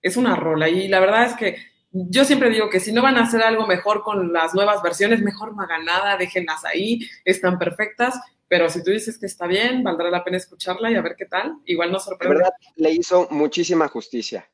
Es 0.00 0.16
una 0.16 0.36
rola 0.36 0.68
y 0.68 0.86
la 0.86 1.00
verdad 1.00 1.24
es 1.24 1.34
que 1.34 1.56
yo 1.90 2.24
siempre 2.24 2.50
digo 2.50 2.70
que 2.70 2.78
si 2.78 2.92
no 2.92 3.02
van 3.02 3.16
a 3.16 3.24
hacer 3.24 3.42
algo 3.42 3.66
mejor 3.66 4.02
con 4.02 4.32
las 4.32 4.54
nuevas 4.54 4.82
versiones, 4.82 5.20
mejor 5.20 5.56
no 5.56 5.62
hagan 5.62 5.84
nada, 5.84 6.16
déjenlas 6.16 6.64
ahí, 6.64 7.00
están 7.24 7.58
perfectas, 7.58 8.20
pero 8.46 8.68
si 8.68 8.84
tú 8.84 8.92
dices 8.92 9.18
que 9.18 9.26
está 9.26 9.48
bien, 9.48 9.82
valdrá 9.82 10.10
la 10.10 10.22
pena 10.22 10.36
escucharla 10.36 10.92
y 10.92 10.94
a 10.94 11.02
ver 11.02 11.16
qué 11.16 11.26
tal, 11.26 11.56
igual 11.64 11.90
nos 11.90 12.04
sorprende. 12.04 12.36
La 12.36 12.42
verdad, 12.44 12.54
le 12.76 12.92
hizo 12.92 13.26
muchísima 13.30 13.88
justicia. 13.88 14.48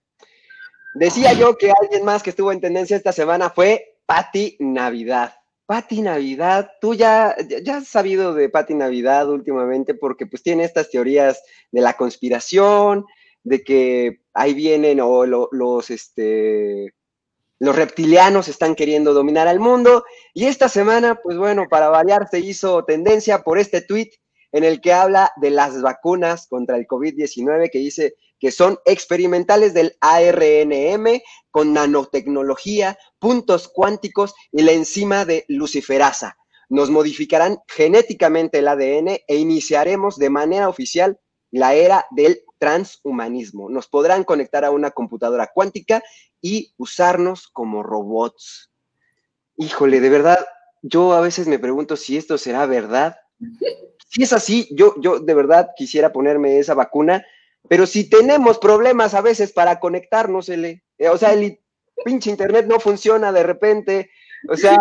Decía 0.94 1.32
yo 1.32 1.56
que 1.56 1.72
alguien 1.80 2.04
más 2.04 2.22
que 2.22 2.30
estuvo 2.30 2.52
en 2.52 2.60
tendencia 2.60 2.96
esta 2.96 3.12
semana 3.12 3.50
fue 3.50 3.96
Patti 4.06 4.56
Navidad. 4.60 5.34
Patti 5.64 6.02
Navidad, 6.02 6.70
tú 6.80 6.94
ya, 6.94 7.34
ya 7.62 7.78
has 7.78 7.88
sabido 7.88 8.34
de 8.34 8.50
Patti 8.50 8.74
Navidad 8.74 9.30
últimamente 9.30 9.94
porque 9.94 10.26
pues 10.26 10.42
tiene 10.42 10.64
estas 10.64 10.90
teorías 10.90 11.42
de 11.70 11.80
la 11.80 11.94
conspiración, 11.94 13.06
de 13.42 13.64
que 13.64 14.20
ahí 14.34 14.54
vienen 14.54 15.00
o 15.00 15.24
los, 15.24 15.90
este, 15.90 16.94
los 17.58 17.76
reptilianos 17.76 18.48
están 18.48 18.74
queriendo 18.74 19.14
dominar 19.14 19.48
al 19.48 19.60
mundo. 19.60 20.04
Y 20.34 20.44
esta 20.44 20.68
semana, 20.68 21.20
pues 21.22 21.38
bueno, 21.38 21.66
para 21.70 21.88
variar, 21.88 22.28
se 22.28 22.40
hizo 22.40 22.84
tendencia 22.84 23.42
por 23.42 23.58
este 23.58 23.80
tweet 23.80 24.10
en 24.52 24.64
el 24.64 24.80
que 24.80 24.92
habla 24.92 25.32
de 25.40 25.50
las 25.50 25.80
vacunas 25.80 26.46
contra 26.48 26.76
el 26.76 26.86
COVID-19, 26.86 27.70
que 27.70 27.78
dice 27.78 28.14
que 28.42 28.50
son 28.50 28.80
experimentales 28.86 29.72
del 29.72 29.96
ARNM 30.00 31.22
con 31.52 31.72
nanotecnología, 31.72 32.98
puntos 33.20 33.68
cuánticos 33.68 34.34
y 34.50 34.62
la 34.62 34.72
enzima 34.72 35.24
de 35.24 35.44
luciferasa. 35.46 36.36
Nos 36.68 36.90
modificarán 36.90 37.60
genéticamente 37.68 38.58
el 38.58 38.66
ADN 38.66 39.20
e 39.28 39.36
iniciaremos 39.36 40.16
de 40.16 40.28
manera 40.28 40.68
oficial 40.68 41.20
la 41.52 41.74
era 41.74 42.04
del 42.10 42.42
transhumanismo. 42.58 43.70
Nos 43.70 43.86
podrán 43.86 44.24
conectar 44.24 44.64
a 44.64 44.72
una 44.72 44.90
computadora 44.90 45.52
cuántica 45.54 46.02
y 46.40 46.74
usarnos 46.78 47.46
como 47.46 47.84
robots. 47.84 48.72
Híjole, 49.56 50.00
de 50.00 50.10
verdad, 50.10 50.44
yo 50.82 51.12
a 51.12 51.20
veces 51.20 51.46
me 51.46 51.60
pregunto 51.60 51.96
si 51.96 52.16
esto 52.16 52.36
será 52.38 52.66
verdad 52.66 53.14
si 54.12 54.22
es 54.22 54.32
así, 54.34 54.68
yo, 54.72 54.94
yo 55.00 55.20
de 55.20 55.34
verdad 55.34 55.70
quisiera 55.74 56.12
ponerme 56.12 56.58
esa 56.58 56.74
vacuna, 56.74 57.24
pero 57.68 57.86
si 57.86 58.08
tenemos 58.08 58.58
problemas 58.58 59.14
a 59.14 59.20
veces 59.20 59.52
para 59.52 59.80
conectarnos, 59.80 60.48
eh, 60.48 60.82
o 61.10 61.16
sea, 61.16 61.32
el 61.32 61.60
pinche 62.04 62.30
internet 62.30 62.66
no 62.66 62.80
funciona 62.80 63.32
de 63.32 63.42
repente, 63.42 64.10
o 64.48 64.56
sea, 64.56 64.76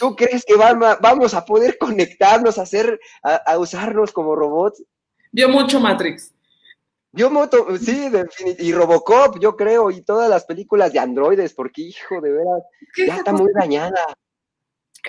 ¿tú 0.00 0.16
crees 0.16 0.44
que 0.44 0.56
vamos 0.56 1.34
a 1.34 1.44
poder 1.44 1.78
conectarnos, 1.78 2.58
a 2.58 2.62
hacer, 2.62 2.98
a, 3.22 3.58
usarnos 3.58 4.12
como 4.12 4.34
robots? 4.34 4.82
Vio 5.32 5.48
mucho 5.48 5.80
Matrix. 5.80 6.32
Vio 7.12 7.30
moto, 7.30 7.78
sí, 7.78 8.10
y 8.58 8.72
Robocop, 8.72 9.38
yo 9.38 9.54
creo, 9.54 9.92
y 9.92 10.02
todas 10.02 10.28
las 10.28 10.44
películas 10.46 10.92
de 10.92 10.98
androides, 10.98 11.54
porque 11.54 11.82
hijo, 11.82 12.20
de 12.20 12.32
veras, 12.32 12.62
ya 12.96 13.16
está 13.18 13.32
muy 13.32 13.52
dañada 13.52 14.04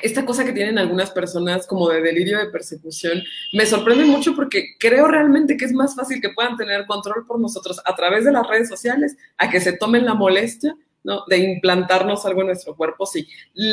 esta 0.01 0.25
cosa 0.25 0.43
que 0.43 0.51
tienen 0.51 0.77
algunas 0.77 1.11
personas 1.11 1.65
como 1.67 1.89
de 1.89 2.01
delirio 2.01 2.39
de 2.39 2.47
persecución 2.47 3.23
me 3.53 3.65
sorprende 3.65 4.05
mucho 4.05 4.35
porque 4.35 4.75
creo 4.79 5.07
realmente 5.07 5.57
que 5.57 5.65
es 5.65 5.73
más 5.73 5.95
fácil 5.95 6.21
que 6.21 6.29
puedan 6.29 6.57
tener 6.57 6.85
control 6.85 7.25
por 7.25 7.39
nosotros 7.39 7.79
a 7.85 7.95
través 7.95 8.25
de 8.25 8.31
las 8.31 8.47
redes 8.47 8.67
sociales 8.67 9.15
a 9.37 9.49
que 9.49 9.61
se 9.61 9.73
tomen 9.73 10.05
la 10.05 10.13
molestia 10.13 10.75
¿no? 11.03 11.23
de 11.27 11.37
implantarnos 11.37 12.25
algo 12.25 12.41
en 12.41 12.47
nuestro 12.47 12.75
cuerpo 12.75 13.05
si 13.05 13.27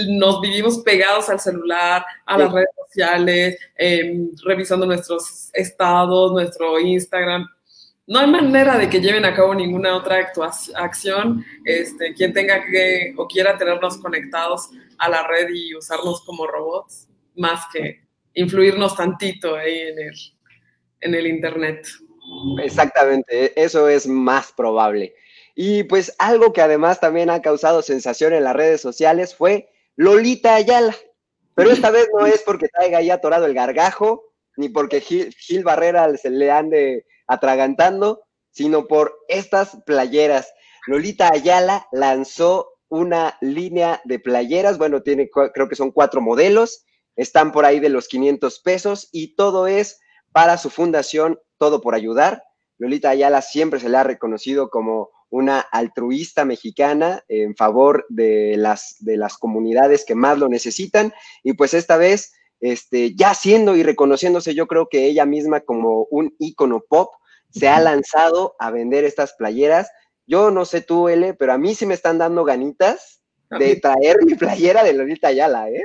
nos 0.08 0.40
vivimos 0.40 0.78
pegados 0.80 1.28
al 1.28 1.40
celular, 1.40 2.04
a 2.26 2.38
las 2.38 2.52
redes 2.52 2.68
sociales, 2.86 3.58
em, 3.76 4.30
revisando 4.44 4.86
nuestros 4.86 5.50
estados, 5.54 6.32
nuestro 6.32 6.78
Instagram 6.78 7.46
no 8.06 8.18
hay 8.18 8.26
manera 8.26 8.76
de 8.76 8.90
que 8.90 9.00
lleven 9.00 9.24
a 9.24 9.34
cabo 9.34 9.54
ninguna 9.54 9.96
otra 9.96 10.32
acción. 10.74 11.44
Este, 11.64 12.14
quien 12.14 12.32
tenga 12.32 12.64
que 12.64 13.14
o 13.16 13.26
quiera 13.26 13.56
tenernos 13.56 13.98
conectados 13.98 14.70
a 14.98 15.08
la 15.08 15.26
red 15.26 15.48
y 15.52 15.74
usarnos 15.74 16.22
como 16.24 16.46
robots, 16.46 17.08
más 17.36 17.64
que 17.72 18.00
influirnos 18.34 18.96
tantito 18.96 19.56
ahí 19.56 19.78
en 19.78 19.98
el, 19.98 20.14
en 21.00 21.14
el 21.14 21.26
Internet. 21.26 21.86
Exactamente, 22.62 23.44
e-, 23.44 23.52
eso 23.56 23.88
es 23.88 24.06
más 24.06 24.52
probable. 24.52 25.14
Y 25.54 25.84
pues 25.84 26.14
algo 26.18 26.52
que 26.52 26.62
además 26.62 26.98
también 26.98 27.30
ha 27.30 27.42
causado 27.42 27.82
sensación 27.82 28.32
en 28.32 28.44
las 28.44 28.56
redes 28.56 28.80
sociales 28.80 29.34
fue 29.34 29.68
Lolita 29.96 30.54
Ayala. 30.54 30.96
Pero 31.54 31.70
esta 31.70 31.90
vez 31.90 32.08
no 32.18 32.26
es 32.26 32.42
porque 32.42 32.68
traiga 32.68 32.98
ahí 32.98 33.10
atorado 33.10 33.44
el 33.44 33.52
gargajo, 33.52 34.32
ni 34.56 34.70
porque 34.70 35.02
Gil, 35.02 35.34
Gil 35.34 35.64
Barrera 35.64 36.16
se 36.16 36.30
le 36.30 36.50
ande 36.50 37.04
atragantando, 37.32 38.22
sino 38.50 38.86
por 38.86 39.18
estas 39.28 39.78
playeras. 39.86 40.52
Lolita 40.86 41.30
Ayala 41.32 41.86
lanzó 41.92 42.72
una 42.88 43.38
línea 43.40 44.00
de 44.04 44.18
playeras, 44.18 44.78
bueno, 44.78 45.02
tiene, 45.02 45.30
creo 45.30 45.68
que 45.68 45.76
son 45.76 45.92
cuatro 45.92 46.20
modelos, 46.20 46.84
están 47.16 47.52
por 47.52 47.64
ahí 47.64 47.80
de 47.80 47.88
los 47.88 48.08
500 48.08 48.60
pesos 48.60 49.08
y 49.12 49.34
todo 49.34 49.66
es 49.66 50.00
para 50.32 50.58
su 50.58 50.70
fundación, 50.70 51.38
todo 51.58 51.80
por 51.80 51.94
ayudar. 51.94 52.42
Lolita 52.78 53.10
Ayala 53.10 53.42
siempre 53.42 53.80
se 53.80 53.88
le 53.88 53.96
ha 53.96 54.04
reconocido 54.04 54.70
como 54.70 55.10
una 55.30 55.60
altruista 55.60 56.44
mexicana 56.44 57.24
en 57.28 57.56
favor 57.56 58.04
de 58.10 58.56
las, 58.58 58.96
de 58.98 59.16
las 59.16 59.38
comunidades 59.38 60.04
que 60.04 60.14
más 60.14 60.38
lo 60.38 60.50
necesitan. 60.50 61.14
Y 61.42 61.54
pues 61.54 61.72
esta 61.72 61.96
vez, 61.96 62.34
este, 62.60 63.14
ya 63.14 63.32
siendo 63.32 63.74
y 63.74 63.82
reconociéndose, 63.82 64.54
yo 64.54 64.66
creo 64.66 64.88
que 64.90 65.06
ella 65.06 65.24
misma 65.24 65.60
como 65.60 66.06
un 66.10 66.34
ícono 66.38 66.82
pop, 66.86 67.14
se 67.52 67.68
ha 67.68 67.80
lanzado 67.80 68.56
a 68.58 68.70
vender 68.70 69.04
estas 69.04 69.34
playeras. 69.34 69.90
Yo 70.26 70.50
no 70.50 70.64
sé 70.64 70.80
tú, 70.80 71.08
L, 71.08 71.34
pero 71.34 71.52
a 71.52 71.58
mí 71.58 71.74
sí 71.74 71.86
me 71.86 71.94
están 71.94 72.18
dando 72.18 72.44
ganitas 72.44 73.22
de 73.50 73.76
traer 73.76 74.16
mi 74.24 74.34
playera 74.34 74.82
de 74.82 74.94
Lolita 74.94 75.28
Ayala, 75.28 75.68
¿eh? 75.68 75.82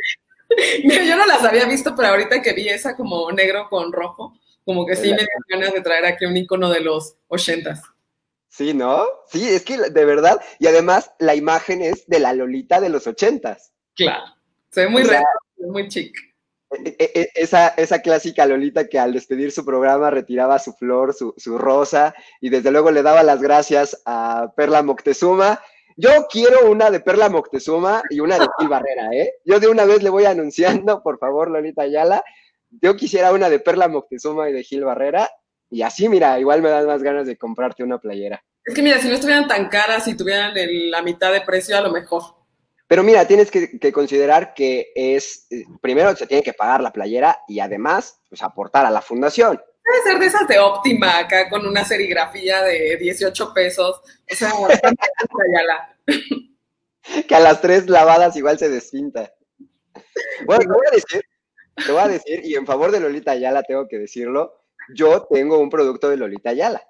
Mira, 0.83 1.03
yo 1.03 1.17
no 1.17 1.25
las 1.25 1.43
había 1.43 1.65
visto, 1.65 1.93
pero 1.95 2.09
ahorita 2.09 2.41
que 2.41 2.53
vi 2.53 2.69
esa 2.69 2.95
como 2.95 3.29
negro 3.31 3.67
con 3.69 3.91
rojo, 3.91 4.33
como 4.63 4.85
que 4.85 4.95
sí 4.95 5.11
me 5.11 5.17
dio 5.17 5.27
ganas 5.49 5.73
de 5.73 5.81
traer 5.81 6.05
aquí 6.05 6.25
un 6.25 6.37
icono 6.37 6.69
de 6.69 6.81
los 6.81 7.17
ochentas. 7.27 7.81
Sí, 8.49 8.73
¿no? 8.73 9.05
Sí, 9.27 9.47
es 9.47 9.63
que 9.63 9.77
de 9.77 10.05
verdad, 10.05 10.41
y 10.59 10.67
además 10.67 11.11
la 11.19 11.35
imagen 11.35 11.81
es 11.81 12.07
de 12.07 12.19
la 12.19 12.33
Lolita 12.33 12.79
de 12.79 12.89
los 12.89 13.05
ochentas. 13.05 13.73
Claro, 13.95 14.23
se 14.69 14.81
ve 14.81 14.89
muy 14.89 15.03
real, 15.03 15.23
muy 15.57 15.87
chic. 15.89 16.15
E, 16.69 16.95
e, 16.99 17.11
e, 17.21 17.29
esa, 17.35 17.69
esa 17.69 18.01
clásica 18.01 18.45
Lolita 18.45 18.87
que 18.87 18.99
al 18.99 19.13
despedir 19.13 19.51
su 19.51 19.63
programa 19.63 20.09
retiraba 20.09 20.59
su 20.59 20.73
flor, 20.73 21.13
su, 21.13 21.33
su 21.37 21.57
rosa, 21.57 22.13
y 22.41 22.49
desde 22.49 22.71
luego 22.71 22.91
le 22.91 23.03
daba 23.03 23.23
las 23.23 23.41
gracias 23.41 24.01
a 24.05 24.51
Perla 24.55 24.83
Moctezuma. 24.83 25.61
Yo 25.95 26.27
quiero 26.29 26.69
una 26.69 26.91
de 26.91 26.99
Perla 26.99 27.29
Moctezuma 27.29 28.03
y 28.09 28.19
una 28.19 28.37
de 28.37 28.47
Gil 28.57 28.67
Barrera, 28.67 29.09
¿eh? 29.13 29.33
Yo 29.45 29.59
de 29.59 29.67
una 29.67 29.85
vez 29.85 30.03
le 30.03 30.09
voy 30.09 30.25
anunciando, 30.25 31.01
por 31.01 31.17
favor, 31.17 31.49
Lolita 31.49 31.83
Ayala, 31.83 32.23
yo 32.69 32.95
quisiera 32.95 33.31
una 33.31 33.49
de 33.49 33.59
Perla 33.59 33.87
Moctezuma 33.87 34.49
y 34.49 34.53
de 34.53 34.63
Gil 34.63 34.83
Barrera, 34.83 35.29
y 35.69 35.81
así, 35.81 36.07
mira, 36.07 36.39
igual 36.39 36.61
me 36.61 36.69
dan 36.69 36.85
más 36.85 37.01
ganas 37.01 37.27
de 37.27 37.37
comprarte 37.37 37.83
una 37.83 37.97
playera. 37.97 38.43
Es 38.63 38.75
que 38.75 38.81
mira, 38.81 38.99
si 38.99 39.07
no 39.07 39.15
estuvieran 39.15 39.47
tan 39.47 39.69
caras 39.69 40.07
y 40.07 40.15
tuvieran 40.15 40.53
la 40.91 41.01
mitad 41.01 41.31
de 41.31 41.41
precio, 41.41 41.77
a 41.77 41.81
lo 41.81 41.91
mejor. 41.91 42.23
Pero 42.87 43.03
mira, 43.03 43.27
tienes 43.27 43.51
que, 43.51 43.91
considerar 43.91 44.53
que 44.53 44.91
es, 44.95 45.47
eh, 45.49 45.65
primero 45.81 46.15
se 46.15 46.25
tiene 46.25 46.43
que 46.43 46.53
pagar 46.53 46.81
la 46.81 46.93
playera 46.93 47.39
y 47.47 47.59
además, 47.59 48.21
pues 48.29 48.41
aportar 48.41 48.85
a 48.85 48.91
la 48.91 49.01
fundación. 49.01 49.61
Debe 49.83 50.03
ser 50.03 50.19
de 50.19 50.25
esas 50.25 50.47
de 50.47 50.59
óptima 50.59 51.17
acá 51.17 51.49
con 51.49 51.65
una 51.65 51.83
serigrafía 51.83 52.61
de 52.63 52.97
18 52.97 53.53
pesos. 53.53 54.01
O 54.31 54.35
sea, 54.35 54.51
que 57.27 57.35
a 57.35 57.39
las 57.39 57.61
tres 57.61 57.89
lavadas 57.89 58.35
igual 58.35 58.57
se 58.57 58.69
desfinta. 58.69 59.33
Bueno, 60.45 60.61
te 60.61 60.67
voy 60.67 60.87
a 60.87 60.95
decir 60.95 61.21
te 61.85 61.91
voy 61.91 62.01
a 62.01 62.07
decir, 62.07 62.41
y 62.43 62.55
en 62.55 62.65
favor 62.65 62.91
de 62.91 62.99
Lolita 62.99 63.31
Ayala 63.31 63.63
tengo 63.63 63.87
que 63.87 63.99
decirlo, 63.99 64.61
yo 64.95 65.27
tengo 65.31 65.59
un 65.59 65.69
producto 65.69 66.09
de 66.09 66.17
Lolita 66.17 66.49
Ayala. 66.49 66.81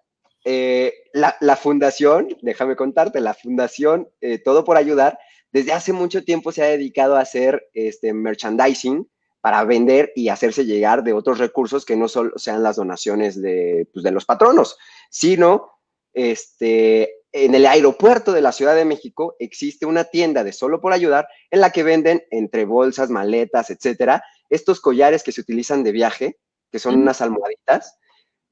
Eh, 0.46 0.94
la, 1.14 1.56
fundación, 1.58 2.30
déjame 2.42 2.78
contarte, 2.78 3.20
la 3.20 3.34
fundación 3.34 4.10
eh, 4.22 4.40
Todo 4.40 4.64
por 4.64 4.78
Ayudar, 4.78 5.20
desde 5.52 5.74
hace 5.74 5.94
mucho 5.94 6.24
tiempo 6.24 6.52
se 6.52 6.64
ha 6.64 6.68
dedicado 6.68 7.16
a 7.16 7.22
hacer 7.22 7.68
este, 7.74 8.14
merchandising 8.14 9.10
para 9.42 9.64
vender 9.64 10.12
y 10.16 10.30
hacerse 10.30 10.66
llegar 10.66 11.04
de 11.04 11.14
otros 11.14 11.38
recursos 11.38 11.86
que 11.86 11.96
no 11.96 12.08
solo 12.08 12.38
sean 12.38 12.64
las 12.64 12.76
donaciones 12.76 13.42
de, 13.42 13.88
pues, 13.94 14.04
de 14.04 14.12
los 14.12 14.26
patronos, 14.26 14.78
sino 15.10 15.72
este, 16.14 17.18
en 17.32 17.56
el 17.56 17.66
aeropuerto 17.66 18.34
de 18.34 18.42
la 18.42 18.52
Ciudad 18.52 18.76
de 18.76 18.86
México 18.86 19.36
existe 19.40 19.86
una 19.86 20.06
tienda 20.06 20.44
de 20.44 20.54
solo 20.54 20.82
por 20.82 20.94
ayudar 20.94 21.28
en 21.52 21.62
la 21.62 21.72
que 21.72 21.84
venden 21.84 22.24
entre 22.32 22.66
bolsas, 22.66 23.10
maletas, 23.10 23.70
etcétera, 23.70 24.24
estos 24.50 24.80
collares 24.80 25.24
que 25.24 25.32
se 25.32 25.42
utilizan 25.42 25.84
de 25.84 25.92
viaje, 25.92 26.40
que 26.72 26.80
son 26.80 26.96
unas 26.96 27.22
almohaditas, 27.22 27.98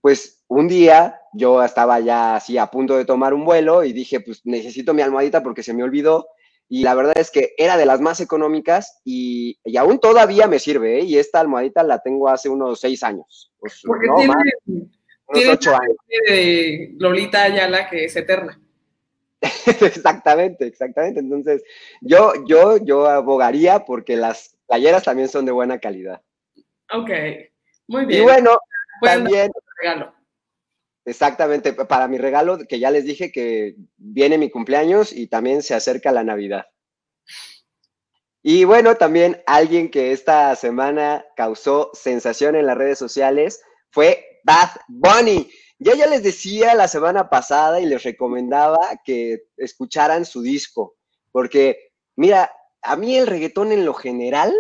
pues 0.01 0.43
un 0.47 0.67
día 0.67 1.19
yo 1.33 1.63
estaba 1.63 1.99
ya 1.99 2.35
así 2.35 2.57
a 2.57 2.67
punto 2.67 2.95
de 2.95 3.05
tomar 3.05 3.33
un 3.33 3.43
vuelo 3.43 3.83
y 3.83 3.91
dije, 3.91 4.19
pues 4.19 4.41
necesito 4.43 4.93
mi 4.93 5.01
almohadita 5.01 5.41
porque 5.41 5.63
se 5.63 5.73
me 5.73 5.83
olvidó. 5.83 6.27
Y 6.67 6.83
la 6.83 6.95
verdad 6.95 7.17
es 7.17 7.29
que 7.29 7.53
era 7.57 7.77
de 7.77 7.85
las 7.85 8.01
más 8.01 8.19
económicas 8.19 8.99
y, 9.03 9.59
aún 9.77 9.99
todavía 9.99 10.47
me 10.47 10.59
sirve, 10.59 10.99
¿eh? 10.99 11.03
Y 11.03 11.17
esta 11.17 11.39
almohadita 11.39 11.83
la 11.83 11.99
tengo 11.99 12.27
hace 12.27 12.49
unos 12.49 12.79
seis 12.79 13.03
años. 13.03 13.51
Pues, 13.59 13.81
porque 13.85 14.07
tiene, 14.17 14.33
unos 15.27 15.47
ocho 15.47 15.75
años. 15.75 15.95
de 16.27 16.95
Lolita 16.97 17.43
Ayala 17.43 17.87
que 17.87 18.05
es 18.05 18.15
eterna. 18.15 18.59
exactamente, 19.81 20.65
exactamente. 20.65 21.19
Entonces, 21.19 21.63
yo, 22.01 22.33
yo, 22.47 22.77
yo 22.77 23.05
abogaría 23.07 23.85
porque 23.85 24.15
las 24.15 24.55
playeras 24.67 25.03
también 25.03 25.29
son 25.29 25.45
de 25.45 25.51
buena 25.51 25.79
calidad. 25.79 26.21
Ok, 26.91 27.11
muy 27.87 28.05
bien. 28.05 28.21
Y 28.21 28.23
bueno, 28.23 28.57
también... 29.01 29.51
Regalo. 29.81 30.14
Exactamente, 31.05 31.73
para 31.73 32.07
mi 32.07 32.17
regalo, 32.17 32.57
que 32.67 32.79
ya 32.79 32.89
les 32.89 33.05
dije 33.05 33.31
que 33.31 33.75
viene 33.95 34.39
mi 34.39 34.49
cumpleaños 34.49 35.13
y 35.13 35.27
también 35.27 35.61
se 35.61 35.75
acerca 35.75 36.11
la 36.11 36.23
Navidad. 36.23 36.65
Y 38.41 38.63
bueno, 38.63 38.95
también 38.95 39.41
alguien 39.45 39.89
que 39.89 40.11
esta 40.11 40.55
semana 40.55 41.25
causó 41.35 41.91
sensación 41.93 42.55
en 42.55 42.65
las 42.65 42.77
redes 42.77 42.97
sociales 42.97 43.61
fue 43.91 44.39
Bad 44.43 44.69
Bunny. 44.87 45.49
Ya 45.79 45.95
ya 45.95 46.07
les 46.07 46.23
decía 46.23 46.73
la 46.73 46.87
semana 46.87 47.29
pasada 47.29 47.79
y 47.79 47.85
les 47.85 48.03
recomendaba 48.03 48.79
que 49.03 49.45
escucharan 49.57 50.25
su 50.25 50.41
disco, 50.41 50.95
porque 51.31 51.91
mira, 52.15 52.51
a 52.81 52.95
mí 52.95 53.15
el 53.17 53.27
reggaetón 53.27 53.71
en 53.71 53.85
lo 53.85 53.93
general 53.93 54.53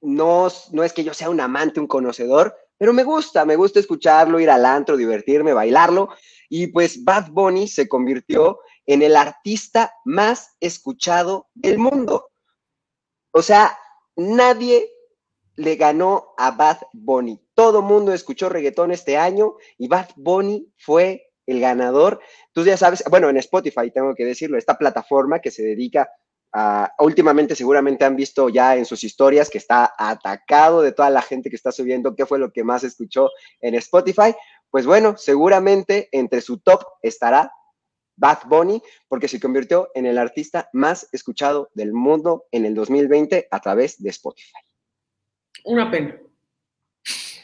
no, 0.00 0.48
no 0.72 0.84
es 0.84 0.92
que 0.92 1.04
yo 1.04 1.14
sea 1.14 1.30
un 1.30 1.40
amante, 1.40 1.80
un 1.80 1.86
conocedor, 1.86 2.56
pero 2.82 2.92
me 2.92 3.04
gusta, 3.04 3.44
me 3.44 3.54
gusta 3.54 3.78
escucharlo, 3.78 4.40
ir 4.40 4.50
al 4.50 4.66
antro, 4.66 4.96
divertirme, 4.96 5.52
bailarlo. 5.52 6.08
Y 6.48 6.66
pues 6.66 7.04
Bad 7.04 7.30
Bunny 7.30 7.68
se 7.68 7.88
convirtió 7.88 8.58
en 8.86 9.02
el 9.02 9.14
artista 9.14 9.94
más 10.04 10.56
escuchado 10.58 11.46
del 11.54 11.78
mundo. 11.78 12.32
O 13.30 13.40
sea, 13.40 13.78
nadie 14.16 14.90
le 15.54 15.76
ganó 15.76 16.34
a 16.36 16.50
Bad 16.50 16.78
Bunny. 16.92 17.40
Todo 17.54 17.82
mundo 17.82 18.12
escuchó 18.12 18.48
reggaetón 18.48 18.90
este 18.90 19.16
año 19.16 19.54
y 19.78 19.86
Bad 19.86 20.08
Bunny 20.16 20.68
fue 20.76 21.30
el 21.46 21.60
ganador. 21.60 22.18
Tú 22.52 22.64
ya 22.64 22.76
sabes, 22.76 23.04
bueno, 23.08 23.28
en 23.28 23.36
Spotify 23.36 23.92
tengo 23.92 24.12
que 24.16 24.24
decirlo, 24.24 24.58
esta 24.58 24.76
plataforma 24.76 25.38
que 25.38 25.52
se 25.52 25.62
dedica 25.62 26.10
Ah, 26.54 26.92
últimamente 26.98 27.54
seguramente 27.54 28.04
han 28.04 28.14
visto 28.14 28.50
ya 28.50 28.76
en 28.76 28.84
sus 28.84 29.02
historias 29.04 29.48
que 29.48 29.56
está 29.56 29.94
atacado 29.96 30.82
de 30.82 30.92
toda 30.92 31.08
la 31.08 31.22
gente 31.22 31.48
que 31.48 31.56
está 31.56 31.72
subiendo 31.72 32.14
qué 32.14 32.26
fue 32.26 32.38
lo 32.38 32.52
que 32.52 32.62
más 32.62 32.84
escuchó 32.84 33.30
en 33.60 33.74
Spotify. 33.76 34.34
Pues 34.70 34.84
bueno, 34.84 35.16
seguramente 35.16 36.08
entre 36.12 36.42
su 36.42 36.58
top 36.58 36.84
estará 37.00 37.50
Bad 38.16 38.40
Bunny, 38.46 38.82
porque 39.08 39.28
se 39.28 39.40
convirtió 39.40 39.90
en 39.94 40.04
el 40.04 40.18
artista 40.18 40.68
más 40.74 41.08
escuchado 41.12 41.70
del 41.74 41.94
mundo 41.94 42.44
en 42.52 42.66
el 42.66 42.74
2020 42.74 43.48
a 43.50 43.60
través 43.60 44.02
de 44.02 44.10
Spotify. 44.10 44.60
Una 45.64 45.90
pena. 45.90 46.20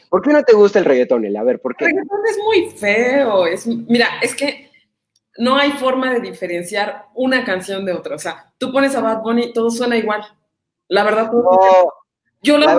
¿Por 0.09 0.21
qué 0.21 0.31
no 0.31 0.43
te 0.43 0.53
gusta 0.53 0.79
el 0.79 0.85
reggaetón, 0.85 1.25
A 1.35 1.43
ver, 1.43 1.59
¿por 1.61 1.75
qué? 1.75 1.85
El 1.85 1.91
reggaetón 1.91 2.19
es 2.29 2.37
muy 2.43 2.69
feo. 2.71 3.45
Es, 3.47 3.65
mira, 3.65 4.07
es 4.21 4.35
que 4.35 4.68
no 5.37 5.55
hay 5.55 5.71
forma 5.71 6.13
de 6.13 6.19
diferenciar 6.19 7.05
una 7.13 7.45
canción 7.45 7.85
de 7.85 7.93
otra. 7.93 8.15
O 8.15 8.19
sea, 8.19 8.53
tú 8.57 8.71
pones 8.71 8.95
a 8.95 9.01
Bad 9.01 9.21
Bunny, 9.21 9.53
todo 9.53 9.69
suena 9.69 9.97
igual. 9.97 10.23
La 10.87 11.03
verdad, 11.03 11.31
yo, 12.41 12.57
los 12.57 12.71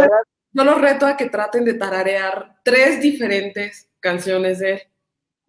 yo 0.52 0.74
reto 0.74 1.06
a 1.06 1.16
que 1.16 1.30
traten 1.30 1.64
de 1.64 1.74
tararear 1.74 2.56
tres 2.64 3.00
diferentes 3.00 3.88
canciones 4.00 4.58
de 4.58 4.72
él. 4.72 4.80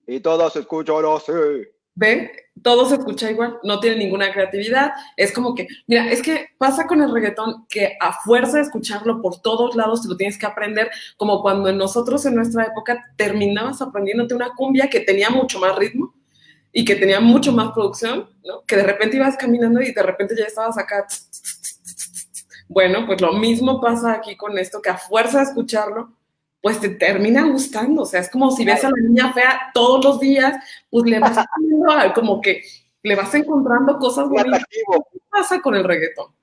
Y 0.08 0.20
todos 0.20 0.56
escuchan 0.56 1.06
así. 1.06 1.32
¿Ven? 1.94 2.32
Todo 2.64 2.86
se 2.86 2.96
escucha 2.96 3.30
igual, 3.30 3.60
no 3.64 3.80
tiene 3.80 3.98
ninguna 3.98 4.32
creatividad. 4.32 4.94
Es 5.18 5.34
como 5.34 5.56
que, 5.56 5.68
mira, 5.88 6.10
es 6.10 6.22
que 6.22 6.50
pasa 6.58 6.88
con 6.88 7.02
el 7.02 7.12
reggaetón 7.12 7.66
que 7.68 7.98
a 8.00 8.14
fuerza 8.22 8.58
de 8.58 8.64
escucharlo 8.64 9.22
por 9.22 9.42
todos 9.42 9.76
lados 9.76 10.02
te 10.02 10.08
lo 10.08 10.16
tienes 10.16 10.38
que 10.38 10.46
aprender, 10.46 10.90
como 11.18 11.42
cuando 11.42 11.72
nosotros 11.74 12.26
en 12.26 12.36
nuestra 12.36 12.66
época 12.66 13.04
terminabas 13.18 13.82
aprendiéndote 13.82 14.36
una 14.36 14.52
cumbia 14.56 14.90
que 14.90 15.02
tenía 15.02 15.30
mucho 15.30 15.60
más 15.60 15.76
ritmo 15.76 16.14
y 16.74 16.86
que 16.86 16.96
tenía 16.96 17.20
mucho 17.20 17.52
más 17.52 17.72
producción, 17.72 18.30
¿no? 18.44 18.64
Que 18.66 18.78
de 18.78 18.84
repente 18.84 19.18
ibas 19.18 19.38
caminando 19.38 19.82
y 19.82 19.92
de 19.92 20.04
repente 20.04 20.36
ya 20.38 20.46
estabas 20.46 20.78
acá. 20.78 21.06
Bueno, 22.68 23.06
pues 23.06 23.20
lo 23.20 23.34
mismo 23.34 23.82
pasa 23.82 24.14
aquí 24.14 24.38
con 24.38 24.58
esto, 24.58 24.82
que 24.82 24.90
a 24.90 24.98
fuerza 24.98 25.40
de 25.40 25.44
escucharlo, 25.46 26.14
pues 26.62 26.80
te 26.80 26.90
termina 26.90 27.44
gustando. 27.44 28.04
O 28.04 28.06
sea, 28.06 28.22
es 28.22 28.30
como 28.30 28.52
si 28.52 28.64
ves 28.64 28.84
a 28.86 28.90
la 28.90 28.98
niña 29.02 29.34
fea 29.34 29.72
todos 29.74 30.04
los 30.06 30.20
días, 30.20 30.64
pues 30.90 31.06
le 31.06 31.20
vas 31.20 31.38
como 32.16 32.42
que 32.42 32.64
le 33.04 33.16
vas 33.16 33.34
encontrando 33.34 33.98
cosas 33.98 34.30
bonitas. 34.30 34.64
¿Qué 34.70 35.20
pasa 35.30 35.62
con 35.62 35.76
el 35.76 35.84
reggaetón? 35.84 36.34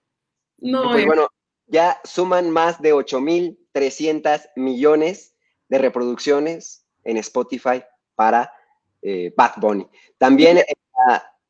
No, 0.58 0.90
pues 0.90 1.06
bueno, 1.06 1.28
ya 1.66 2.00
suman 2.04 2.50
más 2.50 2.82
de 2.82 2.92
8.300 2.92 4.50
millones 4.56 5.34
de 5.68 5.78
reproducciones 5.78 6.84
en 7.04 7.16
Spotify 7.18 7.84
para 8.16 8.52
eh, 9.02 9.32
Bad 9.36 9.52
Bunny. 9.56 9.86
También 10.16 10.58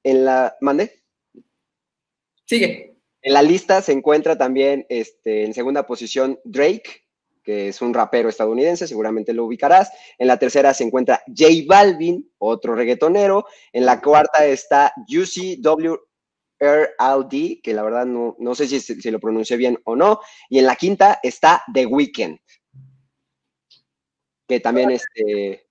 en 0.03 0.24
la, 0.24 0.57
¿mande? 0.61 1.03
Sigue. 2.44 2.96
En 3.20 3.32
la 3.32 3.42
lista 3.42 3.82
se 3.82 3.92
encuentra 3.92 4.38
también 4.38 4.86
este, 4.88 5.44
en 5.44 5.53
segunda 5.53 5.86
posición 5.86 6.38
Drake, 6.44 7.09
que 7.42 7.68
es 7.68 7.80
un 7.82 7.92
rapero 7.94 8.28
estadounidense, 8.28 8.86
seguramente 8.86 9.32
lo 9.32 9.44
ubicarás. 9.46 9.90
En 10.18 10.28
la 10.28 10.38
tercera 10.38 10.72
se 10.74 10.84
encuentra 10.84 11.22
J 11.26 11.49
Balvin, 11.66 12.30
otro 12.38 12.74
reggaetonero. 12.74 13.46
En 13.72 13.86
la 13.86 14.01
cuarta 14.01 14.44
está 14.46 14.92
UCWRLD, 15.09 16.01
que 17.62 17.74
la 17.74 17.82
verdad 17.82 18.07
no, 18.07 18.36
no 18.38 18.55
sé 18.55 18.68
si, 18.68 18.80
si, 18.80 19.11
lo 19.11 19.18
pronuncié 19.18 19.57
bien 19.57 19.78
o 19.84 19.96
no. 19.96 20.20
Y 20.49 20.59
en 20.59 20.66
la 20.66 20.76
quinta 20.76 21.20
está 21.22 21.62
The 21.72 21.86
Weeknd, 21.86 22.38
que 24.46 24.61
también 24.61 24.90
este... 24.90 25.66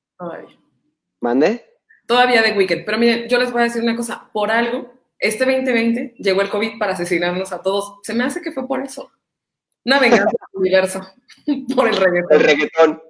¿Mande? 1.21 1.65
Todavía 2.05 2.43
The 2.43 2.57
Weeknd. 2.57 2.85
Pero 2.85 2.97
miren, 2.97 3.27
yo 3.27 3.37
les 3.37 3.51
voy 3.51 3.61
a 3.61 3.65
decir 3.65 3.83
una 3.83 3.95
cosa. 3.95 4.29
Por 4.31 4.51
algo, 4.51 4.93
este 5.19 5.45
2020 5.45 6.15
llegó 6.17 6.41
el 6.41 6.49
COVID 6.49 6.77
para 6.79 6.93
asesinarnos 6.93 7.51
a 7.51 7.61
todos. 7.61 7.99
Se 8.03 8.13
me 8.13 8.23
hace 8.23 8.41
que 8.41 8.51
fue 8.51 8.67
por 8.67 8.81
eso. 8.81 9.11
Una 9.85 9.99
venganza 9.99 10.25
del 10.25 10.37
universo 10.61 11.01
por 11.75 11.87
el 11.87 11.95
reggaetón. 11.95 12.31
El 12.31 12.43
reggaetón. 12.43 13.01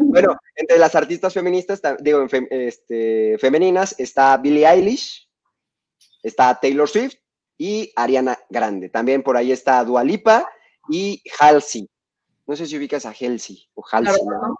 Bueno, 0.00 0.36
entre 0.56 0.78
las 0.78 0.94
artistas 0.94 1.32
feministas, 1.32 1.80
digo, 2.00 2.26
este, 2.50 3.38
femeninas, 3.38 3.94
está 3.98 4.36
Billie 4.36 4.66
Eilish, 4.66 5.28
está 6.22 6.58
Taylor 6.58 6.88
Swift 6.88 7.16
y 7.56 7.92
Ariana 7.94 8.38
Grande. 8.48 8.88
También 8.88 9.22
por 9.22 9.36
ahí 9.36 9.52
está 9.52 9.84
Dua 9.84 10.02
Lipa 10.02 10.48
y 10.88 11.22
Halsey. 11.38 11.88
No 12.46 12.56
sé 12.56 12.66
si 12.66 12.76
ubicas 12.76 13.06
a 13.06 13.10
Halsey 13.10 13.68
o 13.74 13.84
Halsey. 13.88 14.24
¿no? 14.24 14.56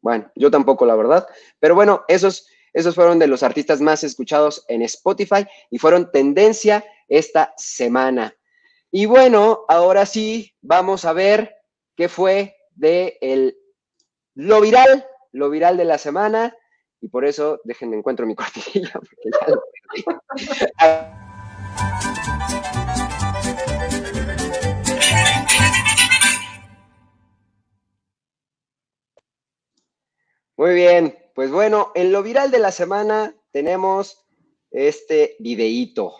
Bueno, 0.00 0.30
yo 0.34 0.50
tampoco, 0.50 0.86
la 0.86 0.96
verdad. 0.96 1.26
Pero 1.58 1.74
bueno, 1.74 2.04
esos, 2.08 2.48
esos 2.72 2.94
fueron 2.94 3.18
de 3.18 3.26
los 3.26 3.42
artistas 3.42 3.80
más 3.80 4.04
escuchados 4.04 4.64
en 4.68 4.82
Spotify 4.82 5.46
y 5.70 5.78
fueron 5.78 6.10
tendencia 6.10 6.84
esta 7.08 7.52
semana. 7.56 8.34
Y 8.90 9.06
bueno, 9.06 9.64
ahora 9.68 10.06
sí, 10.06 10.54
vamos 10.62 11.04
a 11.04 11.12
ver 11.12 11.54
qué 11.96 12.08
fue 12.08 12.56
de 12.74 13.18
el, 13.20 13.56
lo 14.34 14.60
viral, 14.60 15.06
lo 15.32 15.50
viral 15.50 15.76
de 15.76 15.84
la 15.84 15.98
semana. 15.98 16.56
Y 17.00 17.08
por 17.08 17.24
eso, 17.24 17.60
déjenme 17.64 17.96
encuentro 17.96 18.26
mi 18.26 18.34
lo 20.74 21.29
Muy 30.60 30.74
bien, 30.74 31.16
pues 31.34 31.50
bueno, 31.50 31.90
en 31.94 32.12
lo 32.12 32.22
viral 32.22 32.50
de 32.50 32.58
la 32.58 32.70
semana 32.70 33.34
tenemos 33.50 34.26
este 34.70 35.36
videíto 35.38 36.12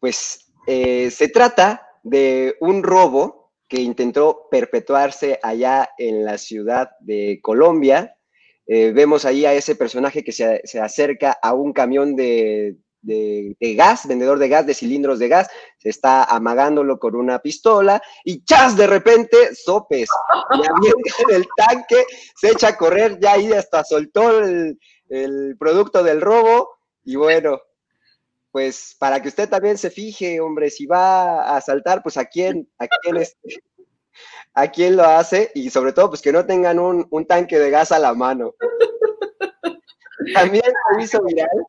pues 0.00 0.50
eh, 0.66 1.10
se 1.10 1.28
trata 1.28 1.86
de 2.04 2.56
un 2.60 2.82
robo 2.82 3.52
que 3.68 3.82
intentó 3.82 4.48
perpetuarse 4.50 5.38
allá 5.42 5.90
en 5.98 6.24
la 6.24 6.38
ciudad 6.38 6.88
de 7.00 7.38
Colombia. 7.42 8.16
Eh, 8.66 8.92
vemos 8.92 9.26
ahí 9.26 9.44
a 9.44 9.52
ese 9.52 9.76
personaje 9.76 10.24
que 10.24 10.32
se, 10.32 10.62
acerca 10.80 11.32
a 11.42 11.52
un 11.52 11.74
camión 11.74 12.16
de, 12.16 12.78
gas, 13.76 14.06
vendedor 14.06 14.38
de 14.38 14.48
gas, 14.48 14.66
de 14.66 14.74
cilindros 14.74 15.18
de 15.18 15.28
gas, 15.28 15.48
se 15.78 15.88
está 15.88 16.24
amagándolo 16.24 16.98
con 16.98 17.14
una 17.14 17.38
pistola 17.38 18.02
y 18.24 18.44
¡chas! 18.44 18.76
De 18.76 18.86
repente, 18.86 19.54
sopes, 19.54 20.08
y 20.52 20.86
en 21.28 21.34
el 21.34 21.46
tanque, 21.56 22.04
se 22.34 22.50
echa 22.50 22.68
a 22.68 22.76
correr, 22.76 23.18
ya 23.20 23.32
ahí 23.32 23.52
hasta 23.52 23.84
soltó 23.84 24.40
el, 24.40 24.78
producto 25.58 26.02
del 26.02 26.20
robo 26.20 26.78
y 27.04 27.14
bueno, 27.14 27.60
pues 28.50 28.96
para 28.98 29.22
que 29.22 29.28
usted 29.28 29.48
también 29.48 29.78
se 29.78 29.90
fije, 29.90 30.40
hombre, 30.40 30.70
si 30.70 30.86
va 30.86 31.56
a 31.56 31.60
saltar, 31.60 32.02
pues 32.02 32.16
a 32.16 32.24
quién, 32.24 32.68
a 32.78 32.86
quién, 32.88 33.24
a 34.54 34.70
quién 34.70 34.96
lo 34.96 35.04
hace 35.04 35.52
y 35.54 35.70
sobre 35.70 35.92
todo, 35.92 36.08
pues 36.08 36.22
que 36.22 36.32
no 36.32 36.44
tengan 36.44 36.80
un, 36.80 37.06
un 37.10 37.26
tanque 37.26 37.58
de 37.58 37.70
gas 37.70 37.92
a 37.92 37.98
la 37.98 38.14
mano. 38.14 38.54
También 40.34 40.64
se 40.64 41.02
hizo 41.02 41.22
viral, 41.22 41.66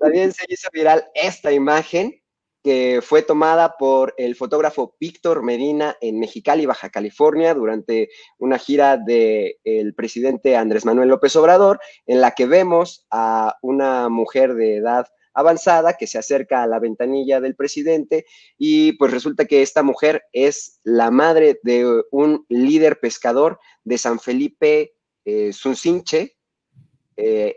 también 0.00 0.32
se 0.32 0.44
hizo 0.48 0.68
viral 0.72 1.04
esta 1.14 1.52
imagen 1.52 2.22
que 2.62 3.00
fue 3.02 3.22
tomada 3.22 3.76
por 3.76 4.14
el 4.16 4.36
fotógrafo 4.36 4.94
Víctor 5.00 5.42
Medina 5.42 5.96
en 6.00 6.20
Mexicali, 6.20 6.64
Baja 6.64 6.90
California, 6.90 7.54
durante 7.54 8.10
una 8.38 8.58
gira 8.58 8.96
del 8.96 9.56
el 9.64 9.94
presidente 9.94 10.56
Andrés 10.56 10.84
Manuel 10.84 11.08
López 11.08 11.34
Obrador, 11.34 11.80
en 12.06 12.20
la 12.20 12.32
que 12.32 12.46
vemos 12.46 13.06
a 13.10 13.56
una 13.62 14.08
mujer 14.08 14.54
de 14.54 14.76
edad 14.76 15.06
avanzada 15.34 15.94
que 15.94 16.06
se 16.06 16.18
acerca 16.18 16.62
a 16.62 16.66
la 16.66 16.78
ventanilla 16.78 17.40
del 17.40 17.56
presidente 17.56 18.26
y 18.58 18.92
pues 18.92 19.10
resulta 19.10 19.46
que 19.46 19.62
esta 19.62 19.82
mujer 19.82 20.24
es 20.32 20.78
la 20.84 21.10
madre 21.10 21.58
de 21.62 22.02
un 22.10 22.44
líder 22.48 23.00
pescador 23.00 23.58
de 23.82 23.98
San 23.98 24.20
Felipe 24.20 24.94
eh, 25.24 25.52
Suncinche, 25.52 26.36
eh, 27.16 27.56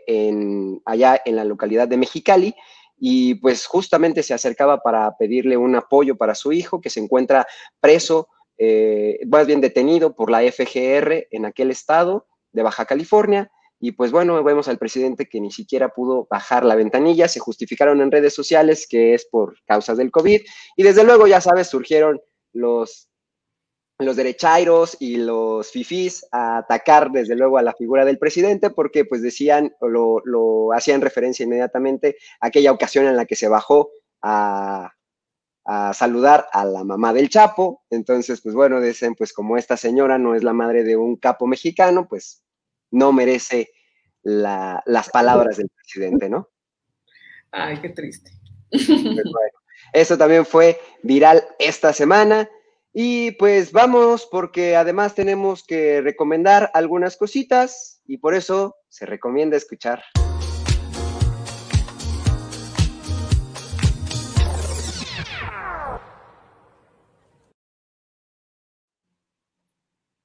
allá 0.84 1.20
en 1.24 1.36
la 1.36 1.44
localidad 1.44 1.88
de 1.88 1.96
Mexicali, 1.96 2.54
y 2.98 3.34
pues 3.36 3.66
justamente 3.66 4.22
se 4.22 4.34
acercaba 4.34 4.78
para 4.82 5.16
pedirle 5.18 5.56
un 5.56 5.76
apoyo 5.76 6.16
para 6.16 6.34
su 6.34 6.52
hijo 6.52 6.80
que 6.80 6.90
se 6.90 7.00
encuentra 7.00 7.46
preso, 7.80 8.28
eh, 8.58 9.20
más 9.26 9.46
bien 9.46 9.60
detenido 9.60 10.14
por 10.14 10.30
la 10.30 10.40
FGR 10.40 11.28
en 11.30 11.44
aquel 11.44 11.70
estado 11.70 12.26
de 12.52 12.62
Baja 12.62 12.86
California 12.86 13.50
y 13.78 13.92
pues 13.92 14.10
bueno, 14.10 14.42
vemos 14.42 14.68
al 14.68 14.78
presidente 14.78 15.28
que 15.28 15.40
ni 15.40 15.50
siquiera 15.50 15.90
pudo 15.90 16.26
bajar 16.30 16.64
la 16.64 16.74
ventanilla, 16.74 17.28
se 17.28 17.40
justificaron 17.40 18.00
en 18.00 18.10
redes 18.10 18.34
sociales 18.34 18.86
que 18.88 19.14
es 19.14 19.26
por 19.26 19.56
causas 19.66 19.98
del 19.98 20.10
COVID. 20.10 20.40
Y 20.76 20.82
desde 20.82 21.04
luego, 21.04 21.26
ya 21.26 21.40
sabes, 21.40 21.68
surgieron 21.68 22.20
los, 22.52 23.10
los 23.98 24.16
derechairos 24.16 24.96
y 25.00 25.16
los 25.16 25.70
fifís 25.70 26.26
a 26.30 26.58
atacar 26.58 27.10
desde 27.10 27.34
luego 27.34 27.58
a 27.58 27.62
la 27.62 27.72
figura 27.72 28.04
del 28.04 28.18
presidente 28.18 28.70
porque 28.70 29.04
pues 29.04 29.22
decían 29.22 29.74
o 29.80 29.88
lo, 29.88 30.20
lo 30.24 30.72
hacían 30.72 31.00
referencia 31.00 31.44
inmediatamente 31.44 32.16
a 32.40 32.48
aquella 32.48 32.72
ocasión 32.72 33.06
en 33.06 33.16
la 33.16 33.24
que 33.24 33.36
se 33.36 33.48
bajó 33.48 33.90
a, 34.20 34.92
a 35.64 35.94
saludar 35.94 36.46
a 36.52 36.64
la 36.64 36.84
mamá 36.84 37.12
del 37.12 37.28
Chapo. 37.28 37.84
Entonces, 37.90 38.40
pues 38.40 38.54
bueno, 38.54 38.80
dicen, 38.80 39.14
pues 39.14 39.32
como 39.32 39.56
esta 39.56 39.76
señora 39.76 40.18
no 40.18 40.34
es 40.34 40.44
la 40.44 40.52
madre 40.52 40.84
de 40.84 40.96
un 40.96 41.16
capo 41.16 41.46
mexicano, 41.46 42.06
pues 42.08 42.42
no 42.90 43.12
merece 43.12 43.70
las 44.22 45.08
palabras 45.10 45.56
del 45.56 45.68
presidente, 45.68 46.28
¿no? 46.28 46.48
Ay, 47.50 47.80
qué 47.80 47.90
triste. 47.90 48.30
Pues 48.70 48.86
bueno, 48.86 49.58
eso 49.92 50.18
también 50.18 50.44
fue 50.44 50.80
viral 51.02 51.44
esta 51.58 51.92
semana. 51.92 52.48
Y 52.98 53.32
pues 53.32 53.72
vamos, 53.72 54.24
porque 54.24 54.74
además 54.74 55.14
tenemos 55.14 55.62
que 55.62 56.00
recomendar 56.00 56.70
algunas 56.72 57.18
cositas 57.18 58.00
y 58.06 58.16
por 58.16 58.34
eso 58.34 58.76
se 58.88 59.04
recomienda 59.04 59.58
escuchar. 59.58 60.02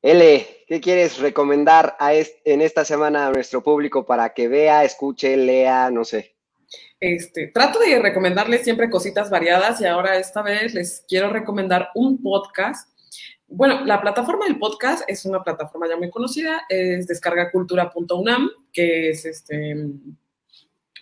L, 0.01 0.47
¿Qué 0.65 0.79
quieres 0.79 1.17
recomendar 1.19 1.97
en 1.99 2.61
esta 2.61 2.85
semana 2.85 3.27
a 3.27 3.31
nuestro 3.31 3.61
público 3.61 4.05
para 4.05 4.33
que 4.33 4.47
vea, 4.47 4.85
escuche, 4.85 5.35
lea, 5.35 5.91
no 5.91 6.05
sé? 6.05 6.37
Este, 7.01 7.47
trato 7.47 7.79
de 7.79 7.97
recomendarles 7.97 8.61
siempre 8.61 8.91
cositas 8.91 9.31
variadas 9.31 9.81
y 9.81 9.85
ahora 9.85 10.17
esta 10.17 10.43
vez 10.43 10.75
les 10.75 11.03
quiero 11.07 11.31
recomendar 11.31 11.89
un 11.95 12.21
podcast. 12.21 12.87
Bueno, 13.47 13.83
la 13.85 13.99
plataforma 13.99 14.45
del 14.45 14.59
podcast 14.59 15.03
es 15.07 15.25
una 15.25 15.43
plataforma 15.43 15.87
ya 15.89 15.97
muy 15.97 16.11
conocida, 16.11 16.61
es 16.69 17.07
descargacultura.unam, 17.07 18.51
que 18.71 19.09
es 19.09 19.25
este 19.25 19.75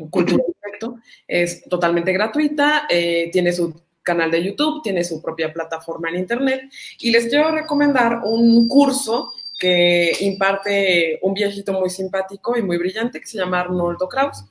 cultura 0.10 0.42
directo, 0.64 0.96
es 1.28 1.64
totalmente 1.66 2.14
gratuita, 2.14 2.88
eh, 2.90 3.30
tiene 3.34 3.52
su 3.52 3.84
canal 4.02 4.32
de 4.32 4.42
YouTube, 4.42 4.82
tiene 4.82 5.04
su 5.04 5.22
propia 5.22 5.52
plataforma 5.52 6.10
en 6.10 6.16
internet 6.16 6.62
y 7.02 7.12
les 7.12 7.28
quiero 7.28 7.52
recomendar 7.52 8.22
un 8.24 8.70
curso 8.70 9.34
que 9.60 10.14
imparte 10.22 11.20
un 11.22 11.34
viejito 11.34 11.74
muy 11.74 11.90
simpático 11.90 12.58
y 12.58 12.62
muy 12.62 12.78
brillante 12.78 13.20
que 13.20 13.28
se 13.28 13.38
llama 13.38 13.60
Arnoldo 13.60 14.08
Kraus. 14.08 14.46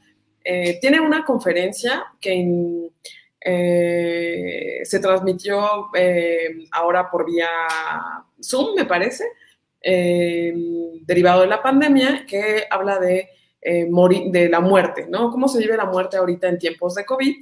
Eh, 0.51 0.79
tiene 0.81 0.99
una 0.99 1.27
conferencia 1.27 2.07
que 2.19 2.91
eh, 3.39 4.81
se 4.83 4.99
transmitió 4.99 5.91
eh, 5.95 6.65
ahora 6.73 7.11
por 7.11 7.27
vía 7.27 7.51
Zoom, 8.43 8.75
me 8.75 8.87
parece, 8.87 9.25
derivado 9.83 11.43
de 11.43 11.49
la 11.49 11.61
pandemia, 11.61 12.25
que 12.27 12.65
habla 12.71 12.99
de, 12.99 13.29
de 13.61 14.49
la 14.49 14.61
muerte, 14.61 15.07
¿no? 15.11 15.31
Cómo 15.31 15.49
se 15.49 15.59
vive 15.59 15.77
la 15.77 15.85
muerte 15.85 16.17
ahorita 16.17 16.49
en 16.49 16.59
tiempos 16.59 16.95
de 16.95 17.05
COVID. 17.05 17.37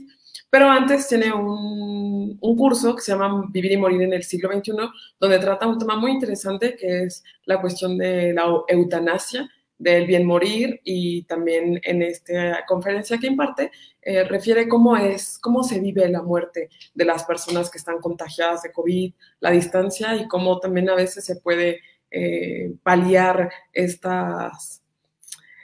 Pero 0.50 0.68
antes 0.68 1.07
tiene 1.07 1.32
un, 1.32 2.36
un, 2.40 2.57
curso 2.57 2.96
que 2.96 3.02
se 3.02 3.12
llama 3.12 3.46
Vivir 3.50 3.70
y 3.70 3.76
Morir 3.76 4.02
en 4.02 4.14
el 4.14 4.24
siglo 4.24 4.50
XXI, 4.52 4.72
donde 5.20 5.38
trata 5.38 5.68
un 5.68 5.78
tema 5.78 5.96
muy 5.96 6.11
interesante 6.11 6.74
que 6.74 7.04
es 7.04 7.22
la 7.44 7.61
cuestión 7.61 7.96
de 7.98 8.32
la 8.32 8.46
eutanasia 8.68 9.48
del 9.79 10.07
bien 10.07 10.24
morir 10.24 10.81
y 10.85 11.24
también 11.24 11.81
en 11.85 12.03
esta 12.03 12.64
conferencia 12.66 13.18
que 13.18 13.27
imparte 13.27 13.70
eh, 14.01 14.24
refiere 14.24 14.68
cómo 14.68 14.97
es, 14.97 15.39
cómo 15.39 15.62
se 15.64 15.81
vive 15.81 16.09
la 16.09 16.22
muerte 16.22 16.70
de 16.95 17.05
las 17.05 17.24
personas 17.24 17.70
que 17.70 17.79
están 17.79 17.99
contagiadas 17.99 18.62
de 18.62 18.72
COVID, 18.72 19.12
la 19.41 19.51
distancia 19.51 20.14
y 20.16 20.29
cómo 20.29 20.61
también 20.61 20.89
a 20.89 20.95
veces 20.95 21.24
se 21.24 21.37
puede 21.37 21.81
eh, 22.11 22.72
paliar 22.83 23.51
estas, 23.72 24.83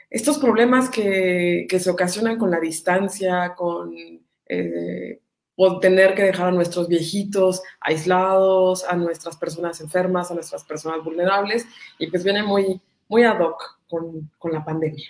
estos 0.09 0.37
problemas 0.37 0.89
que, 0.89 1.65
se 1.69 1.89
ocasionan 1.89 2.37
con 2.37 2.51
la 2.51 2.59
distancia, 2.59 3.55
con 3.55 3.95
eh, 4.45 5.19
tener 5.81 6.13
que 6.13 6.23
dejar 6.23 6.47
a 6.47 6.51
nuestros 6.51 6.87
viejitos 6.87 7.61
aislados, 7.79 8.83
a 8.83 8.95
nuestras 8.95 9.37
personas 9.37 9.79
enfermas, 9.79 10.29
a 10.29 10.33
nuestras 10.33 10.63
personas 10.65 11.03
vulnerables, 11.03 11.65
y 11.97 12.07
pues 12.07 12.23
viene 12.23 12.43
muy, 12.43 12.81
muy 13.07 13.23
ad 13.23 13.39
hoc 13.39 13.79
con, 13.93 14.31
con 14.39 14.51
la 14.51 14.65
pandemia. 14.65 15.05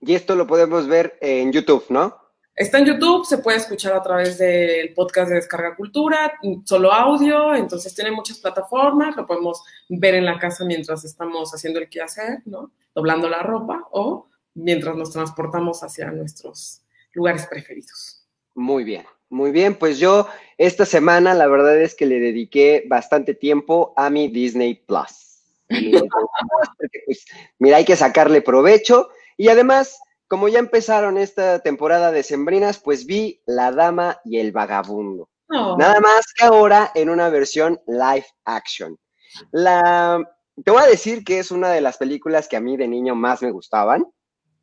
Y 0.00 0.14
esto 0.14 0.36
lo 0.36 0.46
podemos 0.46 0.86
ver 0.86 1.16
en 1.20 1.50
YouTube, 1.50 1.86
¿no? 1.88 2.14
Está 2.54 2.78
en 2.78 2.86
YouTube, 2.86 3.24
se 3.24 3.38
puede 3.38 3.56
escuchar 3.58 3.92
a 3.94 4.02
través 4.02 4.36
del 4.36 4.92
podcast 4.92 5.28
de 5.28 5.36
Descarga 5.36 5.76
Cultura, 5.76 6.32
solo 6.64 6.92
audio, 6.92 7.54
entonces 7.54 7.94
tiene 7.94 8.10
muchas 8.10 8.38
plataformas, 8.38 9.16
lo 9.16 9.26
podemos 9.26 9.62
ver 9.88 10.16
en 10.16 10.24
la 10.24 10.38
casa 10.38 10.64
mientras 10.64 11.04
estamos 11.04 11.52
haciendo 11.54 11.78
el 11.78 11.88
quehacer, 11.88 12.42
¿no? 12.46 12.72
Doblando 12.94 13.28
la 13.28 13.42
ropa 13.44 13.86
o 13.92 14.28
mientras 14.54 14.96
nos 14.96 15.12
transportamos 15.12 15.84
hacia 15.84 16.10
nuestros 16.10 16.82
lugares 17.14 17.46
preferidos. 17.46 18.26
Muy 18.54 18.82
bien. 18.82 19.04
Muy 19.30 19.52
bien, 19.52 19.74
pues 19.74 19.98
yo 19.98 20.26
esta 20.56 20.86
semana 20.86 21.34
la 21.34 21.46
verdad 21.46 21.78
es 21.78 21.94
que 21.94 22.06
le 22.06 22.18
dediqué 22.18 22.84
bastante 22.88 23.34
tiempo 23.34 23.92
a 23.94 24.08
mi 24.08 24.28
Disney 24.28 24.74
Plus. 24.74 25.27
Pues, 25.68 27.24
mira, 27.58 27.78
hay 27.78 27.84
que 27.84 27.96
sacarle 27.96 28.42
provecho 28.42 29.08
y 29.36 29.48
además, 29.48 29.98
como 30.26 30.48
ya 30.48 30.58
empezaron 30.58 31.18
esta 31.18 31.60
temporada 31.60 32.12
de 32.12 32.22
Sembrinas, 32.22 32.78
pues 32.78 33.06
vi 33.06 33.40
La 33.46 33.70
Dama 33.72 34.20
y 34.24 34.38
el 34.38 34.52
Vagabundo. 34.52 35.28
Nada 35.48 36.00
más 36.00 36.26
que 36.34 36.44
ahora 36.44 36.92
en 36.94 37.08
una 37.08 37.30
versión 37.30 37.80
live 37.86 38.26
action. 38.44 38.98
La, 39.50 40.22
te 40.62 40.70
voy 40.70 40.82
a 40.82 40.86
decir 40.86 41.24
que 41.24 41.38
es 41.38 41.50
una 41.50 41.70
de 41.70 41.80
las 41.80 41.96
películas 41.96 42.48
que 42.48 42.56
a 42.56 42.60
mí 42.60 42.76
de 42.76 42.88
niño 42.88 43.14
más 43.14 43.42
me 43.42 43.50
gustaban. 43.50 44.06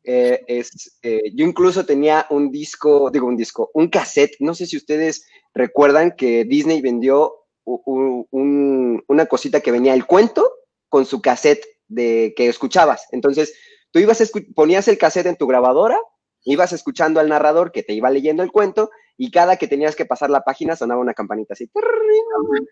Eh, 0.04 0.44
es, 0.46 0.96
eh, 1.02 1.32
yo 1.34 1.44
incluso 1.44 1.84
tenía 1.84 2.26
un 2.30 2.52
disco, 2.52 3.10
digo 3.10 3.26
un 3.26 3.36
disco, 3.36 3.70
un 3.74 3.88
cassette, 3.88 4.36
no 4.38 4.54
sé 4.54 4.66
si 4.66 4.76
ustedes 4.76 5.26
recuerdan 5.52 6.12
que 6.12 6.44
Disney 6.44 6.80
vendió 6.80 7.34
una 7.64 9.26
cosita 9.26 9.60
que 9.60 9.72
venía 9.72 9.92
el 9.92 10.06
cuento 10.06 10.48
con 10.88 11.06
su 11.06 11.20
cassette 11.20 11.64
de 11.88 12.34
que 12.36 12.48
escuchabas. 12.48 13.06
Entonces, 13.12 13.54
tú 13.90 13.98
ibas, 13.98 14.32
ponías 14.54 14.88
el 14.88 14.98
cassette 14.98 15.26
en 15.26 15.36
tu 15.36 15.46
grabadora, 15.46 15.98
ibas 16.44 16.72
escuchando 16.72 17.20
al 17.20 17.28
narrador 17.28 17.72
que 17.72 17.82
te 17.82 17.92
iba 17.92 18.10
leyendo 18.10 18.42
el 18.42 18.52
cuento 18.52 18.90
y 19.16 19.30
cada 19.30 19.56
que 19.56 19.66
tenías 19.66 19.96
que 19.96 20.04
pasar 20.04 20.30
la 20.30 20.42
página 20.42 20.76
sonaba 20.76 21.00
una 21.00 21.14
campanita 21.14 21.54
así. 21.54 21.70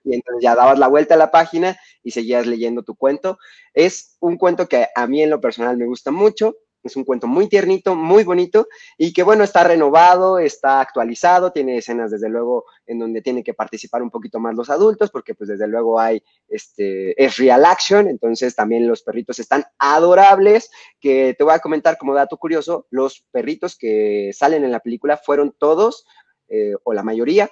Y 0.05 0.15
entonces 0.15 0.43
ya 0.43 0.55
dabas 0.55 0.79
la 0.79 0.89
vuelta 0.89 1.15
a 1.15 1.19
la 1.19 1.31
página 1.31 1.79
y 2.03 2.11
seguías 2.11 2.47
leyendo 2.47 2.83
tu 2.83 2.95
cuento. 2.95 3.39
Es 3.73 4.17
un 4.21 4.37
cuento 4.37 4.69
que 4.69 4.87
a 4.95 5.07
mí 5.07 5.23
en 5.23 5.31
lo 5.31 5.41
personal 5.41 5.77
me 5.77 5.87
gusta 5.87 6.11
mucho. 6.11 6.55
Es 6.85 6.97
un 6.97 7.05
cuento 7.05 7.27
muy 7.27 7.49
tiernito, 7.49 7.95
muy 7.95 8.25
bonito 8.25 8.69
y 8.99 9.13
que 9.13 9.23
bueno, 9.23 9.43
está 9.43 9.65
renovado, 9.65 10.39
está 10.39 10.81
actualizado, 10.81 11.51
tiene 11.51 11.79
escenas 11.79 12.11
desde 12.11 12.29
luego 12.29 12.67
en 12.87 12.99
donde 12.99 13.23
tienen 13.23 13.43
que 13.43 13.55
participar 13.55 14.03
un 14.03 14.11
poquito 14.11 14.39
más 14.39 14.55
los 14.55 14.71
adultos 14.71 15.11
porque 15.11 15.35
pues 15.35 15.49
desde 15.49 15.67
luego 15.67 15.99
hay, 15.99 16.23
este, 16.49 17.23
es 17.23 17.37
real 17.39 17.65
action, 17.65 18.09
entonces 18.09 18.55
también 18.55 18.87
los 18.87 19.03
perritos 19.03 19.39
están 19.39 19.65
adorables, 19.79 20.71
que 21.01 21.35
te 21.37 21.43
voy 21.43 21.55
a 21.55 21.59
comentar 21.59 21.97
como 21.99 22.15
dato 22.15 22.37
curioso, 22.37 22.87
los 22.91 23.25
perritos 23.31 23.77
que 23.77 24.31
salen 24.35 24.65
en 24.65 24.71
la 24.71 24.81
película 24.81 25.17
fueron 25.17 25.55
todos 25.59 26.05
eh, 26.49 26.75
o 26.85 26.93
la 26.93 27.03
mayoría 27.03 27.51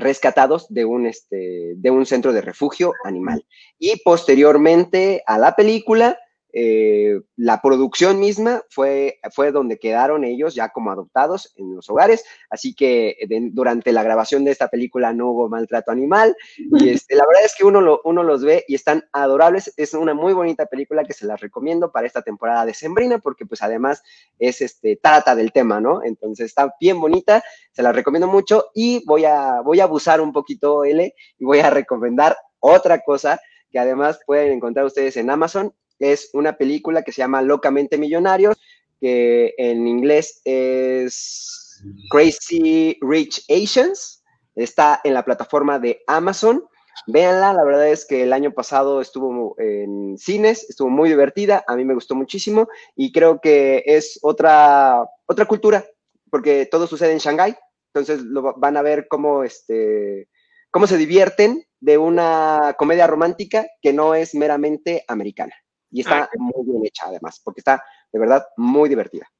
rescatados 0.00 0.66
de 0.68 0.84
un, 0.84 1.06
este, 1.06 1.74
de 1.76 1.90
un 1.90 2.06
centro 2.06 2.32
de 2.32 2.40
refugio 2.40 2.92
animal. 3.04 3.46
Y 3.78 4.00
posteriormente 4.02 5.22
a 5.26 5.38
la 5.38 5.54
película, 5.54 6.18
eh, 6.56 7.20
la 7.36 7.60
producción 7.60 8.20
misma 8.20 8.62
fue, 8.70 9.18
fue 9.32 9.50
donde 9.50 9.78
quedaron 9.78 10.22
ellos 10.22 10.54
ya 10.54 10.68
como 10.68 10.92
adoptados 10.92 11.52
en 11.56 11.74
los 11.74 11.90
hogares, 11.90 12.24
así 12.48 12.74
que 12.74 13.16
durante 13.50 13.90
la 13.90 14.04
grabación 14.04 14.44
de 14.44 14.52
esta 14.52 14.68
película 14.68 15.12
no 15.12 15.30
hubo 15.30 15.48
maltrato 15.48 15.90
animal. 15.90 16.36
Y 16.56 16.90
este, 16.90 17.16
la 17.16 17.26
verdad 17.26 17.44
es 17.44 17.56
que 17.56 17.64
uno, 17.64 18.00
uno 18.04 18.22
los 18.22 18.44
ve 18.44 18.64
y 18.68 18.76
están 18.76 19.04
adorables, 19.12 19.74
es 19.76 19.94
una 19.94 20.14
muy 20.14 20.32
bonita 20.32 20.66
película 20.66 21.04
que 21.04 21.12
se 21.12 21.26
las 21.26 21.40
recomiendo 21.40 21.90
para 21.90 22.06
esta 22.06 22.22
temporada 22.22 22.64
de 22.64 22.74
Sembrina 22.74 23.18
porque 23.18 23.46
pues 23.46 23.60
además 23.60 24.04
es 24.38 24.60
este, 24.60 24.96
trata 24.96 25.34
del 25.34 25.50
tema, 25.50 25.80
¿no? 25.80 26.04
Entonces 26.04 26.46
está 26.46 26.72
bien 26.80 27.00
bonita, 27.00 27.42
se 27.72 27.82
las 27.82 27.96
recomiendo 27.96 28.28
mucho. 28.28 28.66
Y 28.74 29.04
voy 29.06 29.24
a, 29.24 29.60
voy 29.60 29.80
a 29.80 29.84
abusar 29.84 30.20
un 30.20 30.32
poquito, 30.32 30.84
L, 30.84 31.14
y 31.38 31.44
voy 31.44 31.58
a 31.58 31.70
recomendar 31.70 32.36
otra 32.60 33.00
cosa 33.00 33.40
que 33.70 33.80
además 33.80 34.20
pueden 34.24 34.52
encontrar 34.52 34.86
ustedes 34.86 35.16
en 35.16 35.30
Amazon 35.30 35.74
es 35.98 36.30
una 36.32 36.56
película 36.56 37.02
que 37.02 37.12
se 37.12 37.22
llama 37.22 37.42
Locamente 37.42 37.98
Millonarios, 37.98 38.56
que 39.00 39.54
en 39.58 39.86
inglés 39.86 40.40
es 40.44 41.82
Crazy 42.10 42.98
Rich 43.00 43.44
Asians. 43.50 44.22
Está 44.54 45.00
en 45.04 45.14
la 45.14 45.24
plataforma 45.24 45.78
de 45.78 46.02
Amazon. 46.06 46.64
Véanla, 47.06 47.52
la 47.52 47.64
verdad 47.64 47.88
es 47.88 48.06
que 48.06 48.22
el 48.22 48.32
año 48.32 48.52
pasado 48.52 49.00
estuvo 49.00 49.56
en 49.58 50.16
cines, 50.16 50.68
estuvo 50.70 50.88
muy 50.88 51.08
divertida, 51.08 51.64
a 51.66 51.76
mí 51.76 51.84
me 51.84 51.94
gustó 51.94 52.14
muchísimo 52.14 52.68
y 52.94 53.12
creo 53.12 53.40
que 53.40 53.82
es 53.84 54.18
otra, 54.22 55.04
otra 55.26 55.46
cultura, 55.46 55.84
porque 56.30 56.66
todo 56.66 56.86
sucede 56.86 57.12
en 57.12 57.18
Shanghái, 57.18 57.56
entonces 57.92 58.22
lo, 58.22 58.54
van 58.56 58.76
a 58.76 58.82
ver 58.82 59.06
cómo, 59.08 59.42
este, 59.42 60.28
cómo 60.70 60.86
se 60.86 60.96
divierten 60.96 61.64
de 61.80 61.98
una 61.98 62.74
comedia 62.78 63.06
romántica 63.06 63.66
que 63.82 63.92
no 63.92 64.14
es 64.14 64.34
meramente 64.34 65.04
americana. 65.08 65.54
Y 65.94 66.00
está 66.00 66.28
muy 66.36 66.66
bien 66.66 66.84
hecha 66.84 67.04
además, 67.06 67.40
porque 67.44 67.60
está 67.60 67.80
de 68.12 68.18
verdad 68.18 68.44
muy 68.56 68.88
divertida. 68.88 69.30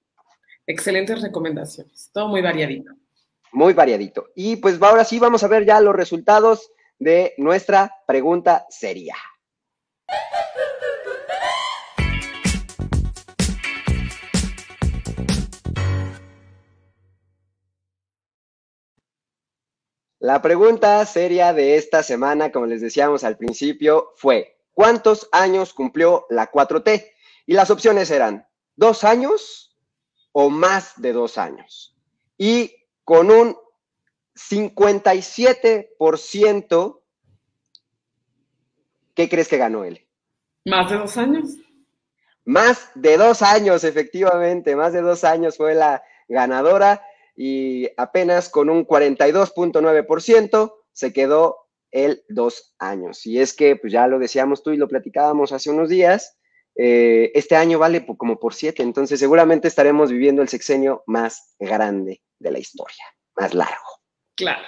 Excelentes 0.64 1.20
recomendaciones, 1.20 2.11
todo 2.14 2.28
muy 2.28 2.42
variadito. 2.42 2.92
Muy 3.50 3.74
variadito. 3.74 4.28
Y 4.36 4.55
pues 4.57 4.80
ahora 4.80 5.05
sí 5.05 5.18
vamos 5.18 5.42
a 5.42 5.48
ver 5.48 5.66
ya 5.66 5.80
los 5.80 5.96
resultados 5.96 6.70
de 7.00 7.34
nuestra 7.38 7.92
pregunta 8.07 8.66
seria. 8.70 9.16
La 20.20 20.40
pregunta 20.40 21.05
seria 21.05 21.52
de 21.52 21.76
esta 21.76 22.05
semana, 22.05 22.52
como 22.52 22.66
les 22.66 22.80
decíamos 22.80 23.24
al 23.24 23.36
principio, 23.36 24.12
fue, 24.14 24.53
¿Cuántos 24.75 25.29
años 25.33 25.72
cumplió 25.72 26.27
la 26.29 26.51
4T? 26.51 27.11
Y 27.47 27.55
las 27.55 27.70
opciones 27.70 28.11
eran 28.11 28.47
dos 28.77 29.05
años 29.05 29.77
o 30.33 30.51
más 30.51 31.01
de 31.01 31.12
dos 31.12 31.39
años. 31.39 31.97
Y 32.37 32.75
con 33.05 33.31
un 33.31 33.57
57%, 34.35 37.01
¿qué 39.14 39.29
crees 39.29 39.47
que 39.49 39.59
ganó 39.59 39.85
él? 39.85 40.05
¿Más 40.64 40.91
de 40.91 40.99
dos 40.99 41.16
años? 41.16 41.51
Más 42.45 42.91
de 42.95 43.16
dos 43.16 43.43
años, 43.43 43.85
efectivamente, 43.85 44.75
más 44.77 44.93
de 44.93 45.01
dos 45.03 45.25
años 45.25 45.57
fue 45.57 45.75
la 45.75 46.05
ganadora 46.29 47.03
y 47.37 47.89
apenas 47.97 48.49
con 48.49 48.70
un 48.70 48.87
42.9% 48.87 50.75
se 50.93 51.12
quedó 51.12 51.64
el 51.95 52.24
dos 52.28 52.74
años. 52.78 53.24
Y 53.24 53.40
es 53.40 53.55
que, 53.55 53.76
pues 53.76 53.92
ya 53.92 54.09
lo 54.09 54.18
decíamos 54.18 54.62
tú 54.62 54.72
y 54.72 54.76
lo 54.76 54.88
platicábamos 54.88 55.53
hace 55.53 55.70
unos 55.70 55.88
días, 55.88 56.36
eh, 56.74 57.30
este 57.34 57.55
año 57.55 57.78
vale 57.78 58.05
como 58.05 58.38
por 58.40 58.53
siete, 58.53 58.82
entonces 58.82 59.20
seguramente 59.20 59.68
estaremos 59.68 60.11
viviendo 60.11 60.42
el 60.42 60.49
sexenio 60.49 61.05
más 61.07 61.55
grande 61.59 62.20
de 62.40 62.51
la 62.51 62.59
historia, 62.59 63.05
más 63.36 63.55
largo. 63.55 64.03
Claro. 64.34 64.64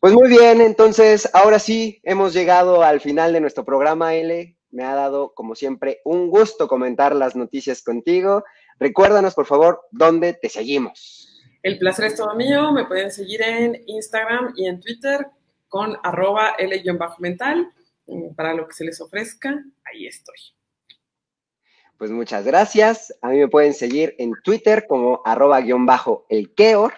Pues 0.00 0.14
muy 0.14 0.30
bien, 0.30 0.62
entonces 0.62 1.28
ahora 1.34 1.58
sí 1.58 2.00
hemos 2.04 2.32
llegado 2.32 2.82
al 2.82 3.00
final 3.00 3.34
de 3.34 3.40
nuestro 3.40 3.64
programa, 3.64 4.14
L. 4.14 4.56
Me 4.70 4.84
ha 4.84 4.94
dado, 4.94 5.34
como 5.34 5.54
siempre, 5.54 6.00
un 6.06 6.30
gusto 6.30 6.68
comentar 6.68 7.14
las 7.14 7.36
noticias 7.36 7.82
contigo. 7.82 8.42
Recuérdanos, 8.78 9.34
por 9.34 9.44
favor, 9.44 9.82
dónde 9.90 10.32
te 10.32 10.48
seguimos. 10.48 11.28
El 11.62 11.78
placer 11.78 12.06
es 12.06 12.16
todo 12.16 12.34
mío. 12.34 12.72
Me 12.72 12.86
pueden 12.86 13.12
seguir 13.12 13.42
en 13.42 13.82
Instagram 13.86 14.54
y 14.56 14.66
en 14.66 14.80
Twitter 14.80 15.26
con 15.72 15.96
arroba 16.02 16.50
L-mental. 16.58 17.72
Mm, 18.06 18.34
para 18.34 18.52
lo 18.52 18.68
que 18.68 18.74
se 18.74 18.84
les 18.84 19.00
ofrezca, 19.00 19.64
ahí 19.84 20.06
estoy. 20.06 20.36
Pues 21.96 22.10
muchas 22.10 22.44
gracias. 22.44 23.16
A 23.22 23.30
mí 23.30 23.38
me 23.38 23.48
pueden 23.48 23.72
seguir 23.72 24.14
en 24.18 24.34
Twitter 24.44 24.86
como 24.86 25.22
arroba 25.24 25.62
guion 25.62 25.86
bajo 25.86 26.26
el 26.28 26.54
Keor. 26.54 26.92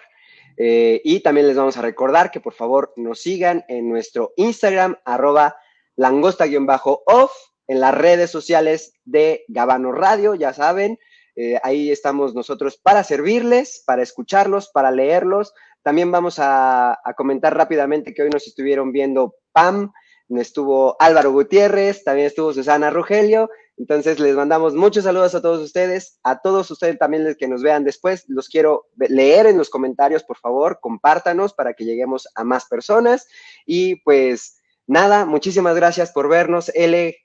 Eh, 0.57 1.01
y 1.05 1.21
también 1.21 1.47
les 1.47 1.55
vamos 1.55 1.77
a 1.77 1.81
recordar 1.81 2.31
que 2.31 2.41
por 2.41 2.53
favor 2.53 2.91
nos 2.97 3.21
sigan 3.21 3.63
en 3.69 3.87
nuestro 3.87 4.33
Instagram 4.35 4.97
arroba 5.05 5.55
langosta 5.95 6.45
guion 6.45 6.65
bajo 6.65 7.01
off 7.05 7.31
en 7.67 7.79
las 7.79 7.93
redes 7.93 8.29
sociales 8.29 8.93
de 9.05 9.45
Gabano 9.47 9.93
Radio, 9.93 10.35
ya 10.35 10.51
saben. 10.51 10.99
Eh, 11.37 11.59
ahí 11.63 11.91
estamos 11.91 12.35
nosotros 12.35 12.75
para 12.75 13.05
servirles, 13.05 13.83
para 13.85 14.03
escucharlos, 14.03 14.69
para 14.69 14.91
leerlos. 14.91 15.53
También 15.85 16.11
vamos 16.11 16.37
a, 16.39 16.99
comentar 17.15 17.55
rápidamente 17.55 18.15
que 18.15 18.23
hoy 18.23 18.31
nos 18.31 18.47
estuvieron 18.47 18.91
viendo 18.91 19.35
Pam, 19.51 19.93
estuvo 20.29 20.99
Álvaro 20.99 21.31
Gutiérrez, 21.31 22.03
también 22.03 22.25
estuvo 22.25 22.51
Susana 22.53 22.89
Rogelio. 22.89 23.51
Entonces 23.77 24.19
les 24.19 24.35
mandamos 24.35 24.73
muchos 24.73 25.03
saludos 25.03 25.35
a 25.35 25.43
todos 25.43 25.61
ustedes, 25.61 26.17
a 26.23 26.41
todos 26.41 26.71
ustedes 26.71 26.97
también 26.97 27.23
los 27.23 27.37
que 27.37 27.47
nos 27.47 27.61
vean 27.61 27.83
después. 27.83 28.25
Los 28.27 28.49
quiero 28.49 28.87
leer 28.97 29.45
en 29.45 29.59
los 29.59 29.69
comentarios, 29.69 30.23
por 30.23 30.37
favor, 30.37 30.79
compártanos 30.81 31.53
para 31.53 31.75
que 31.75 31.85
lleguemos 31.85 32.27
a 32.33 32.43
más 32.43 32.65
personas. 32.65 33.27
Y 33.67 33.97
pues 33.97 34.57
nada, 34.87 35.27
muchísimas 35.27 35.75
gracias 35.75 36.11
por 36.11 36.27
vernos. 36.29 36.71
L, 36.73 37.15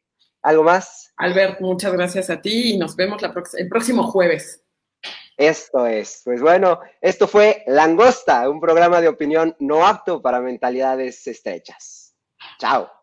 ¿algo 0.43 0.65
más? 0.65 1.15
Albert, 1.17 1.63
muchas 1.63 1.95
gracias 1.95 2.29
a 2.29 2.43
ti 2.43 2.75
y 2.75 2.77
nos 2.77 2.95
vemos 2.95 3.23
el 3.57 3.69
próximo 3.71 4.03
jueves. 4.03 4.63
Esto 5.41 5.87
es, 5.87 6.21
pues 6.23 6.43
bueno, 6.43 6.81
esto 7.01 7.27
fue 7.27 7.65
Langosta, 7.67 8.47
un 8.51 8.61
programa 8.61 9.01
de 9.01 9.09
opinión 9.09 9.57
no 9.59 9.87
apto 9.87 10.21
para 10.21 10.39
mentalidades 10.39 11.27
estrechas. 11.27 12.15
Chao. 12.59 13.00